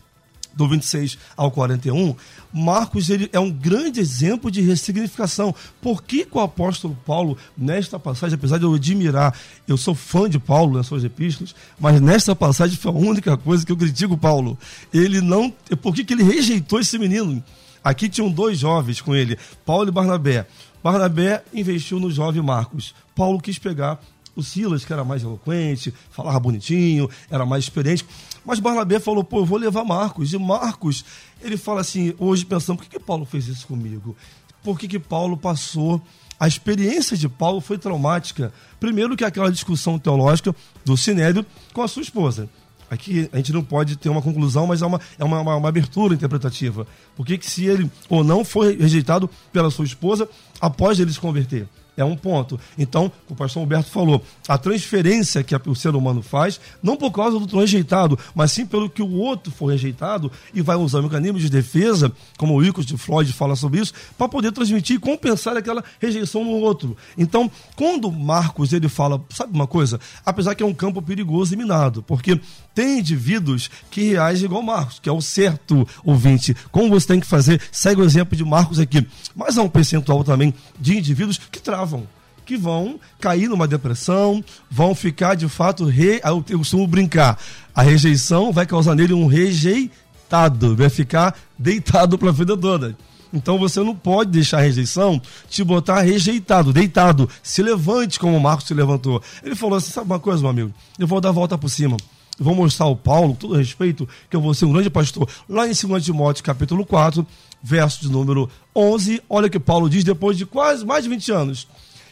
do 0.56 0.68
26 0.68 1.18
ao 1.36 1.50
41, 1.50 2.14
Marcos 2.52 3.10
ele 3.10 3.28
é 3.32 3.40
um 3.40 3.50
grande 3.50 4.00
exemplo 4.00 4.50
de 4.50 4.60
ressignificação. 4.60 5.54
Por 5.80 6.02
que, 6.02 6.24
que 6.24 6.36
o 6.36 6.40
apóstolo 6.40 6.96
Paulo, 7.04 7.36
nesta 7.56 7.98
passagem, 7.98 8.36
apesar 8.36 8.58
de 8.58 8.64
eu 8.64 8.74
admirar, 8.74 9.36
eu 9.66 9.76
sou 9.76 9.94
fã 9.94 10.28
de 10.28 10.38
Paulo 10.38 10.76
nas 10.76 10.86
suas 10.86 11.04
epístolas, 11.04 11.54
mas 11.78 12.00
nesta 12.00 12.34
passagem 12.36 12.76
foi 12.76 12.92
a 12.92 12.94
única 12.94 13.36
coisa 13.36 13.64
que 13.64 13.72
eu 13.72 13.76
critico 13.76 14.16
Paulo. 14.16 14.58
Ele 14.92 15.20
não. 15.20 15.50
Por 15.82 15.94
que, 15.94 16.04
que 16.04 16.14
ele 16.14 16.22
rejeitou 16.22 16.80
esse 16.80 16.98
menino? 16.98 17.42
Aqui 17.82 18.08
tinham 18.08 18.30
dois 18.30 18.58
jovens 18.58 19.00
com 19.00 19.14
ele, 19.14 19.38
Paulo 19.66 19.88
e 19.88 19.92
Barnabé. 19.92 20.46
Barnabé 20.82 21.42
investiu 21.52 21.98
no 21.98 22.10
jovem 22.10 22.42
Marcos. 22.42 22.94
Paulo 23.14 23.40
quis 23.40 23.58
pegar 23.58 24.00
o 24.36 24.42
Silas, 24.42 24.84
que 24.84 24.92
era 24.92 25.04
mais 25.04 25.22
eloquente, 25.22 25.92
falava 26.10 26.38
bonitinho, 26.40 27.08
era 27.30 27.46
mais 27.46 27.64
experiente. 27.64 28.04
Mas 28.44 28.60
Barnabé 28.60 29.00
falou, 29.00 29.24
pô, 29.24 29.38
eu 29.40 29.44
vou 29.44 29.58
levar 29.58 29.84
Marcos. 29.84 30.32
E 30.32 30.38
Marcos, 30.38 31.04
ele 31.40 31.56
fala 31.56 31.80
assim, 31.80 32.14
hoje 32.18 32.44
pensando, 32.44 32.76
por 32.76 32.84
que, 32.84 32.98
que 32.98 33.04
Paulo 33.04 33.24
fez 33.24 33.46
isso 33.48 33.66
comigo? 33.66 34.16
Por 34.62 34.78
que, 34.78 34.88
que 34.88 34.98
Paulo 34.98 35.36
passou... 35.36 36.00
A 36.38 36.48
experiência 36.48 37.16
de 37.16 37.28
Paulo 37.28 37.60
foi 37.60 37.78
traumática. 37.78 38.52
Primeiro 38.80 39.16
que 39.16 39.24
aquela 39.24 39.52
discussão 39.52 40.00
teológica 40.00 40.54
do 40.84 40.96
Sinédrio 40.96 41.46
com 41.72 41.80
a 41.80 41.86
sua 41.86 42.02
esposa. 42.02 42.50
Aqui 42.90 43.30
a 43.32 43.36
gente 43.36 43.52
não 43.52 43.62
pode 43.62 43.96
ter 43.96 44.08
uma 44.08 44.20
conclusão, 44.20 44.66
mas 44.66 44.82
é 44.82 44.86
uma, 44.86 45.00
é 45.16 45.24
uma, 45.24 45.40
uma, 45.40 45.56
uma 45.56 45.68
abertura 45.68 46.12
interpretativa. 46.12 46.86
Por 47.16 47.24
que, 47.24 47.38
se 47.40 47.64
ele 47.64 47.90
ou 48.08 48.24
não 48.24 48.44
foi 48.44 48.76
rejeitado 48.76 49.30
pela 49.52 49.70
sua 49.70 49.84
esposa 49.84 50.28
após 50.60 50.98
ele 50.98 51.12
se 51.12 51.20
converter? 51.20 51.68
É 51.96 52.04
um 52.04 52.16
ponto. 52.16 52.58
Então, 52.76 53.10
o 53.28 53.34
pastor 53.34 53.62
Humberto 53.62 53.90
falou, 53.90 54.22
a 54.48 54.58
transferência 54.58 55.42
que 55.44 55.54
o 55.66 55.74
ser 55.74 55.94
humano 55.94 56.22
faz, 56.22 56.60
não 56.82 56.96
por 56.96 57.10
causa 57.12 57.38
do 57.38 57.58
rejeitado, 57.58 58.18
mas 58.34 58.50
sim 58.52 58.66
pelo 58.66 58.90
que 58.90 59.02
o 59.02 59.12
outro 59.12 59.52
for 59.52 59.66
rejeitado 59.66 60.30
e 60.52 60.60
vai 60.60 60.76
usar 60.76 61.02
mecanismos 61.02 61.42
de 61.42 61.48
defesa, 61.48 62.10
como 62.36 62.54
o 62.54 62.64
Icos 62.64 62.84
de 62.84 62.96
Floyd 62.96 63.32
fala 63.32 63.54
sobre 63.54 63.80
isso, 63.80 63.92
para 64.18 64.28
poder 64.28 64.50
transmitir 64.50 64.96
e 64.96 64.98
compensar 64.98 65.56
aquela 65.56 65.84
rejeição 66.00 66.44
no 66.44 66.50
outro. 66.50 66.96
Então, 67.16 67.50
quando 67.76 68.10
Marcos 68.10 68.72
ele 68.72 68.88
fala, 68.88 69.22
sabe 69.30 69.54
uma 69.54 69.66
coisa? 69.66 70.00
Apesar 70.26 70.54
que 70.54 70.62
é 70.62 70.66
um 70.66 70.74
campo 70.74 71.00
perigoso 71.00 71.54
e 71.54 71.56
minado, 71.56 72.02
porque 72.02 72.40
tem 72.74 72.98
indivíduos 72.98 73.70
que 73.90 74.10
reagem 74.10 74.46
igual 74.46 74.62
Marcos, 74.62 74.98
que 74.98 75.08
é 75.08 75.12
o 75.12 75.20
certo 75.20 75.86
ouvinte. 76.04 76.56
Como 76.72 76.90
você 76.90 77.06
tem 77.06 77.20
que 77.20 77.26
fazer, 77.26 77.60
segue 77.70 78.00
o 78.00 78.04
exemplo 78.04 78.36
de 78.36 78.44
Marcos 78.44 78.80
aqui. 78.80 79.06
Mas 79.34 79.56
há 79.56 79.62
um 79.62 79.68
percentual 79.68 80.24
também 80.24 80.52
de 80.78 80.98
indivíduos 80.98 81.38
que 81.38 81.60
travam 81.60 82.06
que 82.44 82.58
vão 82.58 83.00
cair 83.18 83.48
numa 83.48 83.66
depressão, 83.66 84.44
vão 84.70 84.94
ficar 84.94 85.34
de 85.34 85.48
fato, 85.48 85.86
re... 85.86 86.20
eu 86.50 86.58
costumo 86.58 86.86
brincar, 86.86 87.38
a 87.74 87.82
rejeição 87.82 88.52
vai 88.52 88.66
causar 88.66 88.94
nele 88.94 89.14
um 89.14 89.26
rejeitado, 89.26 90.76
vai 90.76 90.90
ficar 90.90 91.34
deitado 91.58 92.18
para 92.18 92.28
a 92.28 92.32
vida 92.32 92.54
toda. 92.54 92.94
Então 93.32 93.58
você 93.58 93.80
não 93.80 93.96
pode 93.96 94.30
deixar 94.30 94.58
a 94.58 94.60
rejeição 94.60 95.20
te 95.48 95.64
botar 95.64 96.02
rejeitado, 96.02 96.70
deitado. 96.70 97.28
Se 97.42 97.62
levante 97.62 98.20
como 98.20 98.36
o 98.36 98.40
Marcos 98.40 98.66
se 98.66 98.74
levantou. 98.74 99.20
Ele 99.42 99.56
falou 99.56 99.76
assim: 99.76 99.90
sabe 99.90 100.06
uma 100.06 100.20
coisa, 100.20 100.40
meu 100.40 100.50
amigo? 100.50 100.72
Eu 100.96 101.06
vou 101.08 101.20
dar 101.20 101.30
a 101.30 101.32
volta 101.32 101.58
por 101.58 101.68
cima 101.68 101.96
vou 102.38 102.54
mostrar 102.54 102.86
ao 102.86 102.96
Paulo, 102.96 103.30
com 103.30 103.34
todo 103.34 103.56
respeito, 103.56 104.08
que 104.28 104.36
eu 104.36 104.40
vou 104.40 104.54
ser 104.54 104.64
um 104.64 104.72
grande 104.72 104.90
pastor. 104.90 105.28
Lá 105.48 105.66
em 105.68 105.72
2 105.72 106.04
Timóteo, 106.04 106.42
capítulo 106.42 106.84
4, 106.84 107.26
verso 107.62 108.02
de 108.02 108.10
número 108.10 108.48
11, 108.74 109.22
olha 109.28 109.46
o 109.46 109.50
que 109.50 109.60
Paulo 109.60 109.88
diz 109.88 110.04
depois 110.04 110.36
de 110.36 110.44
quase 110.44 110.84
mais 110.84 111.04
de 111.04 111.10
20 111.10 111.32
anos. 111.32 111.68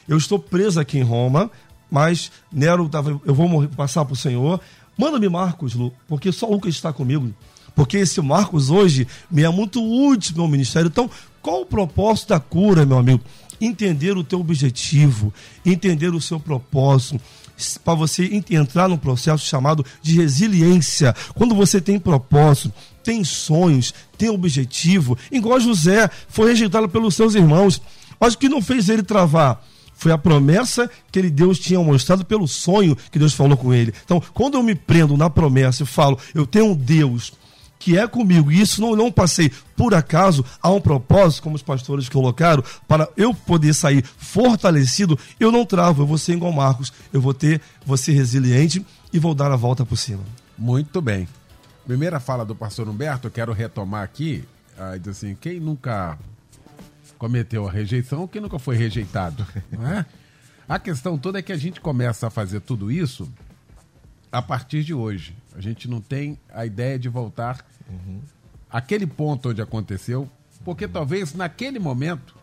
Eu 0.08 0.16
estou 0.16 0.38
preso 0.38 0.80
aqui 0.80 0.98
em 0.98 1.02
Roma, 1.02 1.50
mas 1.90 2.32
Nero, 2.50 2.90
eu 3.24 3.34
vou 3.34 3.48
morrer, 3.48 3.68
passar 3.68 4.04
para 4.04 4.14
o 4.14 4.16
Senhor. 4.16 4.60
Manda-me 4.96 5.28
Marcos, 5.28 5.74
Lu, 5.74 5.92
porque 6.08 6.32
só 6.32 6.46
Lucas 6.46 6.74
está 6.74 6.92
comigo. 6.92 7.32
Porque 7.74 7.98
esse 7.98 8.20
Marcos 8.20 8.70
hoje 8.70 9.06
me 9.30 9.42
é 9.42 9.48
muito 9.48 9.82
útil 9.82 10.32
no 10.36 10.42
meu 10.42 10.50
ministério. 10.50 10.88
Então, 10.88 11.10
qual 11.40 11.62
o 11.62 11.66
propósito 11.66 12.28
da 12.28 12.40
cura, 12.40 12.84
meu 12.84 12.98
amigo? 12.98 13.20
Entender 13.60 14.16
o 14.16 14.24
teu 14.24 14.40
objetivo, 14.40 15.32
entender 15.64 16.14
o 16.14 16.20
seu 16.20 16.38
propósito, 16.38 17.20
para 17.84 17.94
você 17.94 18.42
entrar 18.50 18.88
num 18.88 18.96
processo 18.96 19.44
chamado 19.44 19.84
de 20.00 20.16
resiliência. 20.16 21.14
Quando 21.34 21.54
você 21.54 21.80
tem 21.80 21.98
propósito, 21.98 22.72
tem 23.02 23.24
sonhos, 23.24 23.92
tem 24.16 24.28
objetivo, 24.28 25.18
igual 25.30 25.60
José 25.60 26.08
foi 26.28 26.50
rejeitado 26.50 26.88
pelos 26.88 27.14
seus 27.14 27.34
irmãos, 27.34 27.80
mas 28.20 28.34
o 28.34 28.38
que 28.38 28.48
não 28.48 28.62
fez 28.62 28.88
ele 28.88 29.02
travar? 29.02 29.64
Foi 29.94 30.10
a 30.10 30.18
promessa 30.18 30.90
que 31.12 31.18
ele, 31.18 31.30
Deus 31.30 31.58
tinha 31.58 31.78
mostrado 31.78 32.24
pelo 32.24 32.48
sonho 32.48 32.96
que 33.10 33.18
Deus 33.18 33.34
falou 33.34 33.56
com 33.56 33.72
ele. 33.72 33.94
Então, 34.04 34.20
quando 34.34 34.54
eu 34.54 34.62
me 34.62 34.74
prendo 34.74 35.16
na 35.16 35.30
promessa 35.30 35.84
e 35.84 35.86
falo, 35.86 36.18
eu 36.34 36.44
tenho 36.44 36.66
um 36.66 36.74
Deus 36.74 37.32
que 37.82 37.98
é 37.98 38.06
comigo, 38.06 38.52
e 38.52 38.60
isso 38.60 38.80
não, 38.80 38.94
não 38.94 39.10
passei 39.10 39.50
por 39.76 39.92
acaso, 39.92 40.44
há 40.62 40.70
um 40.70 40.80
propósito, 40.80 41.42
como 41.42 41.56
os 41.56 41.62
pastores 41.62 42.08
colocaram, 42.08 42.62
para 42.86 43.08
eu 43.16 43.34
poder 43.34 43.74
sair 43.74 44.04
fortalecido, 44.04 45.18
eu 45.40 45.50
não 45.50 45.66
travo, 45.66 46.02
eu 46.02 46.06
vou 46.06 46.16
ser 46.16 46.34
igual 46.34 46.52
Marcos, 46.52 46.92
eu 47.12 47.20
vou 47.20 47.34
ter, 47.34 47.60
ser 47.96 48.12
resiliente 48.12 48.86
e 49.12 49.18
vou 49.18 49.34
dar 49.34 49.50
a 49.50 49.56
volta 49.56 49.84
por 49.84 49.96
cima. 49.96 50.22
Muito 50.56 51.02
bem. 51.02 51.26
Primeira 51.84 52.20
fala 52.20 52.44
do 52.44 52.54
pastor 52.54 52.88
Humberto, 52.88 53.26
eu 53.26 53.32
quero 53.32 53.52
retomar 53.52 54.04
aqui, 54.04 54.44
ah, 54.78 54.96
diz 54.96 55.16
assim, 55.16 55.34
quem 55.34 55.58
nunca 55.58 56.16
cometeu 57.18 57.66
a 57.66 57.72
rejeição, 57.72 58.28
quem 58.28 58.40
nunca 58.40 58.60
foi 58.60 58.76
rejeitado, 58.76 59.44
é? 59.84 60.04
A 60.68 60.78
questão 60.78 61.18
toda 61.18 61.40
é 61.40 61.42
que 61.42 61.52
a 61.52 61.56
gente 61.56 61.80
começa 61.80 62.28
a 62.28 62.30
fazer 62.30 62.60
tudo 62.60 62.92
isso 62.92 63.28
a 64.32 64.40
partir 64.40 64.82
de 64.82 64.94
hoje. 64.94 65.36
A 65.54 65.60
gente 65.60 65.88
não 65.88 66.00
tem 66.00 66.38
a 66.48 66.64
ideia 66.64 66.98
de 66.98 67.08
voltar 67.08 67.64
uhum. 67.88 68.20
àquele 68.70 69.06
ponto 69.06 69.50
onde 69.50 69.60
aconteceu, 69.60 70.28
porque 70.64 70.88
talvez 70.88 71.34
naquele 71.34 71.78
momento 71.78 72.34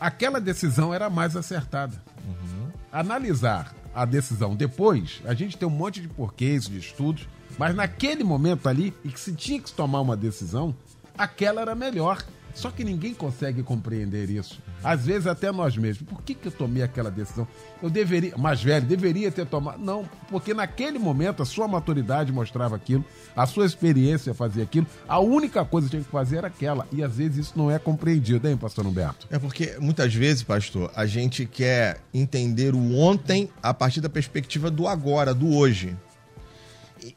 aquela 0.00 0.40
decisão 0.40 0.92
era 0.92 1.08
mais 1.08 1.36
acertada. 1.36 2.02
Uhum. 2.26 2.68
Analisar 2.90 3.72
a 3.94 4.04
decisão 4.04 4.54
depois, 4.54 5.22
a 5.24 5.32
gente 5.32 5.56
tem 5.56 5.66
um 5.66 5.70
monte 5.70 6.02
de 6.02 6.08
porquês, 6.08 6.66
de 6.66 6.78
estudos, 6.78 7.28
mas 7.56 7.74
naquele 7.74 8.24
momento 8.24 8.68
ali, 8.68 8.92
e 9.04 9.08
que 9.08 9.20
se 9.20 9.32
tinha 9.32 9.60
que 9.60 9.72
tomar 9.72 10.00
uma 10.00 10.16
decisão, 10.16 10.74
aquela 11.16 11.62
era 11.62 11.74
melhor. 11.74 12.22
Só 12.56 12.70
que 12.70 12.82
ninguém 12.82 13.12
consegue 13.12 13.62
compreender 13.62 14.30
isso. 14.30 14.62
Às 14.82 15.04
vezes 15.04 15.26
até 15.26 15.52
nós 15.52 15.76
mesmos. 15.76 16.08
Por 16.08 16.22
que, 16.22 16.34
que 16.34 16.48
eu 16.48 16.52
tomei 16.52 16.82
aquela 16.82 17.10
decisão? 17.10 17.46
Eu 17.82 17.90
deveria, 17.90 18.34
mais 18.38 18.62
velho, 18.62 18.86
deveria 18.86 19.30
ter 19.30 19.44
tomado. 19.44 19.78
Não, 19.78 20.08
porque 20.30 20.54
naquele 20.54 20.98
momento 20.98 21.42
a 21.42 21.46
sua 21.46 21.68
maturidade 21.68 22.32
mostrava 22.32 22.74
aquilo, 22.74 23.04
a 23.36 23.44
sua 23.44 23.66
experiência 23.66 24.32
fazia 24.32 24.62
aquilo. 24.62 24.86
A 25.06 25.20
única 25.20 25.66
coisa 25.66 25.86
que 25.86 25.90
tinha 25.90 26.02
que 26.02 26.10
fazer 26.10 26.38
era 26.38 26.46
aquela. 26.46 26.88
E 26.90 27.02
às 27.02 27.16
vezes 27.16 27.48
isso 27.48 27.52
não 27.56 27.70
é 27.70 27.78
compreendido, 27.78 28.48
hein, 28.48 28.56
pastor 28.56 28.86
Humberto? 28.86 29.26
É 29.30 29.38
porque 29.38 29.76
muitas 29.78 30.14
vezes, 30.14 30.42
pastor, 30.42 30.90
a 30.96 31.04
gente 31.04 31.44
quer 31.44 32.00
entender 32.12 32.74
o 32.74 32.96
ontem 32.96 33.50
a 33.62 33.74
partir 33.74 34.00
da 34.00 34.08
perspectiva 34.08 34.70
do 34.70 34.88
agora, 34.88 35.34
do 35.34 35.54
hoje. 35.54 35.94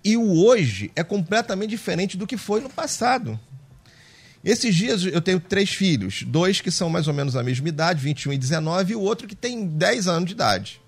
E 0.04 0.18
o 0.18 0.46
hoje 0.46 0.92
é 0.98 1.04
completamente 1.04 1.70
diferente 1.70 2.18
do 2.18 2.28
que 2.28 2.36
foi 2.36 2.60
no 2.60 2.70
passado. 2.70 3.40
Esses 4.44 4.74
dias 4.74 5.04
eu 5.04 5.22
tenho 5.22 5.40
três 5.40 5.70
filhos, 5.72 6.24
dois 6.24 6.62
que 6.62 6.72
são 6.72 6.90
mais 6.90 7.08
ou 7.08 7.14
menos 7.14 7.36
a 7.36 7.44
mesma 7.44 7.68
idade, 7.68 8.02
21 8.02 8.34
e 8.34 8.38
19, 8.38 8.94
e 8.94 8.96
o 8.96 9.02
outro 9.02 9.28
que 9.28 9.36
tem 9.36 9.66
10 9.66 10.08
anos 10.08 10.28
de 10.28 10.34
idade. 10.34 10.82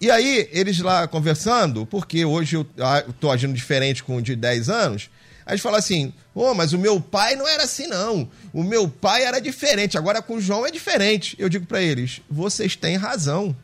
E 0.00 0.10
aí, 0.10 0.48
eles 0.52 0.78
lá 0.80 1.06
conversando, 1.06 1.86
porque 1.86 2.24
hoje 2.24 2.56
eu 2.56 2.66
estou 3.08 3.30
agindo 3.30 3.54
diferente 3.54 4.02
com 4.02 4.16
o 4.16 4.22
de 4.22 4.34
10 4.34 4.68
anos, 4.68 5.10
a 5.46 5.52
gente 5.52 5.62
fala 5.62 5.78
assim: 5.78 6.12
oh, 6.34 6.52
mas 6.54 6.72
o 6.72 6.78
meu 6.78 7.00
pai 7.00 7.36
não 7.36 7.46
era 7.46 7.62
assim, 7.62 7.86
não. 7.86 8.28
O 8.52 8.64
meu 8.64 8.88
pai 8.88 9.22
era 9.22 9.40
diferente, 9.40 9.96
agora 9.96 10.20
com 10.20 10.34
o 10.34 10.40
João 10.40 10.66
é 10.66 10.72
diferente. 10.72 11.36
Eu 11.38 11.48
digo 11.48 11.64
para 11.64 11.80
eles: 11.80 12.20
vocês 12.28 12.74
têm 12.74 12.96
razão. 12.96 13.54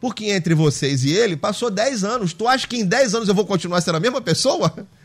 Porque 0.00 0.26
entre 0.30 0.54
vocês 0.54 1.04
e 1.04 1.12
ele 1.12 1.36
passou 1.36 1.70
10 1.70 2.04
anos. 2.04 2.32
Tu 2.32 2.48
acha 2.48 2.66
que 2.66 2.76
em 2.76 2.84
10 2.84 3.14
anos 3.14 3.28
eu 3.28 3.34
vou 3.34 3.46
continuar 3.46 3.80
sendo 3.80 3.96
a 3.96 4.00
mesma 4.00 4.22
pessoa? 4.22 4.74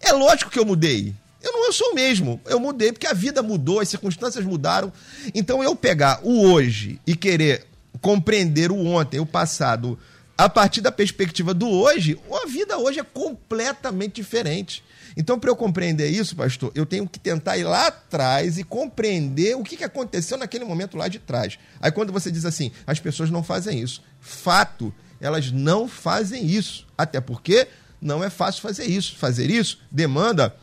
É 0.00 0.12
lógico 0.12 0.50
que 0.50 0.58
eu 0.58 0.66
mudei. 0.66 1.14
Eu 1.44 1.52
não 1.52 1.72
sou 1.72 1.92
o 1.92 1.94
mesmo. 1.94 2.40
Eu 2.46 2.58
mudei 2.58 2.90
porque 2.90 3.06
a 3.06 3.12
vida 3.12 3.42
mudou, 3.42 3.80
as 3.80 3.88
circunstâncias 3.90 4.44
mudaram. 4.44 4.90
Então 5.34 5.62
eu 5.62 5.76
pegar 5.76 6.20
o 6.22 6.50
hoje 6.50 6.98
e 7.06 7.14
querer 7.14 7.66
compreender 8.00 8.72
o 8.72 8.86
ontem, 8.86 9.20
o 9.20 9.26
passado, 9.26 9.98
a 10.36 10.48
partir 10.48 10.80
da 10.80 10.90
perspectiva 10.90 11.54
do 11.54 11.68
hoje, 11.68 12.18
a 12.42 12.46
vida 12.46 12.78
hoje 12.78 12.98
é 12.98 13.04
completamente 13.04 14.16
diferente. 14.16 14.82
Então, 15.16 15.38
para 15.38 15.48
eu 15.48 15.54
compreender 15.54 16.08
isso, 16.08 16.34
pastor, 16.34 16.72
eu 16.74 16.84
tenho 16.84 17.08
que 17.08 17.20
tentar 17.20 17.56
ir 17.56 17.62
lá 17.62 17.86
atrás 17.86 18.58
e 18.58 18.64
compreender 18.64 19.54
o 19.56 19.62
que 19.62 19.84
aconteceu 19.84 20.36
naquele 20.36 20.64
momento 20.64 20.96
lá 20.96 21.06
de 21.06 21.20
trás. 21.20 21.56
Aí, 21.80 21.92
quando 21.92 22.12
você 22.12 22.32
diz 22.32 22.44
assim, 22.44 22.72
as 22.84 22.98
pessoas 22.98 23.30
não 23.30 23.42
fazem 23.42 23.80
isso. 23.80 24.02
Fato, 24.20 24.92
elas 25.20 25.52
não 25.52 25.86
fazem 25.86 26.44
isso. 26.44 26.84
Até 26.98 27.20
porque 27.20 27.68
não 28.00 28.24
é 28.24 28.28
fácil 28.28 28.60
fazer 28.60 28.86
isso. 28.86 29.16
Fazer 29.16 29.48
isso 29.50 29.78
demanda 29.90 30.54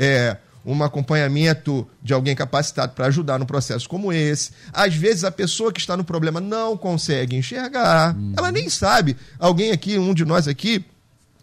é, 0.00 0.38
um 0.64 0.82
acompanhamento 0.82 1.86
de 2.02 2.14
alguém 2.14 2.34
capacitado 2.34 2.94
para 2.94 3.06
ajudar 3.06 3.38
num 3.38 3.44
processo 3.44 3.86
como 3.86 4.12
esse. 4.12 4.50
Às 4.72 4.94
vezes 4.94 5.24
a 5.24 5.30
pessoa 5.30 5.72
que 5.72 5.80
está 5.80 5.96
no 5.96 6.04
problema 6.04 6.40
não 6.40 6.74
consegue 6.76 7.36
enxergar, 7.36 8.16
uhum. 8.16 8.32
ela 8.36 8.50
nem 8.50 8.70
sabe. 8.70 9.16
Alguém 9.38 9.72
aqui, 9.72 9.98
um 9.98 10.14
de 10.14 10.24
nós 10.24 10.48
aqui, 10.48 10.84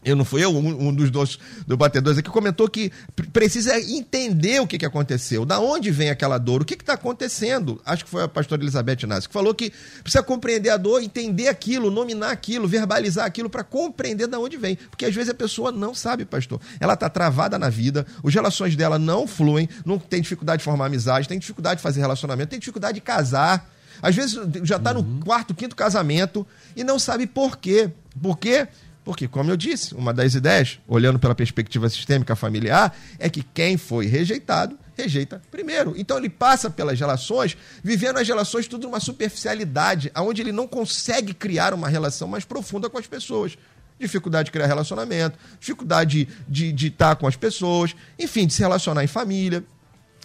eu 0.03 0.15
não 0.15 0.23
fui 0.23 0.43
eu, 0.43 0.55
um, 0.55 0.87
um 0.87 0.93
dos 0.93 1.09
dois 1.09 1.37
batedores 1.67 2.17
aqui, 2.17 2.29
comentou 2.29 2.69
que 2.69 2.91
precisa 3.33 3.79
entender 3.79 4.61
o 4.61 4.67
que, 4.67 4.77
que 4.77 4.85
aconteceu, 4.85 5.45
da 5.45 5.59
onde 5.59 5.91
vem 5.91 6.09
aquela 6.09 6.37
dor, 6.37 6.61
o 6.61 6.65
que 6.65 6.75
está 6.75 6.93
acontecendo. 6.93 7.81
Acho 7.85 8.05
que 8.05 8.09
foi 8.09 8.23
a 8.23 8.27
pastora 8.27 8.61
Elizabeth 8.61 9.03
Inácio 9.03 9.29
que 9.29 9.33
falou 9.33 9.53
que 9.53 9.71
precisa 10.01 10.23
compreender 10.23 10.69
a 10.69 10.77
dor, 10.77 11.01
entender 11.01 11.47
aquilo, 11.47 11.91
nominar 11.91 12.31
aquilo, 12.31 12.67
verbalizar 12.67 13.25
aquilo 13.25 13.49
para 13.49 13.63
compreender 13.63 14.27
da 14.27 14.39
onde 14.39 14.55
vem. 14.55 14.75
Porque 14.75 15.05
às 15.05 15.13
vezes 15.13 15.29
a 15.29 15.33
pessoa 15.33 15.71
não 15.71 15.93
sabe, 15.93 16.25
pastor. 16.25 16.61
Ela 16.79 16.93
está 16.93 17.09
travada 17.09 17.57
na 17.59 17.69
vida, 17.69 18.05
as 18.23 18.33
relações 18.33 18.75
dela 18.75 18.97
não 18.97 19.27
fluem, 19.27 19.67
não 19.85 19.99
tem 19.99 20.21
dificuldade 20.21 20.59
de 20.59 20.63
formar 20.63 20.85
amizade, 20.85 21.27
tem 21.27 21.39
dificuldade 21.39 21.77
de 21.77 21.83
fazer 21.83 21.99
relacionamento, 21.99 22.49
tem 22.49 22.59
dificuldade 22.59 22.95
de 22.95 23.01
casar. 23.01 23.69
Às 24.01 24.15
vezes 24.15 24.39
já 24.63 24.77
está 24.77 24.93
uhum. 24.93 25.01
no 25.01 25.25
quarto, 25.25 25.55
quinto 25.55 25.75
casamento 25.75 26.45
e 26.75 26.83
não 26.83 26.99
sabe 26.99 27.25
por 27.25 27.57
quê. 27.57 27.89
Por 28.21 28.37
quê? 28.37 28.67
Porque, 29.07 29.25
como 29.25 29.49
eu 29.49 29.55
disse, 29.55 29.95
uma 29.95 30.13
das 30.13 30.35
ideias, 30.35 30.81
olhando 30.85 31.17
pela 31.17 31.33
perspectiva 31.33 31.87
sistêmica 31.87 32.35
familiar, 32.35 32.93
é 33.17 33.29
que 33.29 33.41
quem 33.41 33.77
foi 33.77 34.05
rejeitado, 34.05 34.77
rejeita 34.97 35.41
primeiro. 35.49 35.93
Então 35.95 36.17
ele 36.17 36.29
passa 36.29 36.69
pelas 36.69 36.99
relações, 36.99 37.55
vivendo 37.81 38.17
as 38.17 38.27
relações 38.27 38.67
tudo 38.67 38.85
numa 38.85 38.99
superficialidade, 38.99 40.11
onde 40.13 40.41
ele 40.41 40.51
não 40.51 40.67
consegue 40.67 41.33
criar 41.33 41.73
uma 41.73 41.87
relação 41.87 42.27
mais 42.27 42.43
profunda 42.43 42.89
com 42.89 42.97
as 42.97 43.07
pessoas. 43.07 43.57
Dificuldade 43.97 44.47
de 44.47 44.51
criar 44.51 44.65
relacionamento, 44.65 45.39
dificuldade 45.57 46.27
de, 46.45 46.73
de 46.73 46.87
estar 46.87 47.15
com 47.15 47.27
as 47.27 47.37
pessoas, 47.37 47.95
enfim, 48.19 48.45
de 48.45 48.55
se 48.55 48.59
relacionar 48.59 49.05
em 49.05 49.07
família. 49.07 49.63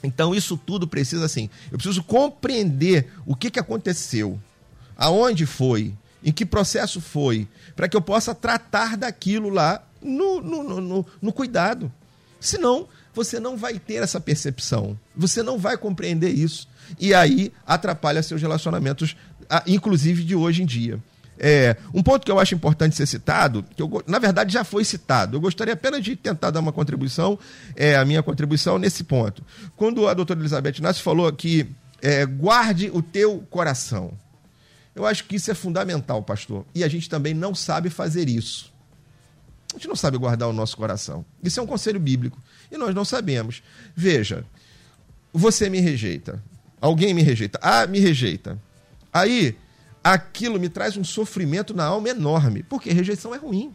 Então, 0.02 0.34
isso 0.34 0.56
tudo 0.56 0.88
precisa, 0.88 1.24
assim, 1.24 1.48
eu 1.70 1.78
preciso 1.78 2.02
compreender 2.02 3.12
o 3.24 3.36
que, 3.36 3.48
que 3.48 3.60
aconteceu, 3.60 4.40
aonde 4.96 5.46
foi, 5.46 5.94
em 6.24 6.32
que 6.32 6.46
processo 6.46 7.00
foi, 7.00 7.48
para 7.74 7.88
que 7.88 7.96
eu 7.96 8.02
possa 8.02 8.34
tratar 8.34 8.96
daquilo 8.96 9.48
lá 9.48 9.82
no, 10.02 10.40
no, 10.40 10.80
no, 10.80 11.06
no, 11.20 11.32
cuidado. 11.32 11.92
Senão, 12.40 12.88
você 13.14 13.38
não 13.38 13.56
vai 13.56 13.78
ter 13.78 14.02
essa 14.02 14.20
percepção, 14.20 14.98
você 15.14 15.42
não 15.42 15.58
vai 15.58 15.76
compreender 15.76 16.30
isso. 16.30 16.68
E 16.98 17.14
aí 17.14 17.52
atrapalha 17.66 18.22
seus 18.22 18.40
relacionamentos, 18.42 19.16
inclusive 19.66 20.24
de 20.24 20.34
hoje 20.34 20.62
em 20.62 20.66
dia. 20.66 21.00
É, 21.38 21.76
um 21.92 22.02
ponto 22.02 22.24
que 22.24 22.30
eu 22.30 22.38
acho 22.38 22.54
importante 22.54 22.94
ser 22.94 23.06
citado, 23.06 23.64
que 23.74 23.82
eu, 23.82 24.04
na 24.06 24.18
verdade 24.18 24.52
já 24.52 24.62
foi 24.62 24.84
citado, 24.84 25.36
eu 25.36 25.40
gostaria 25.40 25.74
apenas 25.74 26.02
de 26.02 26.14
tentar 26.14 26.50
dar 26.50 26.60
uma 26.60 26.72
contribuição, 26.72 27.38
é, 27.74 27.96
a 27.96 28.04
minha 28.04 28.22
contribuição 28.22 28.78
nesse 28.78 29.02
ponto. 29.02 29.42
Quando 29.76 30.06
a 30.06 30.14
doutora 30.14 30.38
Elizabeth 30.38 30.80
Nassi 30.80 31.02
falou 31.02 31.32
que 31.32 31.66
é, 32.00 32.26
guarde 32.26 32.90
o 32.92 33.02
teu 33.02 33.38
coração. 33.50 34.12
Eu 34.94 35.06
acho 35.06 35.24
que 35.24 35.36
isso 35.36 35.50
é 35.50 35.54
fundamental, 35.54 36.22
pastor. 36.22 36.66
E 36.74 36.84
a 36.84 36.88
gente 36.88 37.08
também 37.08 37.32
não 37.32 37.54
sabe 37.54 37.88
fazer 37.88 38.28
isso. 38.28 38.72
A 39.70 39.78
gente 39.78 39.88
não 39.88 39.96
sabe 39.96 40.18
guardar 40.18 40.48
o 40.48 40.52
nosso 40.52 40.76
coração. 40.76 41.24
Isso 41.42 41.58
é 41.58 41.62
um 41.62 41.66
conselho 41.66 41.98
bíblico. 41.98 42.38
E 42.70 42.76
nós 42.76 42.94
não 42.94 43.04
sabemos. 43.04 43.62
Veja, 43.96 44.44
você 45.32 45.70
me 45.70 45.80
rejeita. 45.80 46.42
Alguém 46.80 47.14
me 47.14 47.22
rejeita. 47.22 47.58
Ah, 47.62 47.86
me 47.86 47.98
rejeita. 47.98 48.60
Aí, 49.10 49.56
aquilo 50.04 50.60
me 50.60 50.68
traz 50.68 50.96
um 50.96 51.04
sofrimento 51.04 51.72
na 51.72 51.84
alma 51.84 52.10
enorme. 52.10 52.62
Porque 52.62 52.92
rejeição 52.92 53.34
é 53.34 53.38
ruim. 53.38 53.74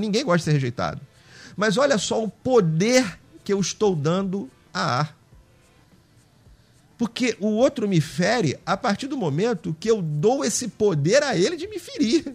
Ninguém 0.00 0.24
gosta 0.24 0.38
de 0.38 0.44
ser 0.44 0.52
rejeitado. 0.52 1.00
Mas 1.56 1.76
olha 1.76 1.98
só 1.98 2.22
o 2.22 2.28
poder 2.28 3.18
que 3.44 3.52
eu 3.52 3.60
estou 3.60 3.94
dando 3.94 4.50
a 4.74 5.00
ar. 5.00 5.17
Porque 6.98 7.36
o 7.38 7.46
outro 7.46 7.88
me 7.88 8.00
fere 8.00 8.58
a 8.66 8.76
partir 8.76 9.06
do 9.06 9.16
momento 9.16 9.74
que 9.78 9.88
eu 9.88 10.02
dou 10.02 10.44
esse 10.44 10.66
poder 10.66 11.22
a 11.22 11.36
ele 11.36 11.56
de 11.56 11.68
me 11.68 11.78
ferir. 11.78 12.34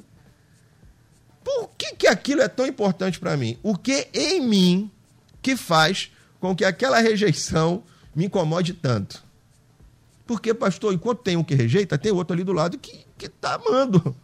Por 1.43 1.69
que, 1.77 1.95
que 1.95 2.07
aquilo 2.07 2.41
é 2.41 2.47
tão 2.47 2.65
importante 2.65 3.19
para 3.19 3.35
mim? 3.35 3.57
O 3.61 3.77
que 3.77 4.07
em 4.13 4.39
mim 4.39 4.89
que 5.41 5.57
faz 5.57 6.09
com 6.39 6.55
que 6.55 6.63
aquela 6.63 6.99
rejeição 6.99 7.83
me 8.15 8.25
incomode 8.25 8.73
tanto? 8.73 9.21
Porque, 10.25 10.53
pastor, 10.53 10.93
enquanto 10.93 11.19
tem 11.19 11.35
um 11.35 11.43
que 11.43 11.53
rejeita, 11.53 11.97
tem 11.97 12.13
outro 12.13 12.33
ali 12.33 12.45
do 12.45 12.53
lado 12.53 12.77
que 12.77 13.05
está 13.19 13.55
amando. 13.55 14.15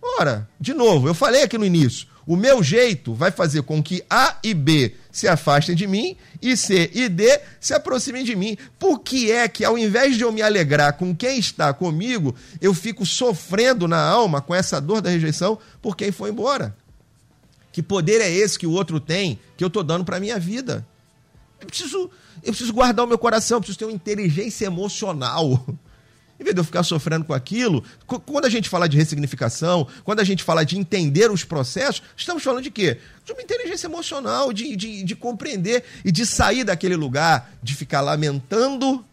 Ora, 0.00 0.48
de 0.60 0.72
novo, 0.72 1.08
eu 1.08 1.14
falei 1.14 1.42
aqui 1.42 1.58
no 1.58 1.64
início: 1.64 2.06
o 2.24 2.36
meu 2.36 2.62
jeito 2.62 3.12
vai 3.12 3.32
fazer 3.32 3.62
com 3.62 3.82
que 3.82 4.04
A 4.08 4.38
e 4.44 4.54
B 4.54 4.94
se 5.16 5.26
afastem 5.26 5.74
de 5.74 5.86
mim 5.86 6.14
e 6.42 6.54
C 6.58 6.90
e 6.92 7.08
D 7.08 7.40
se 7.58 7.72
aproximem 7.72 8.22
de 8.22 8.36
mim. 8.36 8.54
Por 8.78 8.98
que 8.98 9.32
é 9.32 9.48
que, 9.48 9.64
ao 9.64 9.78
invés 9.78 10.14
de 10.14 10.22
eu 10.22 10.30
me 10.30 10.42
alegrar 10.42 10.92
com 10.92 11.16
quem 11.16 11.38
está 11.38 11.72
comigo, 11.72 12.34
eu 12.60 12.74
fico 12.74 13.06
sofrendo 13.06 13.88
na 13.88 13.98
alma 13.98 14.42
com 14.42 14.54
essa 14.54 14.78
dor 14.78 15.00
da 15.00 15.08
rejeição 15.08 15.58
por 15.80 15.96
quem 15.96 16.12
foi 16.12 16.28
embora? 16.28 16.76
Que 17.72 17.82
poder 17.82 18.20
é 18.20 18.30
esse 18.30 18.58
que 18.58 18.66
o 18.66 18.72
outro 18.72 19.00
tem 19.00 19.38
que 19.56 19.64
eu 19.64 19.68
estou 19.68 19.82
dando 19.82 20.04
para 20.04 20.18
a 20.18 20.20
minha 20.20 20.38
vida? 20.38 20.86
Eu 21.62 21.66
preciso, 21.66 22.10
eu 22.42 22.52
preciso 22.52 22.74
guardar 22.74 23.06
o 23.06 23.08
meu 23.08 23.16
coração, 23.16 23.56
eu 23.56 23.60
preciso 23.62 23.78
ter 23.78 23.86
uma 23.86 23.94
inteligência 23.94 24.66
emocional 24.66 25.64
em 26.38 26.44
vez 26.44 26.54
de 26.54 26.60
eu 26.60 26.64
ficar 26.64 26.82
sofrendo 26.82 27.24
com 27.24 27.32
aquilo, 27.32 27.82
quando 28.24 28.44
a 28.44 28.50
gente 28.50 28.68
fala 28.68 28.88
de 28.88 28.96
ressignificação, 28.96 29.86
quando 30.04 30.20
a 30.20 30.24
gente 30.24 30.42
fala 30.42 30.64
de 30.64 30.78
entender 30.78 31.30
os 31.30 31.44
processos, 31.44 32.02
estamos 32.16 32.42
falando 32.42 32.62
de 32.62 32.70
quê? 32.70 32.98
De 33.24 33.32
uma 33.32 33.42
inteligência 33.42 33.86
emocional, 33.86 34.52
de, 34.52 34.76
de, 34.76 35.02
de 35.02 35.16
compreender 35.16 35.82
e 36.04 36.12
de 36.12 36.26
sair 36.26 36.64
daquele 36.64 36.96
lugar, 36.96 37.50
de 37.62 37.74
ficar 37.74 38.02
lamentando 38.02 39.04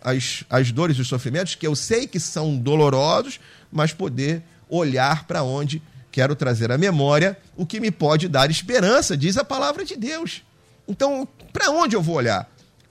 as, 0.00 0.44
as 0.50 0.70
dores 0.70 0.98
e 0.98 1.00
os 1.00 1.08
sofrimentos, 1.08 1.54
que 1.54 1.66
eu 1.66 1.74
sei 1.74 2.06
que 2.06 2.20
são 2.20 2.56
dolorosos, 2.56 3.40
mas 3.72 3.92
poder 3.92 4.42
olhar 4.68 5.26
para 5.26 5.42
onde 5.42 5.82
quero 6.12 6.34
trazer 6.34 6.70
à 6.70 6.78
memória 6.78 7.38
o 7.56 7.66
que 7.66 7.80
me 7.80 7.90
pode 7.90 8.28
dar 8.28 8.50
esperança, 8.50 9.16
diz 9.16 9.36
a 9.36 9.44
palavra 9.44 9.84
de 9.84 9.96
Deus. 9.96 10.42
Então, 10.86 11.26
para 11.52 11.70
onde 11.70 11.96
eu 11.96 12.02
vou 12.02 12.16
olhar? 12.16 12.48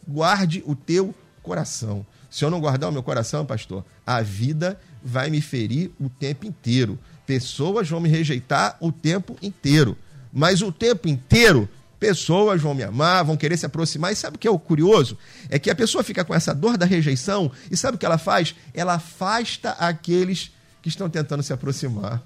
Guarde 0.08 0.62
o 0.66 0.76
teu 0.76 1.14
coração. 1.42 2.06
Se 2.30 2.44
eu 2.44 2.50
não 2.50 2.60
guardar 2.60 2.90
o 2.90 2.94
meu 2.94 3.04
coração, 3.04 3.46
pastor, 3.46 3.86
a 4.06 4.22
vida 4.22 4.80
vai 5.04 5.30
me 5.30 5.42
ferir 5.42 5.92
o 6.00 6.10
tempo 6.10 6.46
inteiro. 6.46 6.98
Pessoas 7.26 7.90
vão 7.90 8.00
me 8.00 8.10
rejeitar 8.10 8.78
o 8.80 8.92
tempo 8.92 9.38
inteiro. 9.42 9.98
Mas 10.32 10.62
o 10.62 10.72
tempo 10.72 11.08
inteiro, 11.08 11.70
pessoas 12.00 12.62
vão 12.62 12.74
me 12.74 12.84
amar, 12.84 13.24
vão 13.24 13.38
querer 13.38 13.58
se 13.58 13.66
aproximar. 13.66 14.12
E 14.12 14.16
sabe 14.16 14.36
o 14.36 14.40
que 14.40 14.48
é 14.48 14.52
o 14.52 14.60
curioso? 14.60 15.18
É 15.50 15.58
que 15.58 15.70
a 15.70 15.76
pessoa 15.76 16.04
fica 16.04 16.26
com 16.26 16.36
essa 16.36 16.54
dor 16.54 16.78
da 16.78 16.86
rejeição 16.86 17.52
e 17.72 17.78
sabe 17.78 17.96
o 17.96 18.00
que 18.00 18.06
ela 18.06 18.18
faz? 18.18 18.56
Ela 18.74 18.96
afasta 18.96 19.72
aqueles 19.72 20.52
que 20.82 20.90
estão 20.90 21.10
tentando 21.10 21.42
se 21.42 21.54
aproximar. 21.54 22.22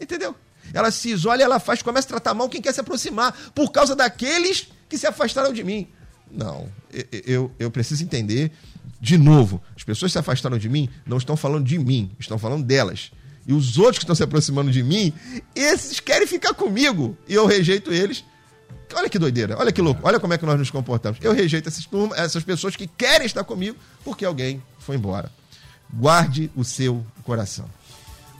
Entendeu? 0.00 0.34
Ela 0.72 0.90
se 0.90 1.10
isola 1.10 1.42
ela 1.42 1.60
faz, 1.60 1.82
começa 1.82 2.06
a 2.06 2.08
tratar 2.08 2.34
mal 2.34 2.48
quem 2.48 2.62
quer 2.62 2.72
se 2.72 2.80
aproximar 2.80 3.32
por 3.54 3.70
causa 3.70 3.94
daqueles 3.94 4.68
que 4.88 4.96
se 4.96 5.06
afastaram 5.06 5.52
de 5.52 5.62
mim. 5.62 5.86
Não, 6.30 6.68
eu, 6.92 7.04
eu, 7.26 7.52
eu 7.58 7.70
preciso 7.70 8.02
entender 8.02 8.50
de 9.04 9.18
novo, 9.18 9.60
as 9.76 9.84
pessoas 9.84 10.12
se 10.12 10.18
afastaram 10.18 10.56
de 10.56 10.66
mim, 10.66 10.88
não 11.04 11.18
estão 11.18 11.36
falando 11.36 11.66
de 11.66 11.78
mim, 11.78 12.10
estão 12.18 12.38
falando 12.38 12.64
delas. 12.64 13.12
E 13.46 13.52
os 13.52 13.76
outros 13.76 13.98
que 13.98 14.04
estão 14.04 14.16
se 14.16 14.22
aproximando 14.22 14.70
de 14.70 14.82
mim, 14.82 15.12
esses 15.54 16.00
querem 16.00 16.26
ficar 16.26 16.54
comigo. 16.54 17.14
E 17.28 17.34
eu 17.34 17.44
rejeito 17.44 17.92
eles. 17.92 18.24
Olha 18.94 19.10
que 19.10 19.18
doideira, 19.18 19.58
olha 19.58 19.70
que 19.70 19.82
louco, 19.82 20.00
olha 20.04 20.18
como 20.18 20.32
é 20.32 20.38
que 20.38 20.46
nós 20.46 20.58
nos 20.58 20.70
comportamos. 20.70 21.18
Eu 21.20 21.34
rejeito 21.34 21.68
essas, 21.68 21.86
essas 22.16 22.42
pessoas 22.44 22.76
que 22.76 22.86
querem 22.86 23.26
estar 23.26 23.44
comigo 23.44 23.76
porque 24.02 24.24
alguém 24.24 24.62
foi 24.78 24.96
embora. 24.96 25.30
Guarde 25.92 26.50
o 26.56 26.64
seu 26.64 27.04
coração. 27.24 27.68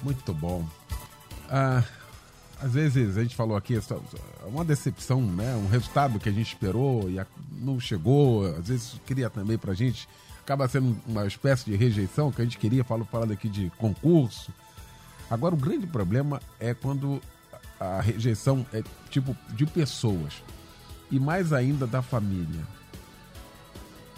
Muito 0.03 0.33
bom. 0.33 0.67
Ah, 1.51 1.85
às 2.63 2.73
vezes 2.73 3.19
a 3.19 3.23
gente 3.23 3.37
falou 3.37 3.55
aqui, 3.55 3.77
é 3.77 3.81
uma 4.47 4.65
decepção, 4.65 5.21
né? 5.21 5.55
Um 5.57 5.69
resultado 5.69 6.19
que 6.19 6.31
a 6.31 6.33
gente 6.33 6.47
esperou 6.47 7.11
e 7.11 7.21
não 7.61 7.79
chegou. 7.79 8.47
Às 8.47 8.69
vezes 8.69 8.93
cria 9.05 9.29
também 9.29 9.59
pra 9.59 9.75
gente 9.75 10.09
acaba 10.45 10.69
sendo 10.69 10.95
uma 11.07 11.27
espécie 11.27 11.65
de 11.65 11.75
rejeição 11.75 12.31
que 12.31 12.43
a 12.43 12.45
gente 12.45 12.59
queria, 12.59 12.85
falo 12.85 13.05
falando 13.07 13.33
aqui 13.33 13.49
de 13.49 13.71
concurso. 13.79 14.53
Agora, 15.31 15.55
o 15.55 15.59
grande 15.59 15.87
problema 15.87 16.39
é 16.61 16.75
quando 16.75 17.21
a 17.81 18.01
rejeição 18.01 18.65
é 18.73 18.83
tipo 19.11 19.35
de 19.51 19.67
pessoas. 19.67 20.43
e 21.11 21.21
mais 21.21 21.53
ainda 21.53 21.87
da 21.87 22.03
família. 22.03 22.67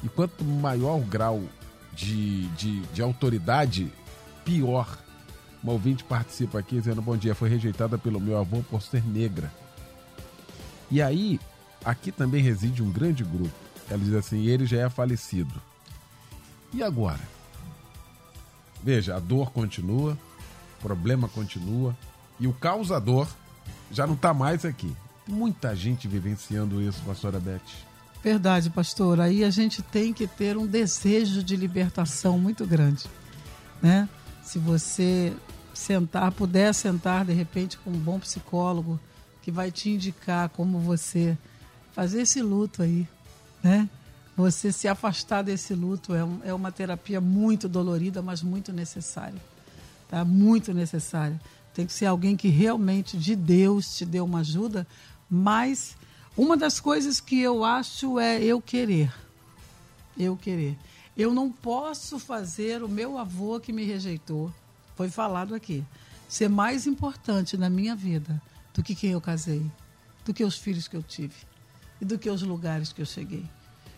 E 0.02 0.08
quanto 0.08 0.44
maior 0.44 0.98
o 0.98 1.04
grau 1.04 1.42
de, 1.92 2.46
de, 2.48 2.80
de 2.80 3.02
autoridade, 3.02 3.92
pior. 4.44 4.98
Uma 5.62 5.72
ouvinte 5.72 6.04
participa 6.04 6.58
aqui 6.58 6.78
dizendo: 6.78 7.02
Bom 7.02 7.16
dia, 7.16 7.34
foi 7.34 7.48
rejeitada 7.48 7.98
pelo 7.98 8.20
meu 8.20 8.38
avô 8.38 8.62
por 8.62 8.80
ser 8.82 9.04
negra. 9.04 9.52
E 10.90 11.02
aí, 11.02 11.40
aqui 11.84 12.12
também 12.12 12.42
reside 12.42 12.82
um 12.82 12.90
grande 12.90 13.24
grupo. 13.24 13.54
Ela 13.90 13.98
diz 13.98 14.14
assim: 14.14 14.46
ele 14.46 14.64
já 14.64 14.78
é 14.78 14.88
falecido. 14.88 15.60
E 16.76 16.82
agora? 16.82 17.20
Veja, 18.82 19.16
a 19.16 19.18
dor 19.18 19.50
continua, 19.50 20.12
o 20.78 20.82
problema 20.82 21.26
continua 21.26 21.96
e 22.38 22.46
o 22.46 22.52
causador 22.52 23.26
já 23.90 24.06
não 24.06 24.12
está 24.12 24.34
mais 24.34 24.62
aqui. 24.62 24.94
Muita 25.26 25.74
gente 25.74 26.06
vivenciando 26.06 26.82
isso, 26.82 27.00
pastora 27.06 27.40
Beth. 27.40 27.62
Verdade, 28.22 28.68
pastor. 28.68 29.22
Aí 29.22 29.42
a 29.42 29.48
gente 29.48 29.80
tem 29.80 30.12
que 30.12 30.26
ter 30.26 30.58
um 30.58 30.66
desejo 30.66 31.42
de 31.42 31.56
libertação 31.56 32.38
muito 32.38 32.66
grande, 32.66 33.06
né? 33.80 34.06
Se 34.42 34.58
você 34.58 35.32
sentar, 35.72 36.30
puder 36.30 36.74
sentar 36.74 37.24
de 37.24 37.32
repente 37.32 37.78
com 37.78 37.90
um 37.90 37.98
bom 37.98 38.18
psicólogo 38.18 39.00
que 39.40 39.50
vai 39.50 39.70
te 39.70 39.88
indicar 39.88 40.50
como 40.50 40.78
você 40.78 41.38
fazer 41.92 42.20
esse 42.20 42.42
luto 42.42 42.82
aí, 42.82 43.08
né? 43.62 43.88
Você 44.36 44.70
se 44.70 44.86
afastar 44.86 45.42
desse 45.42 45.74
luto 45.74 46.14
é, 46.14 46.22
um, 46.22 46.40
é 46.44 46.52
uma 46.52 46.70
terapia 46.70 47.20
muito 47.20 47.68
dolorida, 47.68 48.20
mas 48.20 48.42
muito 48.42 48.70
necessária, 48.70 49.40
tá? 50.08 50.24
Muito 50.24 50.74
necessária. 50.74 51.40
Tem 51.72 51.86
que 51.86 51.92
ser 51.92 52.06
alguém 52.06 52.36
que 52.36 52.48
realmente 52.48 53.16
de 53.16 53.34
Deus 53.34 53.96
te 53.96 54.04
dê 54.04 54.20
uma 54.20 54.40
ajuda, 54.40 54.86
mas 55.28 55.96
uma 56.36 56.54
das 56.54 56.78
coisas 56.78 57.18
que 57.18 57.40
eu 57.40 57.64
acho 57.64 58.18
é 58.18 58.42
eu 58.42 58.60
querer. 58.60 59.10
Eu 60.18 60.36
querer. 60.36 60.76
Eu 61.16 61.32
não 61.32 61.50
posso 61.50 62.18
fazer 62.18 62.82
o 62.82 62.88
meu 62.88 63.16
avô 63.16 63.58
que 63.58 63.72
me 63.72 63.84
rejeitou, 63.84 64.52
foi 64.94 65.08
falado 65.08 65.54
aqui, 65.54 65.82
ser 66.28 66.48
mais 66.50 66.86
importante 66.86 67.56
na 67.56 67.70
minha 67.70 67.96
vida 67.96 68.40
do 68.74 68.82
que 68.82 68.94
quem 68.94 69.12
eu 69.12 69.20
casei, 69.20 69.64
do 70.26 70.34
que 70.34 70.44
os 70.44 70.58
filhos 70.58 70.86
que 70.86 70.96
eu 70.96 71.02
tive 71.02 71.34
e 72.02 72.04
do 72.04 72.18
que 72.18 72.28
os 72.28 72.42
lugares 72.42 72.92
que 72.92 73.00
eu 73.00 73.06
cheguei. 73.06 73.46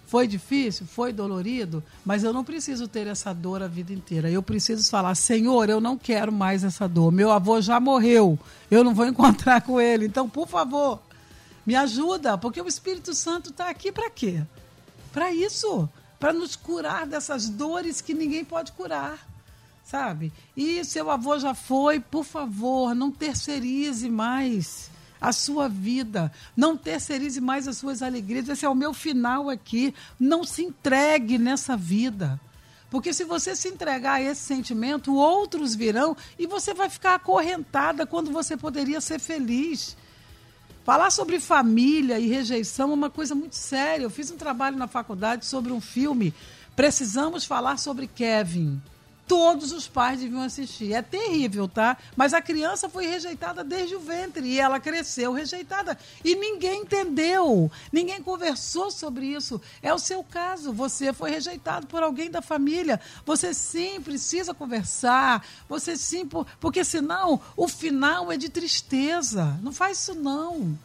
Foi 0.09 0.26
difícil, 0.26 0.86
foi 0.86 1.12
dolorido, 1.12 1.84
mas 2.02 2.24
eu 2.24 2.32
não 2.32 2.42
preciso 2.42 2.88
ter 2.88 3.06
essa 3.06 3.34
dor 3.34 3.62
a 3.62 3.68
vida 3.68 3.92
inteira. 3.92 4.30
Eu 4.30 4.42
preciso 4.42 4.88
falar: 4.90 5.14
Senhor, 5.14 5.68
eu 5.68 5.82
não 5.82 5.98
quero 5.98 6.32
mais 6.32 6.64
essa 6.64 6.88
dor. 6.88 7.12
Meu 7.12 7.30
avô 7.30 7.61
já 7.61 7.78
morreu, 7.78 8.38
eu 8.70 8.82
não 8.82 8.94
vou 8.94 9.04
encontrar 9.04 9.61
com 9.61 9.78
ele. 9.78 10.06
Então, 10.06 10.26
por 10.26 10.48
favor, 10.48 11.02
me 11.66 11.76
ajuda, 11.76 12.38
porque 12.38 12.59
o 12.59 12.66
Espírito 12.66 13.12
Santo 13.12 13.50
está 13.50 13.68
aqui 13.68 13.92
para 13.92 14.09
quê? 14.09 14.42
Para 15.12 15.30
isso, 15.30 15.86
para 16.18 16.32
nos 16.32 16.56
curar 16.56 17.06
dessas 17.06 17.46
dores 17.46 18.00
que 18.00 18.14
ninguém 18.14 18.46
pode 18.46 18.72
curar, 18.72 19.28
sabe? 19.84 20.32
E 20.56 20.82
seu 20.86 21.11
avô 21.11 21.38
já 21.38 21.52
foi, 21.52 22.00
por 22.00 22.24
favor, 22.24 22.94
não 22.94 23.11
terceirize 23.11 24.09
mais 24.09 24.90
a 25.21 25.33
sua 25.33 25.69
vida, 25.69 26.33
não 26.57 26.77
terceirize 26.77 27.41
mais 27.41 27.66
as 27.66 27.77
suas 27.77 28.03
alegrias. 28.03 28.49
Esse 28.49 28.64
é 28.64 28.69
o 28.69 28.75
meu 28.75 28.95
final 28.95 29.51
aqui. 29.51 29.95
Não 30.19 30.45
se 30.45 30.62
entregue 30.62 31.39
nessa 31.39 31.77
vida. 31.77 32.41
Porque 32.91 33.12
se 33.12 33.25
você 33.25 33.55
se 33.55 33.69
entregar 33.69 34.14
a 34.14 34.23
esse 34.23 34.41
sentimento, 34.41 35.14
outros 35.14 35.75
virão 35.75 36.16
e 36.39 36.47
você 36.47 36.73
vai 36.73 36.89
ficar 36.89 37.14
acorrentada 37.16 38.07
quando 38.07 38.31
você 38.31 38.57
poderia 38.57 39.01
ser 39.01 39.19
feliz. 39.19 39.97
Falar 40.85 41.11
sobre 41.11 41.39
família 41.39 42.19
e 42.19 42.29
rejeição 42.29 42.91
é 42.91 42.95
uma 42.95 43.11
coisa 43.11 43.35
muito 43.35 43.57
séria. 43.57 44.05
Eu 44.05 44.11
fiz 44.11 44.31
um 44.31 44.39
trabalho 44.39 44.79
na 44.79 44.87
faculdade 44.87 45.45
sobre 45.45 45.71
um 45.71 45.81
filme. 45.81 46.33
Precisamos 46.75 47.45
falar 47.45 47.77
sobre 47.77 48.07
Kevin 48.07 48.81
todos 49.29 49.70
os 49.72 49.87
pais 49.87 50.20
deviam 50.20 50.43
assistir. 50.43 50.95
É 50.95 51.03
terrível, 51.03 51.68
tá? 51.68 51.99
Mas 52.16 52.33
a 52.33 52.41
criança 52.41 52.89
foi 52.89 53.07
rejeitada 53.07 53.62
desde 53.62 53.95
o 53.95 54.01
ventre 54.01 54.47
e 54.49 54.59
ela 54.59 54.81
cresceu 54.81 55.33
rejeitada. 55.33 55.97
E 56.24 56.35
ninguém 56.35 56.81
entendeu, 56.83 57.70
ninguém 57.93 58.22
conversou 58.22 58.91
sobre 58.91 59.26
isso. 59.26 59.61
É 59.83 59.93
o 59.93 59.99
seu 59.99 60.24
caso, 60.24 60.72
você 60.72 61.12
foi 61.12 61.31
rejeitado 61.31 61.87
por 61.87 62.03
alguém 62.03 62.31
da 62.31 62.41
família. 62.41 62.99
Você 63.26 63.53
sim 63.53 64.01
precisa 64.01 64.55
conversar, 64.55 65.47
você 65.68 65.97
sim, 65.97 66.26
porque 66.59 66.83
senão 66.83 67.41
o 67.55 67.68
final 67.68 68.33
é 68.33 68.37
de 68.39 68.49
tristeza. 68.49 69.59
Não 69.62 69.72
faz 69.72 69.99
isso 69.99 70.14
não. 70.14 70.79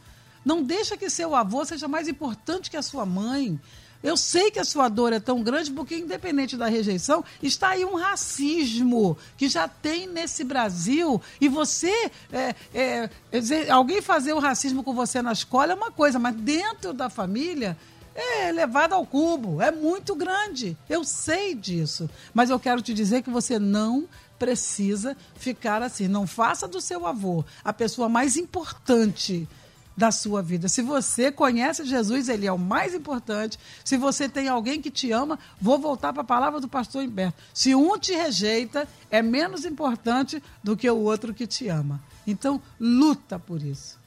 Não 0.44 0.62
deixa 0.62 0.98
que 0.98 1.10
seu 1.10 1.34
avô 1.34 1.64
seja 1.64 1.88
mais 1.88 2.10
importante 2.10 2.70
que 2.70 2.76
a 2.76 2.82
sua 2.82 3.06
mãe. 3.06 3.60
Eu 4.04 4.18
sei 4.18 4.52
que 4.52 4.60
a 4.60 4.66
sua 4.66 4.90
dor 4.90 5.14
é 5.14 5.20
tão 5.20 5.42
grande 5.42 5.72
porque, 5.72 5.96
independente 5.96 6.58
da 6.58 6.68
rejeição, 6.68 7.24
está 7.42 7.70
aí 7.70 7.86
um 7.86 7.96
racismo 7.96 9.18
que 9.38 9.48
já 9.48 9.66
tem 9.66 10.08
nesse 10.08 10.44
Brasil. 10.44 11.22
E 11.40 11.48
você, 11.48 12.12
é, 12.32 12.54
é, 12.74 13.10
é, 13.32 13.72
alguém 13.72 14.02
fazer 14.02 14.34
o 14.34 14.40
racismo 14.40 14.84
com 14.84 14.94
você 14.94 15.22
na 15.22 15.32
escola 15.32 15.72
é 15.72 15.76
uma 15.76 15.90
coisa, 15.90 16.20
mas 16.20 16.36
dentro 16.36 16.94
da 16.94 17.10
família 17.10 17.78
é 18.14 18.52
levado 18.52 18.94
ao 18.94 19.06
cubo, 19.06 19.62
é 19.62 19.72
muito 19.72 20.16
grande. 20.16 20.78
Eu 20.90 21.06
sei 21.06 21.56
disso. 21.56 22.10
Mas 22.34 22.50
eu 22.50 22.60
quero 22.60 22.82
te 22.82 22.94
dizer 22.94 23.24
que 23.24 23.30
você 23.30 23.58
não 23.58 24.08
precisa 24.38 25.16
ficar 25.36 25.82
assim. 25.82 26.10
Não 26.10 26.28
faça 26.28 26.68
do 26.68 26.82
seu 26.82 27.08
avô 27.08 27.46
a 27.64 27.72
pessoa 27.72 28.10
mais 28.10 28.36
importante 28.36 29.48
da 29.96 30.12
sua 30.12 30.42
vida. 30.42 30.68
Se 30.68 30.82
você 30.82 31.32
conhece 31.32 31.86
Jesus, 31.86 32.30
ele 32.30 32.48
é 32.48 32.52
o 32.52 32.58
mais 32.58 32.94
importante. 32.94 33.60
Se 33.84 33.98
você 33.98 34.28
tem 34.28 34.48
alguém 34.48 34.82
que 34.82 34.90
te 34.90 35.12
ama, 35.12 35.40
vou 35.62 35.80
voltar 35.80 36.12
para 36.14 36.22
a 36.22 36.26
palavra 36.26 36.60
do 36.60 36.68
pastor 36.68 37.04
Humberto. 37.04 37.42
Se 37.54 37.76
um 37.76 37.98
te 37.98 38.14
rejeita, 38.14 38.88
é 39.10 39.22
menos 39.22 39.66
importante 39.66 40.42
do 40.64 40.76
que 40.76 40.90
o 40.90 40.98
outro 40.98 41.34
que 41.34 41.48
te 41.48 41.68
ama. 41.68 42.02
Então, 42.26 42.62
luta 42.80 43.38
por 43.38 43.62
isso. 43.62 44.03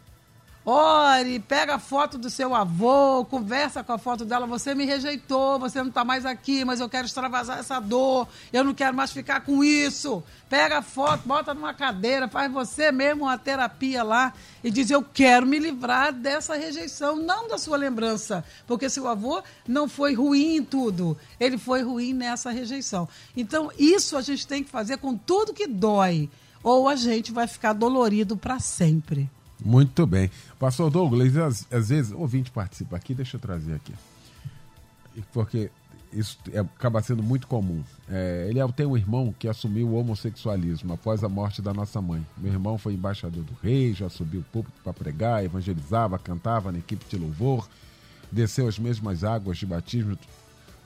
Ore, 0.68 1.38
pega 1.38 1.76
a 1.76 1.78
foto 1.78 2.18
do 2.18 2.28
seu 2.28 2.52
avô, 2.52 3.24
conversa 3.24 3.84
com 3.84 3.92
a 3.92 3.98
foto 3.98 4.24
dela. 4.24 4.48
Você 4.48 4.74
me 4.74 4.84
rejeitou, 4.84 5.60
você 5.60 5.78
não 5.78 5.90
está 5.90 6.04
mais 6.04 6.26
aqui, 6.26 6.64
mas 6.64 6.80
eu 6.80 6.88
quero 6.88 7.06
extravasar 7.06 7.60
essa 7.60 7.78
dor. 7.78 8.26
Eu 8.52 8.64
não 8.64 8.74
quero 8.74 8.92
mais 8.92 9.12
ficar 9.12 9.42
com 9.42 9.62
isso. 9.62 10.24
Pega 10.50 10.78
a 10.78 10.82
foto, 10.82 11.22
bota 11.24 11.54
numa 11.54 11.72
cadeira, 11.72 12.26
faz 12.26 12.50
você 12.50 12.90
mesmo 12.90 13.26
uma 13.26 13.38
terapia 13.38 14.02
lá 14.02 14.32
e 14.64 14.68
diz: 14.68 14.90
Eu 14.90 15.04
quero 15.04 15.46
me 15.46 15.60
livrar 15.60 16.12
dessa 16.12 16.56
rejeição, 16.56 17.14
não 17.14 17.46
da 17.46 17.58
sua 17.58 17.76
lembrança. 17.76 18.44
Porque 18.66 18.90
seu 18.90 19.06
avô 19.06 19.44
não 19.68 19.88
foi 19.88 20.14
ruim 20.14 20.56
em 20.56 20.64
tudo, 20.64 21.16
ele 21.38 21.58
foi 21.58 21.82
ruim 21.82 22.12
nessa 22.12 22.50
rejeição. 22.50 23.08
Então, 23.36 23.70
isso 23.78 24.16
a 24.16 24.20
gente 24.20 24.44
tem 24.44 24.64
que 24.64 24.70
fazer 24.70 24.96
com 24.96 25.16
tudo 25.16 25.54
que 25.54 25.68
dói, 25.68 26.28
ou 26.60 26.88
a 26.88 26.96
gente 26.96 27.30
vai 27.30 27.46
ficar 27.46 27.72
dolorido 27.72 28.36
para 28.36 28.58
sempre. 28.58 29.30
Muito 29.64 30.06
bem. 30.06 30.30
Pastor 30.58 30.90
Douglas, 30.90 31.36
às, 31.36 31.72
às 31.72 31.88
vezes, 31.90 32.12
ouvinte 32.12 32.50
participa 32.50 32.96
aqui, 32.96 33.14
deixa 33.14 33.36
eu 33.36 33.40
trazer 33.40 33.74
aqui. 33.74 33.92
Porque 35.32 35.70
isso 36.12 36.38
é, 36.52 36.60
acaba 36.60 37.02
sendo 37.02 37.22
muito 37.22 37.46
comum. 37.46 37.82
É, 38.08 38.46
ele 38.48 38.58
é, 38.58 38.68
tem 38.68 38.86
um 38.86 38.96
irmão 38.96 39.34
que 39.38 39.48
assumiu 39.48 39.88
o 39.88 39.94
homossexualismo 39.94 40.94
após 40.94 41.22
a 41.22 41.28
morte 41.28 41.60
da 41.60 41.74
nossa 41.74 42.00
mãe. 42.00 42.26
Meu 42.38 42.52
irmão 42.52 42.78
foi 42.78 42.94
embaixador 42.94 43.44
do 43.44 43.54
rei, 43.62 43.92
já 43.92 44.08
subiu 44.08 44.40
o 44.40 44.44
púlpito 44.44 44.80
para 44.82 44.92
pregar, 44.92 45.44
evangelizava, 45.44 46.18
cantava 46.18 46.72
na 46.72 46.78
equipe 46.78 47.04
de 47.08 47.16
louvor, 47.16 47.68
desceu 48.32 48.66
as 48.66 48.78
mesmas 48.78 49.24
águas 49.24 49.58
de 49.58 49.66
batismo 49.66 50.18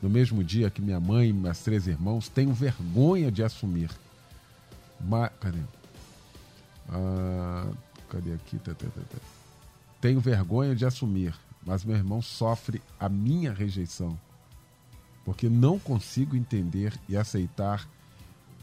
no 0.02 0.08
mesmo 0.08 0.42
dia 0.42 0.70
que 0.70 0.80
minha 0.80 0.98
mãe 0.98 1.28
e 1.28 1.32
meus 1.32 1.60
três 1.60 1.86
irmãos. 1.86 2.28
Tenho 2.28 2.52
vergonha 2.52 3.30
de 3.30 3.42
assumir. 3.42 3.90
Mas, 5.00 5.30
cadê? 5.40 5.60
Ah, 6.88 7.70
Cadê 8.10 8.32
aqui? 8.32 8.58
Tá, 8.58 8.74
tá, 8.74 8.86
tá, 8.88 9.18
Tenho 10.00 10.20
vergonha 10.20 10.74
de 10.74 10.84
assumir, 10.84 11.34
mas 11.64 11.84
meu 11.84 11.96
irmão 11.96 12.22
sofre 12.22 12.80
a 12.98 13.08
minha 13.08 13.52
rejeição. 13.52 14.18
Porque 15.24 15.48
não 15.48 15.78
consigo 15.78 16.34
entender 16.34 16.98
e 17.08 17.16
aceitar 17.16 17.86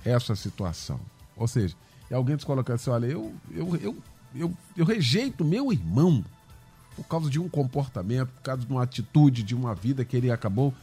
essa 0.03 0.35
situação. 0.35 0.99
Ou 1.35 1.47
seja, 1.47 1.75
é 2.09 2.15
alguém 2.15 2.37
se 2.37 2.45
colocar 2.45 2.73
assim: 2.73 2.89
olha, 2.89 3.05
eu, 3.05 3.33
eu, 3.51 3.75
eu, 3.77 3.97
eu, 4.35 4.53
eu 4.75 4.85
rejeito 4.85 5.45
meu 5.45 5.71
irmão 5.71 6.25
por 6.95 7.03
causa 7.03 7.29
de 7.29 7.39
um 7.39 7.47
comportamento, 7.47 8.29
por 8.29 8.41
causa 8.41 8.65
de 8.65 8.71
uma 8.71 8.81
atitude, 8.81 9.43
de 9.43 9.53
uma 9.53 9.75
vida 9.75 10.03
que 10.03 10.17
ele 10.17 10.31
acabou 10.31 10.73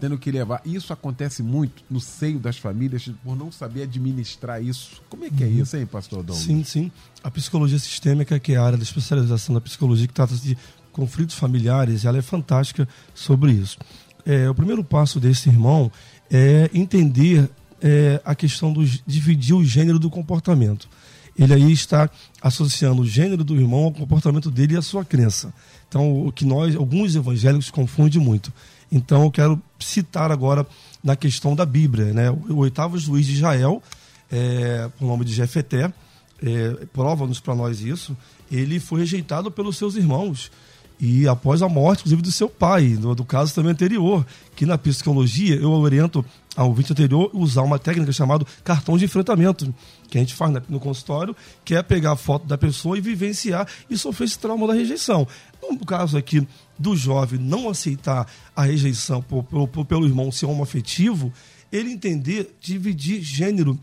tendo 0.00 0.18
que 0.18 0.30
levar. 0.30 0.62
Isso 0.64 0.92
acontece 0.92 1.42
muito 1.42 1.84
no 1.90 2.00
seio 2.00 2.38
das 2.38 2.56
famílias 2.56 3.08
por 3.22 3.36
não 3.36 3.52
saber 3.52 3.82
administrar 3.82 4.62
isso. 4.62 5.02
Como 5.08 5.24
é 5.24 5.30
que 5.30 5.44
é 5.44 5.46
uhum. 5.46 5.62
isso, 5.62 5.76
hein, 5.76 5.86
pastor 5.86 6.22
Dom? 6.22 6.34
Sim, 6.34 6.64
sim. 6.64 6.90
A 7.22 7.30
psicologia 7.30 7.78
sistêmica, 7.78 8.40
que 8.40 8.52
é 8.52 8.56
a 8.56 8.64
área 8.64 8.78
da 8.78 8.84
especialização 8.84 9.54
da 9.54 9.60
psicologia, 9.60 10.06
que 10.06 10.14
trata 10.14 10.34
de 10.34 10.56
conflitos 10.90 11.36
familiares, 11.36 12.04
ela 12.04 12.18
é 12.18 12.22
fantástica 12.22 12.88
sobre 13.14 13.52
isso. 13.52 13.78
É, 14.24 14.48
o 14.48 14.54
primeiro 14.54 14.82
passo 14.82 15.20
desse 15.20 15.48
irmão 15.48 15.90
é 16.30 16.70
entender 16.72 17.48
é, 17.80 18.20
a 18.24 18.34
questão 18.34 18.72
do 18.72 18.84
dividir 19.06 19.54
o 19.54 19.64
gênero 19.64 19.98
do 19.98 20.10
comportamento. 20.10 20.88
ele 21.38 21.54
aí 21.54 21.72
está 21.72 22.10
associando 22.42 23.02
o 23.02 23.06
gênero 23.06 23.42
do 23.42 23.58
irmão 23.58 23.84
ao 23.84 23.92
comportamento 23.92 24.50
dele 24.50 24.74
e 24.74 24.76
à 24.76 24.82
sua 24.82 25.04
crença. 25.04 25.52
Então, 25.88 26.26
o 26.26 26.30
que 26.30 26.44
nós, 26.44 26.76
alguns 26.76 27.14
evangélicos, 27.16 27.70
confundem 27.70 28.20
muito. 28.20 28.52
Então, 28.90 29.24
eu 29.24 29.30
quero 29.30 29.62
citar 29.78 30.30
agora 30.32 30.66
na 31.02 31.16
questão 31.16 31.54
da 31.54 31.64
Bíblia. 31.64 32.12
Né? 32.12 32.30
O 32.30 32.56
oitavo 32.56 32.98
juiz 32.98 33.26
de 33.26 33.34
Israel, 33.34 33.82
é, 34.30 34.88
por 34.98 35.06
nome 35.06 35.24
de 35.24 35.32
Jefeté, 35.32 35.92
é, 36.42 36.86
prova-nos 36.92 37.40
para 37.40 37.54
nós 37.54 37.80
isso, 37.80 38.16
ele 38.50 38.80
foi 38.80 39.00
rejeitado 39.00 39.50
pelos 39.50 39.76
seus 39.76 39.94
irmãos 39.94 40.50
e 41.00 41.26
após 41.26 41.62
a 41.62 41.68
morte, 41.68 42.00
inclusive, 42.00 42.20
do 42.20 42.30
seu 42.30 42.48
pai, 42.48 42.98
no, 43.00 43.14
do 43.14 43.24
caso 43.24 43.54
também 43.54 43.72
anterior, 43.72 44.24
que 44.54 44.66
na 44.66 44.76
psicologia 44.76 45.56
eu 45.56 45.70
oriento 45.70 46.22
ao 46.56 46.74
vídeo 46.74 46.92
anterior 46.92 47.30
usar 47.32 47.62
uma 47.62 47.78
técnica 47.78 48.12
chamada 48.12 48.44
cartão 48.64 48.98
de 48.98 49.04
enfrentamento, 49.04 49.72
que 50.08 50.18
a 50.18 50.20
gente 50.20 50.34
faz 50.34 50.52
no 50.68 50.80
consultório, 50.80 51.34
que 51.64 51.74
é 51.74 51.82
pegar 51.82 52.12
a 52.12 52.16
foto 52.16 52.46
da 52.46 52.58
pessoa 52.58 52.98
e 52.98 53.00
vivenciar 53.00 53.66
e 53.88 53.96
sofrer 53.96 54.24
esse 54.24 54.38
trauma 54.38 54.66
da 54.66 54.74
rejeição. 54.74 55.26
No 55.62 55.78
caso 55.86 56.18
aqui 56.18 56.46
do 56.78 56.96
jovem 56.96 57.38
não 57.38 57.68
aceitar 57.68 58.26
a 58.54 58.62
rejeição 58.62 59.22
por, 59.22 59.44
por, 59.44 59.84
pelo 59.84 60.06
irmão 60.06 60.32
ser 60.32 60.46
homoafetivo, 60.46 61.32
ele 61.70 61.92
entender, 61.92 62.56
dividir 62.60 63.22
gênero 63.22 63.78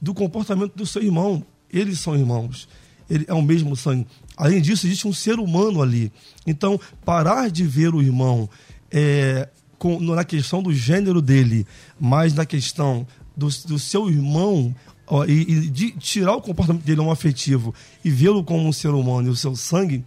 do 0.00 0.14
comportamento 0.14 0.76
do 0.76 0.86
seu 0.86 1.02
irmão. 1.02 1.44
Eles 1.72 1.98
são 1.98 2.14
irmãos, 2.14 2.68
ele 3.10 3.24
é 3.26 3.34
o 3.34 3.42
mesmo 3.42 3.74
sangue. 3.74 4.06
Além 4.36 4.60
disso, 4.60 4.86
existe 4.86 5.08
um 5.08 5.12
ser 5.12 5.38
humano 5.38 5.82
ali. 5.82 6.12
Então, 6.46 6.80
parar 7.04 7.50
de 7.50 7.64
ver 7.64 7.94
o 7.94 8.02
irmão 8.02 8.48
é, 8.90 9.48
com, 9.82 9.98
na 9.98 10.22
questão 10.22 10.62
do 10.62 10.72
gênero 10.72 11.20
dele, 11.20 11.66
mas 11.98 12.32
na 12.34 12.46
questão 12.46 13.04
do, 13.36 13.48
do 13.66 13.80
seu 13.80 14.08
irmão 14.08 14.72
ó, 15.08 15.24
e, 15.24 15.40
e, 15.40 15.70
de 15.70 15.90
tirar 15.90 16.36
o 16.36 16.40
comportamento 16.40 16.84
dele 16.84 17.00
um 17.00 17.10
afetivo 17.10 17.74
e 18.04 18.08
vê-lo 18.08 18.44
como 18.44 18.64
um 18.64 18.72
ser 18.72 18.90
humano 18.90 19.26
e 19.26 19.30
o 19.32 19.34
seu 19.34 19.56
sangue, 19.56 20.04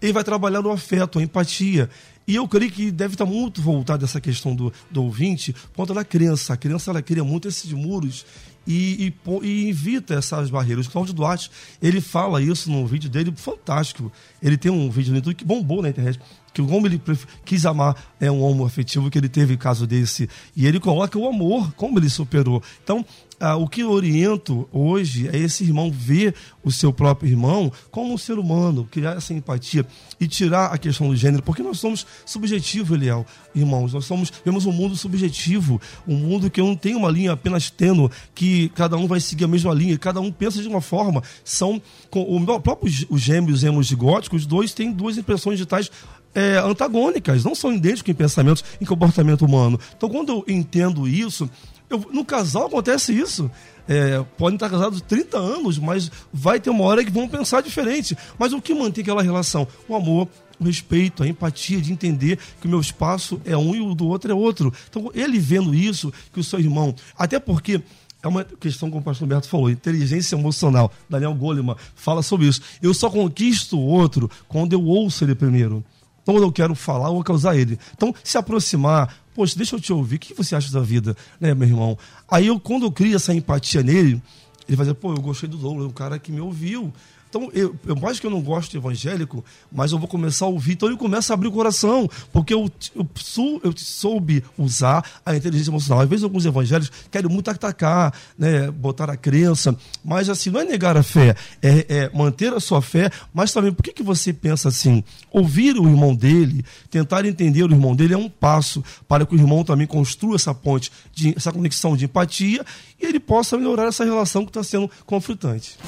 ele 0.00 0.12
vai 0.12 0.24
trabalhar 0.24 0.60
no 0.62 0.72
afeto, 0.72 1.20
a 1.20 1.22
empatia. 1.22 1.88
E 2.26 2.34
eu 2.34 2.48
creio 2.48 2.72
que 2.72 2.90
deve 2.90 3.14
estar 3.14 3.24
muito 3.24 3.62
voltado 3.62 4.04
essa 4.04 4.20
questão 4.20 4.52
do, 4.52 4.72
do 4.90 5.04
ouvinte, 5.04 5.54
conta 5.76 5.94
da 5.94 6.04
criança. 6.04 6.54
A 6.54 6.56
criança 6.56 6.90
ela 6.90 7.00
cria 7.00 7.22
muito 7.22 7.46
esses 7.46 7.72
muros 7.72 8.26
e, 8.66 9.06
e, 9.06 9.46
e, 9.46 9.68
evita 9.68 10.14
essas 10.14 10.50
barreiras. 10.50 10.86
O 10.86 10.90
Cláudio 10.90 11.14
Duarte, 11.14 11.52
ele 11.80 12.00
fala 12.00 12.42
isso 12.42 12.68
no 12.68 12.84
vídeo 12.84 13.08
dele, 13.08 13.32
fantástico. 13.36 14.10
Ele 14.42 14.56
tem 14.56 14.72
um 14.72 14.90
vídeo 14.90 15.12
no 15.12 15.18
YouTube 15.18 15.36
que 15.36 15.44
bombou 15.44 15.82
na 15.82 15.88
internet, 15.88 16.18
que 16.52 16.62
como 16.62 16.86
ele 16.86 17.00
quis 17.44 17.64
amar 17.66 17.96
é 18.20 18.30
um 18.30 18.42
homo 18.42 18.64
afetivo, 18.64 19.10
que 19.10 19.18
ele 19.18 19.28
teve 19.28 19.56
caso 19.56 19.86
desse, 19.86 20.28
e 20.54 20.66
ele 20.66 20.78
coloca 20.78 21.18
o 21.18 21.28
amor, 21.28 21.72
como 21.74 21.98
ele 21.98 22.08
superou. 22.08 22.62
Então, 22.82 23.04
ah, 23.44 23.56
o 23.56 23.66
que 23.66 23.80
eu 23.80 23.90
oriento 23.90 24.68
hoje 24.72 25.28
é 25.28 25.36
esse 25.36 25.64
irmão 25.64 25.90
ver 25.90 26.32
o 26.62 26.70
seu 26.70 26.92
próprio 26.92 27.28
irmão 27.28 27.72
como 27.90 28.14
um 28.14 28.16
ser 28.16 28.38
humano, 28.38 28.86
criar 28.88 29.16
essa 29.16 29.34
empatia 29.34 29.84
e 30.20 30.28
tirar 30.28 30.66
a 30.66 30.78
questão 30.78 31.08
do 31.08 31.16
gênero, 31.16 31.42
porque 31.42 31.60
nós 31.60 31.80
somos 31.80 32.06
subjetivos, 32.24 32.96
Eliel, 32.96 33.26
irmãos. 33.52 33.92
Nós 33.92 34.04
somos, 34.04 34.32
vemos 34.44 34.64
um 34.64 34.70
mundo 34.70 34.94
subjetivo, 34.94 35.80
um 36.06 36.14
mundo 36.14 36.48
que 36.48 36.62
não 36.62 36.76
tem 36.76 36.94
uma 36.94 37.10
linha 37.10 37.32
apenas 37.32 37.68
tênue, 37.68 38.08
que 38.32 38.68
cada 38.76 38.96
um 38.96 39.08
vai 39.08 39.18
seguir 39.18 39.42
a 39.42 39.48
mesma 39.48 39.74
linha, 39.74 39.98
cada 39.98 40.20
um 40.20 40.30
pensa 40.30 40.62
de 40.62 40.68
uma 40.68 40.80
forma. 40.80 41.20
São, 41.44 41.82
com, 42.10 42.22
o 42.22 42.60
próprio 42.60 42.92
os 43.10 43.20
gêmeos 43.20 43.64
hemogigóticos, 43.64 44.42
os 44.42 44.46
dois 44.46 44.72
têm 44.72 44.92
duas 44.92 45.18
impressões 45.18 45.56
digitais 45.56 45.90
é, 46.34 46.58
antagônicas, 46.58 47.44
não 47.44 47.54
são 47.54 47.72
idênticos 47.72 48.10
em 48.10 48.14
pensamentos, 48.14 48.64
em 48.80 48.84
comportamento 48.84 49.44
humano. 49.44 49.78
Então, 49.96 50.08
quando 50.08 50.32
eu 50.32 50.44
entendo 50.48 51.08
isso, 51.08 51.48
eu, 51.88 52.06
no 52.12 52.24
casal 52.24 52.66
acontece 52.66 53.12
isso. 53.12 53.50
É, 53.86 54.24
podem 54.38 54.54
estar 54.56 54.70
casados 54.70 55.00
30 55.02 55.36
anos, 55.36 55.78
mas 55.78 56.10
vai 56.32 56.60
ter 56.60 56.70
uma 56.70 56.84
hora 56.84 57.04
que 57.04 57.10
vão 57.10 57.28
pensar 57.28 57.60
diferente. 57.62 58.16
Mas 58.38 58.52
o 58.52 58.62
que 58.62 58.72
mantém 58.74 59.02
aquela 59.02 59.22
relação? 59.22 59.66
O 59.88 59.94
amor, 59.94 60.28
o 60.58 60.64
respeito, 60.64 61.22
a 61.22 61.28
empatia 61.28 61.80
de 61.80 61.92
entender 61.92 62.38
que 62.60 62.66
o 62.66 62.70
meu 62.70 62.80
espaço 62.80 63.40
é 63.44 63.56
um 63.56 63.74
e 63.74 63.80
o 63.80 63.94
do 63.94 64.06
outro 64.06 64.30
é 64.30 64.34
outro. 64.34 64.72
Então, 64.88 65.10
ele 65.14 65.38
vendo 65.38 65.74
isso, 65.74 66.12
que 66.32 66.40
o 66.40 66.44
seu 66.44 66.60
irmão. 66.60 66.94
Até 67.18 67.38
porque 67.38 67.82
é 68.22 68.28
uma 68.28 68.44
questão, 68.44 68.88
como 68.88 69.00
o 69.00 69.04
pastor 69.04 69.26
Humberto 69.26 69.48
falou, 69.48 69.68
inteligência 69.68 70.36
emocional. 70.36 70.92
Daniel 71.10 71.34
Goleman 71.34 71.76
fala 71.96 72.22
sobre 72.22 72.46
isso. 72.46 72.62
Eu 72.80 72.94
só 72.94 73.10
conquisto 73.10 73.76
o 73.76 73.84
outro 73.84 74.30
quando 74.46 74.72
eu 74.72 74.82
ouço 74.82 75.24
ele 75.24 75.34
primeiro. 75.34 75.84
Então, 76.22 76.36
eu 76.36 76.52
quero 76.52 76.74
falar, 76.74 77.10
vou 77.10 77.22
causar 77.24 77.56
ele. 77.56 77.78
Então, 77.94 78.14
se 78.22 78.38
aproximar, 78.38 79.16
poxa, 79.34 79.56
deixa 79.56 79.76
eu 79.76 79.80
te 79.80 79.92
ouvir, 79.92 80.16
o 80.16 80.18
que 80.18 80.34
você 80.34 80.54
acha 80.54 80.72
da 80.72 80.80
vida, 80.80 81.16
né, 81.40 81.54
meu 81.54 81.68
irmão? 81.68 81.98
Aí, 82.30 82.46
eu, 82.46 82.58
quando 82.60 82.84
eu 82.84 82.92
crio 82.92 83.16
essa 83.16 83.34
empatia 83.34 83.82
nele, 83.82 84.22
ele 84.68 84.76
vai 84.76 84.86
dizer, 84.86 84.94
pô, 84.94 85.12
eu 85.12 85.20
gostei 85.20 85.48
do 85.48 85.56
Douglas, 85.56 85.86
um 85.86 85.92
cara 85.92 86.18
que 86.18 86.30
me 86.30 86.40
ouviu. 86.40 86.92
Então, 87.32 87.50
eu, 87.54 87.74
mais 87.98 88.20
que 88.20 88.26
eu 88.26 88.30
não 88.30 88.42
gosto 88.42 88.72
de 88.72 88.76
evangélico, 88.76 89.42
mas 89.72 89.90
eu 89.90 89.98
vou 89.98 90.06
começar 90.06 90.44
a 90.44 90.48
ouvir. 90.48 90.72
Então, 90.72 90.86
ele 90.86 90.98
começa 90.98 91.32
a 91.32 91.34
abrir 91.34 91.48
o 91.48 91.52
coração, 91.52 92.06
porque 92.30 92.52
eu, 92.52 92.70
eu, 92.94 93.08
sou, 93.14 93.58
eu 93.64 93.72
soube 93.74 94.44
usar 94.58 95.02
a 95.24 95.34
inteligência 95.34 95.70
emocional. 95.70 96.02
Às 96.02 96.10
vezes, 96.10 96.24
alguns 96.24 96.44
evangélicos 96.44 96.92
querem 97.10 97.30
muito 97.30 97.50
atacar, 97.50 98.12
né, 98.38 98.70
botar 98.70 99.08
a 99.08 99.16
crença, 99.16 99.74
mas 100.04 100.28
assim, 100.28 100.50
não 100.50 100.60
é 100.60 100.64
negar 100.64 100.94
a 100.94 101.02
fé, 101.02 101.34
é, 101.62 101.86
é 101.88 102.10
manter 102.14 102.52
a 102.52 102.60
sua 102.60 102.82
fé, 102.82 103.10
mas 103.32 103.50
também, 103.50 103.72
por 103.72 103.82
que, 103.82 103.94
que 103.94 104.02
você 104.02 104.30
pensa 104.30 104.68
assim? 104.68 105.02
Ouvir 105.30 105.78
o 105.78 105.88
irmão 105.88 106.14
dele, 106.14 106.62
tentar 106.90 107.24
entender 107.24 107.62
o 107.62 107.72
irmão 107.72 107.96
dele 107.96 108.12
é 108.12 108.18
um 108.18 108.28
passo 108.28 108.84
para 109.08 109.24
que 109.24 109.34
o 109.34 109.38
irmão 109.38 109.64
também 109.64 109.86
construa 109.86 110.36
essa 110.36 110.52
ponte, 110.52 110.92
de, 111.14 111.32
essa 111.34 111.50
conexão 111.50 111.96
de 111.96 112.04
empatia 112.04 112.62
e 113.00 113.06
ele 113.06 113.18
possa 113.18 113.56
melhorar 113.56 113.86
essa 113.86 114.04
relação 114.04 114.44
que 114.44 114.50
está 114.50 114.62
sendo 114.62 114.90
conflitante. 115.06 115.78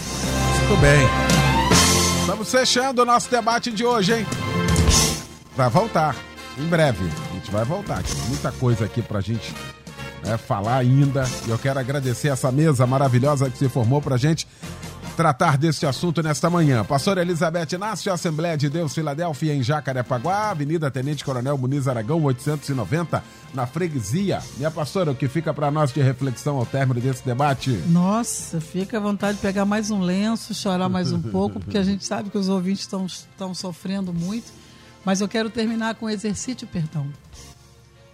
Muito 0.67 0.81
bem. 0.81 1.34
Estamos 2.25 2.51
fechando 2.51 3.03
o 3.03 3.05
nosso 3.05 3.31
debate 3.31 3.71
de 3.71 3.85
hoje, 3.85 4.15
hein? 4.15 4.27
Vai 5.55 5.69
voltar, 5.69 6.17
em 6.57 6.65
breve. 6.65 7.05
A 7.31 7.35
gente 7.35 7.51
vai 7.51 7.67
voltar. 7.67 8.03
Tem 8.03 8.19
muita 8.29 8.51
coisa 8.51 8.87
aqui 8.87 9.03
pra 9.03 9.21
gente 9.21 9.55
né, 10.25 10.39
falar 10.39 10.79
ainda. 10.79 11.29
E 11.47 11.51
eu 11.51 11.59
quero 11.59 11.79
agradecer 11.79 12.29
essa 12.29 12.51
mesa 12.51 12.87
maravilhosa 12.87 13.51
que 13.51 13.59
se 13.59 13.69
formou 13.69 14.01
pra 14.01 14.17
gente 14.17 14.49
tratar 15.15 15.57
deste 15.57 15.87
assunto 15.87 16.23
nesta 16.23 16.51
manhã. 16.51 16.85
Pastor 16.85 17.19
Elizabeth 17.19 17.69
Inácio, 17.73 18.13
Assembleia 18.13 18.57
de 18.57 18.69
Deus, 18.69 18.93
Filadélfia, 18.93 19.55
em 19.55 19.63
Jacarepaguá, 19.63 20.51
Avenida 20.51 20.91
Tenente 20.91 21.25
Coronel 21.25 21.57
Muniz 21.57 21.87
Aragão, 21.87 22.23
890, 22.23 23.23
na 23.55 23.67
freguesia. 23.67 24.43
Minha 24.57 24.71
pastora, 24.71 25.13
o 25.13 25.15
que 25.15 25.29
fica 25.29 25.55
para 25.55 25.71
nós 25.71 25.93
de 25.93 26.03
reflexão 26.03 26.57
ao 26.57 26.67
término 26.67 27.01
desse 27.01 27.25
debate? 27.25 27.71
Nossa, 27.87 28.61
fica 28.61 28.99
à 28.99 29.01
vontade 29.01 29.37
de 29.37 29.43
pegar 29.43 29.65
mais 29.65 29.91
um 29.91 30.01
lenço, 30.01 30.53
chorar 30.53 30.89
mais 30.89 31.13
um 31.13 31.23
pouco, 31.23 31.61
porque 31.61 31.79
a 31.79 31.85
gente 31.85 32.05
sabe 32.05 32.29
que 32.29 32.39
os 32.39 32.49
ouvintes 32.49 32.83
estão 32.83 33.55
sofrendo 33.55 34.13
muito. 34.13 34.53
Mas 35.05 35.21
eu 35.21 35.29
quero 35.29 35.49
terminar 35.49 35.95
com 35.95 36.07
o 36.07 36.11
exercício 36.11 36.67
perdão. 36.67 37.07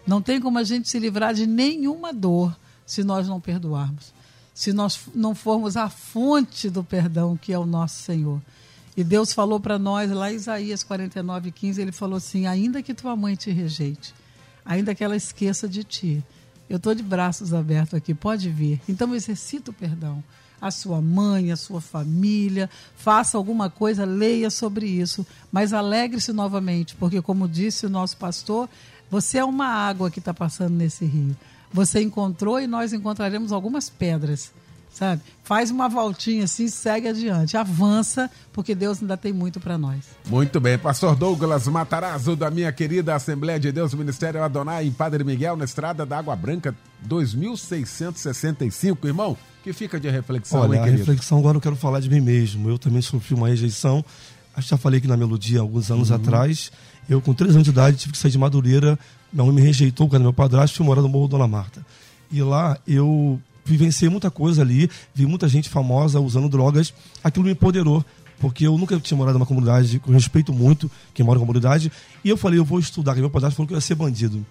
Não 0.07 0.20
tem 0.20 0.40
como 0.40 0.59
a 0.59 0.64
gente 0.64 0.88
se 0.88 0.98
livrar 0.98 1.32
de 1.32 1.46
nenhuma 1.46 2.12
dor 2.12 2.55
se 2.84 3.03
nós 3.03 3.26
não 3.26 3.40
perdoarmos 3.40 4.20
se 4.61 4.75
nós 4.75 5.01
não 5.15 5.35
formos 5.35 5.75
a 5.75 5.89
fonte 5.89 6.69
do 6.69 6.85
perdão, 6.85 7.35
que 7.35 7.51
é 7.51 7.59
o 7.59 7.65
nosso 7.65 8.03
Senhor. 8.03 8.43
E 8.95 9.03
Deus 9.03 9.33
falou 9.33 9.59
para 9.59 9.79
nós, 9.79 10.11
lá 10.11 10.31
em 10.31 10.37
Isaías 10.37 10.83
49, 10.83 11.51
15, 11.51 11.81
ele 11.81 11.93
falou 11.93 12.19
assim: 12.19 12.47
ainda 12.47 12.83
que 12.83 12.93
tua 12.93 13.17
mãe 13.17 13.35
te 13.35 13.51
rejeite, 13.51 14.15
ainda 14.63 14.95
que 14.95 15.03
ela 15.03 15.17
esqueça 15.17 15.67
de 15.67 15.83
ti, 15.83 16.23
eu 16.69 16.77
estou 16.77 16.95
de 16.95 17.03
braços 17.03 17.55
abertos 17.55 17.95
aqui, 17.95 18.13
pode 18.13 18.51
vir. 18.51 18.79
Então 18.87 19.15
exercita 19.15 19.71
o 19.71 19.75
perdão. 19.75 20.23
A 20.61 20.71
sua 20.71 21.01
mãe, 21.01 21.51
a 21.51 21.57
sua 21.57 21.81
família, 21.81 22.69
faça 22.95 23.39
alguma 23.39 23.71
coisa, 23.71 24.05
leia 24.05 24.51
sobre 24.51 24.85
isso, 24.85 25.27
mas 25.51 25.73
alegre-se 25.73 26.35
novamente, 26.35 26.95
porque, 26.97 27.23
como 27.23 27.49
disse 27.49 27.87
o 27.87 27.91
nosso 27.91 28.19
pastor, 28.19 28.69
você 29.11 29.39
é 29.39 29.45
uma 29.45 29.69
água 29.69 30.11
que 30.11 30.19
está 30.19 30.35
passando 30.35 30.75
nesse 30.75 31.07
rio 31.07 31.35
você 31.73 32.03
encontrou 32.03 32.61
e 32.61 32.66
nós 32.66 32.93
encontraremos 32.93 33.53
algumas 33.53 33.89
pedras, 33.89 34.51
sabe? 34.93 35.23
Faz 35.45 35.71
uma 35.71 35.89
voltinha 35.89 36.45
assim, 36.45 36.68
segue 36.68 37.09
adiante, 37.09 37.57
avança, 37.57 38.31
porque 38.53 38.75
Deus 38.75 39.01
ainda 39.01 39.16
tem 39.16 39.33
muito 39.33 39.61
para 39.61 39.79
nós. 39.79 40.01
Muito 40.27 40.61
bem, 40.61 40.79
Pastor 40.79 41.14
Douglas 41.14 41.66
Matarazzo, 41.68 42.37
da 42.37 42.51
minha 42.51 42.73
querida 42.73 43.14
Assembleia 43.14 43.59
de 43.59 43.73
Deus, 43.73 43.95
Ministério 43.95 44.43
Adonai, 44.43 44.87
em 44.87 44.93
Padre 44.93 45.25
Miguel, 45.25 45.57
na 45.57 45.64
Estrada 45.64 46.05
da 46.05 46.18
Água 46.18 46.37
Branca, 46.37 46.75
2665, 47.03 49.07
irmão. 49.07 49.37
Que 49.62 49.75
fica 49.75 50.01
de 50.01 50.09
reflexão, 50.09 50.61
Olha, 50.61 50.77
hein, 50.77 50.83
a 50.83 50.87
reflexão 50.87 51.39
agora 51.39 51.59
eu 51.59 51.61
quero 51.61 51.77
falar 51.77 52.01
de 52.01 52.09
mim 52.09 52.21
mesmo. 52.21 52.71
Eu 52.71 52.79
também 52.79 53.03
sofri 53.03 53.35
uma 53.35 53.49
rejeição. 53.49 54.03
Acho 54.57 54.68
que 54.68 54.71
já 54.71 54.79
falei 54.79 54.99
aqui 54.99 55.07
na 55.07 55.18
melodia 55.18 55.61
alguns 55.61 55.91
anos 55.91 56.09
uhum. 56.09 56.16
atrás. 56.16 56.73
Eu, 57.09 57.21
com 57.21 57.35
três 57.35 57.55
anos 57.55 57.64
de 57.64 57.71
idade, 57.71 57.99
tive 57.99 58.12
que 58.12 58.18
sair 58.18 58.31
de 58.31 58.39
Madureira 58.39 58.99
minha 59.33 59.45
mãe 59.45 59.55
me 59.55 59.61
rejeitou 59.62 60.09
quando 60.09 60.22
meu 60.22 60.33
padrasto 60.33 60.76
fui 60.76 60.87
morar 60.87 61.03
no 61.03 61.09
Morro 61.09 61.28
Dona 61.28 61.47
Marta. 61.47 61.85
E 62.31 62.43
lá 62.43 62.78
eu 62.87 63.41
vivenciei 63.64 64.11
muita 64.11 64.31
coisa 64.31 64.62
ali, 64.62 64.91
vi 65.14 65.26
muita 65.26 65.49
gente 65.49 65.68
famosa 65.68 66.20
usando 66.20 66.49
drogas. 66.49 66.93
Aquilo 67.22 67.45
me 67.45 67.53
empoderou, 67.53 68.05
porque 68.39 68.66
eu 68.66 68.76
nunca 68.76 68.99
tinha 68.99 69.16
morado 69.16 69.39
numa 69.39 69.47
comunidade, 69.47 70.01
eu 70.07 70.12
respeito 70.12 70.53
muito 70.53 70.91
quem 71.14 71.24
mora 71.24 71.39
na 71.39 71.47
comunidade. 71.47 71.93
E 72.24 72.28
eu 72.28 72.37
falei, 72.37 72.59
eu 72.59 72.64
vou 72.64 72.78
estudar, 72.78 73.12
porque 73.12 73.20
meu 73.20 73.31
padrasto 73.31 73.57
falou 73.57 73.68
que 73.68 73.74
eu 73.74 73.76
ia 73.76 73.81
ser 73.81 73.95
bandido. 73.95 74.45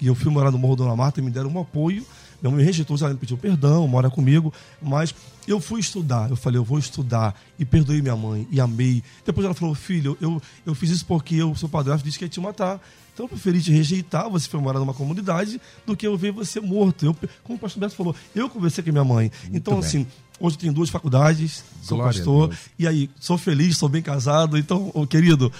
E 0.00 0.06
eu 0.06 0.14
fui 0.14 0.30
morar 0.30 0.50
no 0.50 0.58
Morro 0.58 0.76
Dona 0.76 0.94
Marta 0.94 1.20
e 1.20 1.22
me 1.22 1.30
deram 1.30 1.50
um 1.50 1.60
apoio 1.60 2.04
Minha 2.40 2.50
mãe 2.50 2.60
me 2.60 2.64
rejeitou, 2.64 2.96
ela 3.00 3.10
me 3.10 3.16
pediu 3.16 3.36
perdão, 3.36 3.86
mora 3.86 4.10
comigo, 4.10 4.52
mas 4.80 5.14
eu 5.46 5.60
fui 5.60 5.80
estudar. 5.80 6.30
Eu 6.30 6.36
falei, 6.36 6.58
eu 6.58 6.64
vou 6.64 6.78
estudar. 6.78 7.38
E 7.58 7.64
perdoei 7.64 8.02
minha 8.02 8.16
mãe, 8.16 8.46
e 8.50 8.60
amei. 8.60 9.02
Depois 9.24 9.44
ela 9.44 9.54
falou, 9.54 9.74
filho, 9.74 10.16
eu, 10.20 10.40
eu 10.64 10.74
fiz 10.74 10.90
isso 10.90 11.06
porque 11.06 11.42
o 11.42 11.54
seu 11.54 11.68
padrasto 11.68 12.04
disse 12.04 12.18
que 12.18 12.24
ia 12.24 12.28
te 12.28 12.40
matar. 12.40 12.80
Então 13.16 13.24
eu 13.24 13.30
preferi 13.30 13.62
te 13.62 13.72
rejeitar, 13.72 14.28
você 14.28 14.46
foi 14.46 14.60
morar 14.60 14.78
numa 14.78 14.92
comunidade, 14.92 15.58
do 15.86 15.96
que 15.96 16.06
eu 16.06 16.18
ver 16.18 16.32
você 16.32 16.60
morto. 16.60 17.06
Eu, 17.06 17.16
como 17.42 17.56
o 17.56 17.58
pastor 17.58 17.80
Beto 17.80 17.94
falou, 17.94 18.14
eu 18.34 18.46
conversei 18.50 18.84
com 18.84 18.90
a 18.90 18.92
minha 18.92 19.04
mãe. 19.04 19.32
Muito 19.44 19.56
então, 19.56 19.74
bem. 19.74 19.82
assim, 19.82 20.06
hoje 20.38 20.56
eu 20.56 20.60
tenho 20.60 20.72
duas 20.74 20.90
faculdades, 20.90 21.64
sou 21.80 21.96
Glória 21.96 22.18
pastor, 22.18 22.54
e 22.78 22.86
aí, 22.86 23.08
sou 23.18 23.38
feliz, 23.38 23.78
sou 23.78 23.88
bem 23.88 24.02
casado. 24.02 24.58
Então, 24.58 24.90
ô, 24.92 25.06
querido, 25.06 25.50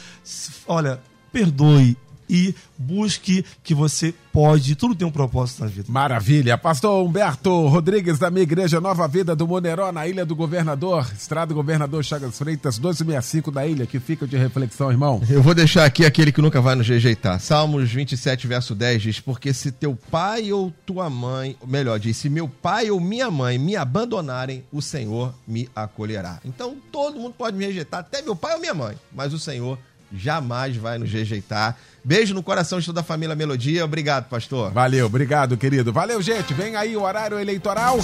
olha, 0.68 1.00
perdoe 1.32 1.96
e 2.28 2.54
busque 2.76 3.44
que 3.62 3.74
você 3.74 4.14
pode, 4.32 4.74
tudo 4.74 4.94
tem 4.94 5.06
um 5.06 5.10
propósito 5.10 5.62
na 5.62 5.66
vida. 5.66 5.86
Maravilha. 5.88 6.58
Pastor 6.58 7.04
Humberto 7.04 7.66
Rodrigues, 7.68 8.18
da 8.18 8.30
minha 8.30 8.42
igreja 8.42 8.80
Nova 8.80 9.08
Vida 9.08 9.34
do 9.34 9.48
Moneró, 9.48 9.90
na 9.90 10.06
Ilha 10.06 10.26
do 10.26 10.36
Governador, 10.36 11.10
Estrada 11.16 11.54
Governador 11.54 12.04
Chagas 12.04 12.36
Freitas, 12.36 12.78
1265 12.78 13.50
da 13.50 13.66
ilha, 13.66 13.86
que 13.86 13.98
fica 13.98 14.26
de 14.26 14.36
reflexão, 14.36 14.90
irmão. 14.90 15.22
Eu 15.28 15.42
vou 15.42 15.54
deixar 15.54 15.84
aqui 15.84 16.04
aquele 16.04 16.30
que 16.30 16.42
nunca 16.42 16.60
vai 16.60 16.74
nos 16.74 16.86
rejeitar. 16.86 17.40
Salmos 17.40 17.90
27, 17.90 18.46
verso 18.46 18.74
10 18.74 19.02
diz: 19.02 19.20
Porque 19.20 19.54
se 19.54 19.72
teu 19.72 19.96
pai 20.10 20.52
ou 20.52 20.72
tua 20.84 21.08
mãe, 21.08 21.56
melhor, 21.66 21.98
diz: 21.98 22.16
Se 22.16 22.28
meu 22.28 22.48
pai 22.48 22.90
ou 22.90 23.00
minha 23.00 23.30
mãe 23.30 23.58
me 23.58 23.74
abandonarem, 23.74 24.64
o 24.70 24.82
Senhor 24.82 25.34
me 25.48 25.68
acolherá. 25.74 26.40
Então 26.44 26.76
todo 26.92 27.18
mundo 27.18 27.34
pode 27.36 27.56
me 27.56 27.64
rejeitar, 27.64 28.00
até 28.00 28.20
meu 28.20 28.36
pai 28.36 28.54
ou 28.54 28.60
minha 28.60 28.74
mãe, 28.74 28.96
mas 29.14 29.32
o 29.32 29.38
Senhor 29.38 29.78
jamais 30.12 30.76
vai 30.76 30.98
nos 30.98 31.12
rejeitar. 31.12 31.76
Beijo 32.04 32.34
no 32.34 32.42
coração 32.42 32.78
de 32.78 32.86
toda 32.86 33.00
a 33.00 33.04
família 33.04 33.34
Melodia. 33.34 33.84
Obrigado, 33.84 34.28
pastor. 34.28 34.72
Valeu, 34.72 35.06
obrigado, 35.06 35.56
querido. 35.56 35.92
Valeu, 35.92 36.22
gente. 36.22 36.54
Vem 36.54 36.76
aí 36.76 36.96
o 36.96 37.02
horário 37.02 37.38
eleitoral. 37.38 37.98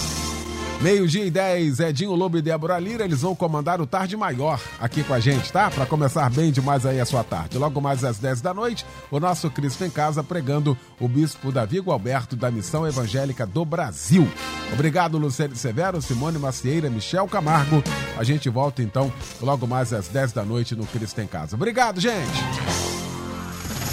Meio-dia 0.83 1.24
e 1.24 1.30
10, 1.30 1.78
Edinho 1.78 2.12
Lobo 2.12 2.37
e 2.39 2.43
Débora 2.43 2.76
Lira, 2.80 3.05
eles 3.05 3.22
vão 3.22 3.37
comandar 3.37 3.80
o 3.80 3.87
Tarde 3.87 4.16
Maior 4.16 4.61
aqui 4.80 5.05
com 5.05 5.14
a 5.14 5.20
gente, 5.20 5.53
tá? 5.53 5.70
Pra 5.70 5.87
começar 5.87 6.28
bem 6.28 6.51
demais 6.51 6.85
aí 6.85 6.99
a 6.99 7.05
sua 7.05 7.22
tarde. 7.22 7.57
Logo 7.57 7.80
mais 7.80 8.03
às 8.03 8.18
10 8.18 8.41
da 8.41 8.53
noite, 8.53 8.85
o 9.09 9.20
nosso 9.20 9.49
Cristo 9.49 9.85
em 9.85 9.91
Casa 9.91 10.24
pregando 10.24 10.76
o 10.99 11.07
Bispo 11.07 11.53
Davi 11.53 11.78
Gualberto 11.78 12.35
da 12.35 12.51
Missão 12.51 12.85
Evangélica 12.85 13.47
do 13.47 13.64
Brasil. 13.64 14.28
Obrigado, 14.72 15.18
Luciano 15.18 15.55
Severo, 15.55 16.03
Simone 16.03 16.37
Macieira, 16.37 16.91
Michel 16.91 17.28
Camargo. 17.28 17.80
A 18.18 18.24
gente 18.24 18.49
volta 18.49 18.83
então 18.83 19.12
logo 19.41 19.68
mais 19.68 19.93
às 19.93 20.09
10 20.09 20.33
da 20.33 20.43
noite 20.45 20.74
no 20.74 20.85
Cristo 20.85 21.20
em 21.20 21.28
Casa. 21.28 21.55
Obrigado, 21.55 22.01
gente! 22.01 22.41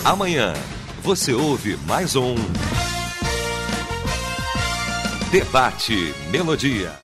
Amanhã 0.03 0.53
você 1.03 1.33
ouve 1.33 1.77
mais 1.85 2.15
um 2.15 2.33
Debate 5.31 6.15
Melodia. 6.31 6.97